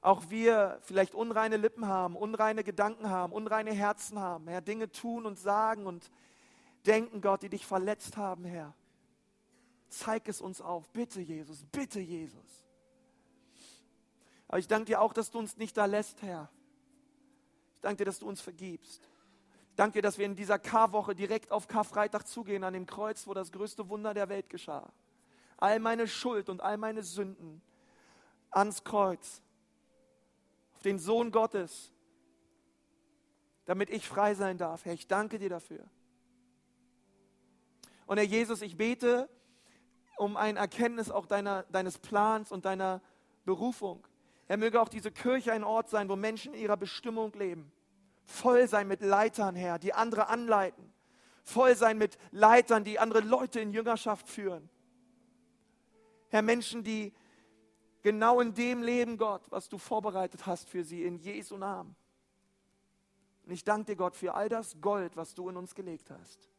auch 0.00 0.30
wir 0.30 0.78
vielleicht 0.82 1.14
unreine 1.14 1.56
Lippen 1.56 1.86
haben, 1.86 2.16
unreine 2.16 2.64
Gedanken 2.64 3.10
haben, 3.10 3.32
unreine 3.32 3.72
Herzen 3.72 4.18
haben, 4.18 4.48
Herr, 4.48 4.60
Dinge 4.60 4.90
tun 4.90 5.26
und 5.26 5.38
sagen 5.38 5.86
und 5.86 6.10
denken, 6.86 7.20
Gott, 7.20 7.42
die 7.42 7.48
dich 7.48 7.66
verletzt 7.66 8.16
haben, 8.16 8.44
Herr. 8.44 8.74
Zeig 9.88 10.28
es 10.28 10.40
uns 10.40 10.60
auf. 10.60 10.88
Bitte, 10.90 11.20
Jesus, 11.20 11.64
bitte, 11.72 12.00
Jesus. 12.00 12.64
Aber 14.48 14.58
ich 14.58 14.68
danke 14.68 14.86
dir 14.86 15.00
auch, 15.00 15.12
dass 15.12 15.30
du 15.30 15.38
uns 15.38 15.56
nicht 15.56 15.76
da 15.76 15.84
lässt, 15.84 16.22
Herr. 16.22 16.50
Ich 17.76 17.80
danke 17.80 17.98
dir, 17.98 18.04
dass 18.06 18.18
du 18.18 18.28
uns 18.28 18.40
vergibst. 18.40 19.08
Danke 19.76 19.98
dir, 19.98 20.02
dass 20.02 20.18
wir 20.18 20.26
in 20.26 20.34
dieser 20.34 20.58
Karwoche 20.58 21.14
direkt 21.14 21.52
auf 21.52 21.68
Karfreitag 21.68 22.26
zugehen, 22.26 22.64
an 22.64 22.72
dem 22.72 22.86
Kreuz, 22.86 23.26
wo 23.26 23.34
das 23.34 23.52
größte 23.52 23.88
Wunder 23.88 24.12
der 24.12 24.28
Welt 24.28 24.48
geschah. 24.48 24.92
All 25.56 25.78
meine 25.78 26.08
Schuld 26.08 26.48
und 26.48 26.60
all 26.62 26.76
meine 26.76 27.02
Sünden 27.02 27.62
ans 28.50 28.82
Kreuz, 28.82 29.42
auf 30.74 30.82
den 30.82 30.98
Sohn 30.98 31.30
Gottes, 31.30 31.92
damit 33.66 33.90
ich 33.90 34.08
frei 34.08 34.34
sein 34.34 34.58
darf. 34.58 34.84
Herr, 34.84 34.94
ich 34.94 35.06
danke 35.06 35.38
dir 35.38 35.50
dafür. 35.50 35.84
Und 38.06 38.16
Herr 38.16 38.24
Jesus, 38.24 38.62
ich 38.62 38.76
bete 38.76 39.28
um 40.18 40.36
ein 40.36 40.56
Erkenntnis 40.56 41.10
auch 41.10 41.26
deiner, 41.26 41.62
deines 41.64 41.98
Plans 41.98 42.52
und 42.52 42.64
deiner 42.64 43.00
Berufung. 43.44 44.06
Er 44.46 44.56
möge 44.56 44.80
auch 44.80 44.88
diese 44.88 45.10
Kirche 45.10 45.52
ein 45.52 45.64
Ort 45.64 45.88
sein, 45.88 46.08
wo 46.08 46.16
Menschen 46.16 46.54
in 46.54 46.60
ihrer 46.60 46.76
Bestimmung 46.76 47.32
leben. 47.34 47.70
Voll 48.24 48.68
sein 48.68 48.88
mit 48.88 49.02
Leitern, 49.02 49.54
Herr, 49.54 49.78
die 49.78 49.94
andere 49.94 50.28
anleiten. 50.28 50.92
Voll 51.44 51.76
sein 51.76 51.96
mit 51.96 52.18
Leitern, 52.30 52.84
die 52.84 52.98
andere 52.98 53.20
Leute 53.20 53.60
in 53.60 53.72
Jüngerschaft 53.72 54.28
führen. 54.28 54.68
Herr, 56.30 56.42
Menschen, 56.42 56.82
die 56.82 57.14
genau 58.02 58.40
in 58.40 58.54
dem 58.54 58.82
leben, 58.82 59.16
Gott, 59.16 59.42
was 59.50 59.68
du 59.68 59.78
vorbereitet 59.78 60.46
hast 60.46 60.68
für 60.68 60.84
sie, 60.84 61.04
in 61.04 61.18
Jesu 61.18 61.56
Namen. 61.56 61.96
Und 63.46 63.52
ich 63.52 63.64
danke 63.64 63.92
dir, 63.92 63.96
Gott, 63.96 64.14
für 64.14 64.34
all 64.34 64.50
das 64.50 64.78
Gold, 64.80 65.16
was 65.16 65.34
du 65.34 65.48
in 65.48 65.56
uns 65.56 65.74
gelegt 65.74 66.10
hast. 66.10 66.50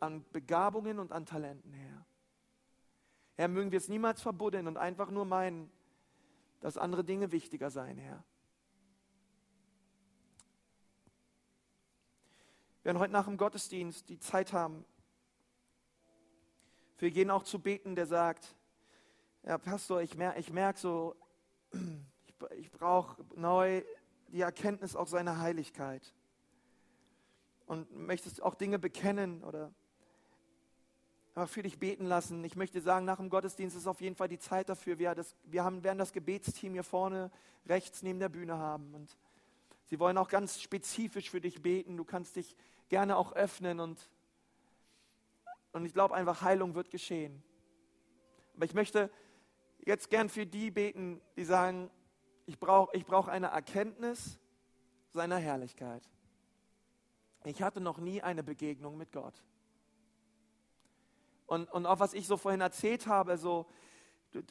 An 0.00 0.24
Begabungen 0.32 0.98
und 0.98 1.12
an 1.12 1.26
Talenten, 1.26 1.72
Herr. 1.74 2.06
Herr, 3.34 3.48
mögen 3.48 3.72
wir 3.72 3.78
es 3.78 3.88
niemals 3.88 4.20
verbuddeln 4.20 4.66
und 4.66 4.76
einfach 4.76 5.10
nur 5.10 5.24
meinen, 5.24 5.70
dass 6.60 6.76
andere 6.76 7.04
Dinge 7.04 7.32
wichtiger 7.32 7.70
seien, 7.70 7.98
Herr. 7.98 8.24
Wir 12.82 12.86
werden 12.86 12.98
heute 12.98 13.12
nach 13.12 13.26
dem 13.26 13.36
Gottesdienst 13.36 14.08
die 14.08 14.18
Zeit 14.18 14.52
haben, 14.52 14.84
für 16.96 17.06
jeden 17.06 17.30
auch 17.30 17.42
zu 17.42 17.60
beten, 17.60 17.96
der 17.96 18.06
sagt, 18.06 18.54
ja, 19.44 19.58
Pastor, 19.58 20.02
ich 20.02 20.16
merke 20.16 20.38
ich 20.38 20.52
merk 20.52 20.78
so, 20.78 21.16
ich, 21.72 22.34
ich 22.58 22.70
brauche 22.70 23.24
neu 23.34 23.82
die 24.28 24.40
Erkenntnis 24.40 24.96
auch 24.96 25.08
seiner 25.08 25.40
Heiligkeit. 25.40 26.14
Und 27.66 27.94
möchtest 27.94 28.42
auch 28.42 28.54
Dinge 28.54 28.78
bekennen 28.78 29.42
oder 29.44 29.72
für 31.46 31.62
dich 31.62 31.78
beten 31.78 32.04
lassen. 32.04 32.44
Ich 32.44 32.56
möchte 32.56 32.80
sagen, 32.80 33.06
nach 33.06 33.16
dem 33.16 33.30
Gottesdienst 33.30 33.76
ist 33.76 33.86
auf 33.86 34.00
jeden 34.00 34.16
Fall 34.16 34.28
die 34.28 34.38
Zeit 34.38 34.68
dafür. 34.68 34.98
Wir, 34.98 35.14
das, 35.14 35.34
wir 35.44 35.64
haben, 35.64 35.82
werden 35.82 35.98
das 35.98 36.12
Gebetsteam 36.12 36.74
hier 36.74 36.84
vorne 36.84 37.30
rechts 37.66 38.02
neben 38.02 38.18
der 38.18 38.28
Bühne 38.28 38.58
haben. 38.58 38.94
Und 38.94 39.16
sie 39.86 39.98
wollen 39.98 40.18
auch 40.18 40.28
ganz 40.28 40.60
spezifisch 40.60 41.30
für 41.30 41.40
dich 41.40 41.62
beten. 41.62 41.96
Du 41.96 42.04
kannst 42.04 42.36
dich 42.36 42.54
gerne 42.88 43.16
auch 43.16 43.32
öffnen 43.32 43.80
und, 43.80 44.10
und 45.72 45.86
ich 45.86 45.94
glaube 45.94 46.14
einfach, 46.14 46.42
Heilung 46.42 46.74
wird 46.74 46.90
geschehen. 46.90 47.42
Aber 48.54 48.66
ich 48.66 48.74
möchte 48.74 49.10
jetzt 49.84 50.10
gern 50.10 50.28
für 50.28 50.44
die 50.44 50.70
beten, 50.70 51.20
die 51.36 51.44
sagen, 51.44 51.90
ich 52.44 52.58
brauche 52.58 52.94
ich 52.94 53.06
brauch 53.06 53.28
eine 53.28 53.46
Erkenntnis 53.46 54.38
seiner 55.10 55.36
Herrlichkeit. 55.36 56.02
Ich 57.44 57.62
hatte 57.62 57.80
noch 57.80 57.98
nie 57.98 58.20
eine 58.20 58.42
Begegnung 58.42 58.98
mit 58.98 59.12
Gott. 59.12 59.42
Und, 61.52 61.70
und 61.70 61.84
auch 61.84 62.00
was 62.00 62.14
ich 62.14 62.26
so 62.26 62.38
vorhin 62.38 62.62
erzählt 62.62 63.06
habe, 63.06 63.36
so, 63.36 63.66
du, 64.30 64.42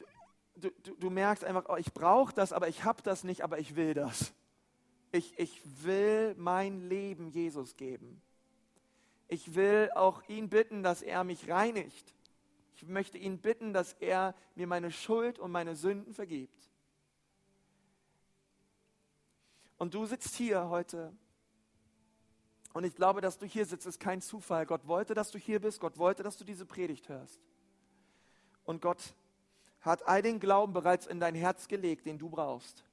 du, 0.54 0.70
du, 1.00 1.10
merkst 1.10 1.42
einfach, 1.42 1.64
oh, 1.68 1.74
ich 1.74 1.92
brauche 1.92 2.32
das, 2.32 2.52
aber 2.52 2.68
ich 2.68 2.84
habe 2.84 3.02
das 3.02 3.24
nicht, 3.24 3.42
aber 3.42 3.58
ich 3.58 3.74
will 3.74 3.92
das. 3.92 4.32
Ich, 5.10 5.36
ich 5.36 5.60
will 5.82 6.36
mein 6.38 6.88
Leben 6.88 7.28
Jesus 7.30 7.74
geben. 7.76 8.22
Ich 9.26 9.56
will 9.56 9.90
auch 9.96 10.22
ihn 10.28 10.48
bitten, 10.48 10.84
dass 10.84 11.02
er 11.02 11.24
mich 11.24 11.50
reinigt. 11.50 12.14
Ich 12.76 12.86
möchte 12.86 13.18
ihn 13.18 13.38
bitten, 13.38 13.72
dass 13.72 13.94
er 13.94 14.36
mir 14.54 14.68
meine 14.68 14.92
Schuld 14.92 15.40
und 15.40 15.50
meine 15.50 15.74
Sünden 15.74 16.14
vergibt. 16.14 16.70
Und 19.76 19.92
du 19.94 20.06
sitzt 20.06 20.36
hier 20.36 20.68
heute. 20.68 21.12
Und 22.72 22.84
ich 22.84 22.94
glaube, 22.94 23.20
dass 23.20 23.38
du 23.38 23.46
hier 23.46 23.66
sitzt, 23.66 23.86
ist 23.86 24.00
kein 24.00 24.22
Zufall. 24.22 24.64
Gott 24.66 24.86
wollte, 24.86 25.14
dass 25.14 25.30
du 25.30 25.38
hier 25.38 25.60
bist. 25.60 25.80
Gott 25.80 25.98
wollte, 25.98 26.22
dass 26.22 26.36
du 26.36 26.44
diese 26.44 26.64
Predigt 26.64 27.08
hörst. 27.08 27.40
Und 28.64 28.80
Gott 28.80 29.14
hat 29.80 30.06
all 30.06 30.22
den 30.22 30.40
Glauben 30.40 30.72
bereits 30.72 31.06
in 31.06 31.20
dein 31.20 31.34
Herz 31.34 31.68
gelegt, 31.68 32.06
den 32.06 32.18
du 32.18 32.30
brauchst. 32.30 32.84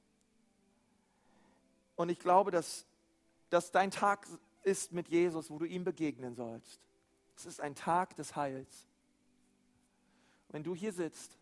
Und 1.96 2.08
ich 2.08 2.18
glaube, 2.18 2.50
dass, 2.50 2.86
dass 3.48 3.70
dein 3.70 3.90
Tag 3.90 4.26
ist 4.62 4.92
mit 4.92 5.08
Jesus, 5.08 5.50
wo 5.50 5.58
du 5.58 5.64
ihm 5.64 5.84
begegnen 5.84 6.34
sollst. 6.34 6.80
Es 7.36 7.46
ist 7.46 7.60
ein 7.60 7.74
Tag 7.74 8.16
des 8.16 8.36
Heils. 8.36 8.86
Wenn 10.48 10.62
du 10.62 10.74
hier 10.74 10.92
sitzt 10.92 11.38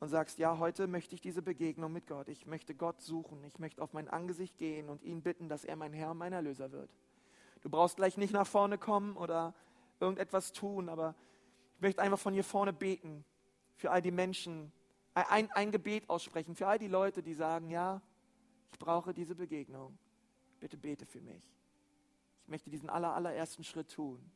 und 0.00 0.08
sagst, 0.08 0.38
ja, 0.38 0.58
heute 0.58 0.86
möchte 0.86 1.14
ich 1.14 1.20
diese 1.20 1.40
Begegnung 1.40 1.92
mit 1.92 2.06
Gott, 2.06 2.28
ich 2.28 2.46
möchte 2.46 2.74
Gott 2.74 3.00
suchen, 3.00 3.42
ich 3.44 3.58
möchte 3.58 3.80
auf 3.80 3.92
mein 3.92 4.08
Angesicht 4.08 4.58
gehen 4.58 4.88
und 4.88 5.02
ihn 5.02 5.22
bitten, 5.22 5.48
dass 5.48 5.64
er 5.64 5.76
mein 5.76 5.92
Herr 5.92 6.10
und 6.10 6.18
mein 6.18 6.32
Erlöser 6.32 6.72
wird. 6.72 6.90
Du 7.60 7.70
brauchst 7.70 7.96
gleich 7.96 8.16
nicht 8.16 8.32
nach 8.32 8.46
vorne 8.46 8.78
kommen 8.78 9.16
oder 9.16 9.54
irgendetwas 10.00 10.52
tun, 10.52 10.88
aber 10.88 11.14
ich 11.74 11.80
möchte 11.80 12.02
einfach 12.02 12.18
von 12.18 12.34
hier 12.34 12.44
vorne 12.44 12.72
beten 12.72 13.24
für 13.76 13.90
all 13.90 14.02
die 14.02 14.10
Menschen, 14.10 14.72
ein, 15.14 15.50
ein 15.52 15.72
Gebet 15.72 16.08
aussprechen, 16.08 16.54
für 16.54 16.66
all 16.66 16.78
die 16.78 16.88
Leute, 16.88 17.22
die 17.22 17.34
sagen, 17.34 17.70
ja, 17.70 18.02
ich 18.72 18.78
brauche 18.78 19.14
diese 19.14 19.34
Begegnung. 19.34 19.98
Bitte 20.60 20.76
bete 20.76 21.06
für 21.06 21.20
mich. 21.20 21.44
Ich 22.42 22.48
möchte 22.48 22.70
diesen 22.70 22.90
aller, 22.90 23.14
allerersten 23.14 23.64
Schritt 23.64 23.90
tun. 23.90 24.30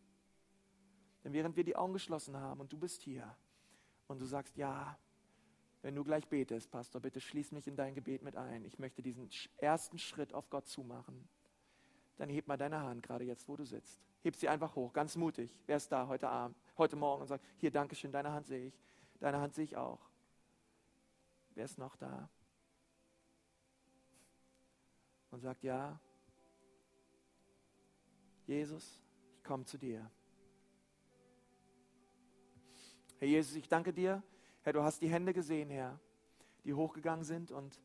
Denn 1.24 1.32
während 1.32 1.56
wir 1.56 1.64
die 1.64 1.76
Augen 1.76 1.92
geschlossen 1.92 2.36
haben 2.36 2.60
und 2.60 2.72
du 2.72 2.78
bist 2.78 3.02
hier 3.02 3.36
und 4.06 4.20
du 4.20 4.26
sagst, 4.26 4.56
ja, 4.56 4.98
wenn 5.82 5.94
du 5.94 6.04
gleich 6.04 6.26
betest, 6.28 6.70
Pastor, 6.70 7.00
bitte 7.00 7.20
schließ 7.20 7.52
mich 7.52 7.66
in 7.66 7.76
dein 7.76 7.94
Gebet 7.94 8.22
mit 8.22 8.36
ein. 8.36 8.64
Ich 8.64 8.78
möchte 8.78 9.02
diesen 9.02 9.30
ersten 9.58 9.98
Schritt 9.98 10.34
auf 10.34 10.50
Gott 10.50 10.66
zumachen. 10.68 11.28
Dann 12.20 12.28
heb 12.28 12.46
mal 12.48 12.58
deine 12.58 12.82
Hand, 12.82 13.02
gerade 13.02 13.24
jetzt, 13.24 13.48
wo 13.48 13.56
du 13.56 13.64
sitzt. 13.64 13.98
Heb 14.20 14.36
sie 14.36 14.46
einfach 14.46 14.76
hoch, 14.76 14.92
ganz 14.92 15.16
mutig. 15.16 15.58
Wer 15.64 15.78
ist 15.78 15.90
da 15.90 16.06
heute 16.06 16.28
Abend, 16.28 16.54
heute 16.76 16.94
Morgen 16.94 17.22
und 17.22 17.28
sagt, 17.28 17.42
hier, 17.56 17.70
Dankeschön, 17.70 18.12
deine 18.12 18.30
Hand 18.30 18.46
sehe 18.46 18.66
ich. 18.66 18.78
Deine 19.20 19.40
Hand 19.40 19.54
sehe 19.54 19.64
ich 19.64 19.74
auch. 19.74 20.00
Wer 21.54 21.64
ist 21.64 21.78
noch 21.78 21.96
da? 21.96 22.28
Und 25.30 25.40
sagt, 25.40 25.62
ja, 25.62 25.98
Jesus, 28.46 29.00
ich 29.38 29.42
komme 29.42 29.64
zu 29.64 29.78
dir. 29.78 30.10
Herr 33.18 33.28
Jesus, 33.28 33.54
ich 33.54 33.66
danke 33.66 33.94
dir. 33.94 34.22
Herr, 34.60 34.74
du 34.74 34.82
hast 34.82 35.00
die 35.00 35.08
Hände 35.08 35.32
gesehen, 35.32 35.70
Herr, 35.70 35.98
die 36.64 36.74
hochgegangen 36.74 37.24
sind. 37.24 37.50
Und 37.50 37.80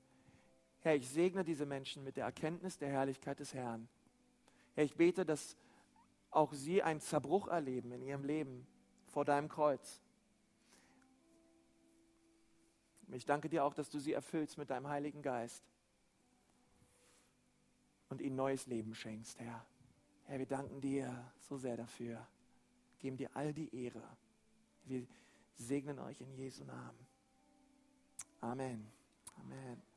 Herr, 0.81 0.97
ich 0.97 1.09
segne 1.09 1.45
diese 1.45 1.65
Menschen 1.65 2.03
mit 2.03 2.17
der 2.17 2.25
Erkenntnis 2.25 2.77
der 2.77 2.89
Herrlichkeit 2.89 3.39
des 3.39 3.53
Herrn. 3.53 3.87
Herr, 4.75 4.83
ich 4.83 4.95
bete, 4.95 5.25
dass 5.25 5.57
auch 6.29 6.53
sie 6.53 6.83
einen 6.83 6.99
Zerbruch 6.99 7.47
erleben 7.47 7.91
in 7.91 8.01
ihrem 8.01 8.23
Leben 8.23 8.67
vor 9.07 9.25
deinem 9.25 9.49
Kreuz. 9.49 10.01
Ich 13.11 13.25
danke 13.25 13.49
dir 13.49 13.63
auch, 13.63 13.73
dass 13.73 13.89
du 13.89 13.99
sie 13.99 14.13
erfüllst 14.13 14.57
mit 14.57 14.69
deinem 14.69 14.87
Heiligen 14.87 15.21
Geist 15.21 15.63
und 18.09 18.21
ihnen 18.21 18.35
neues 18.35 18.67
Leben 18.67 18.93
schenkst, 18.93 19.39
Herr. 19.39 19.65
Herr, 20.25 20.39
wir 20.39 20.45
danken 20.45 20.81
dir 20.81 21.31
so 21.39 21.57
sehr 21.57 21.77
dafür. 21.77 22.27
Geben 22.99 23.17
dir 23.17 23.29
all 23.35 23.53
die 23.53 23.73
Ehre. 23.75 24.03
Wir 24.83 25.05
segnen 25.53 25.99
euch 25.99 26.19
in 26.19 26.33
Jesu 26.33 26.63
Namen. 26.63 27.07
Amen. 28.41 28.91
Amen. 29.37 29.94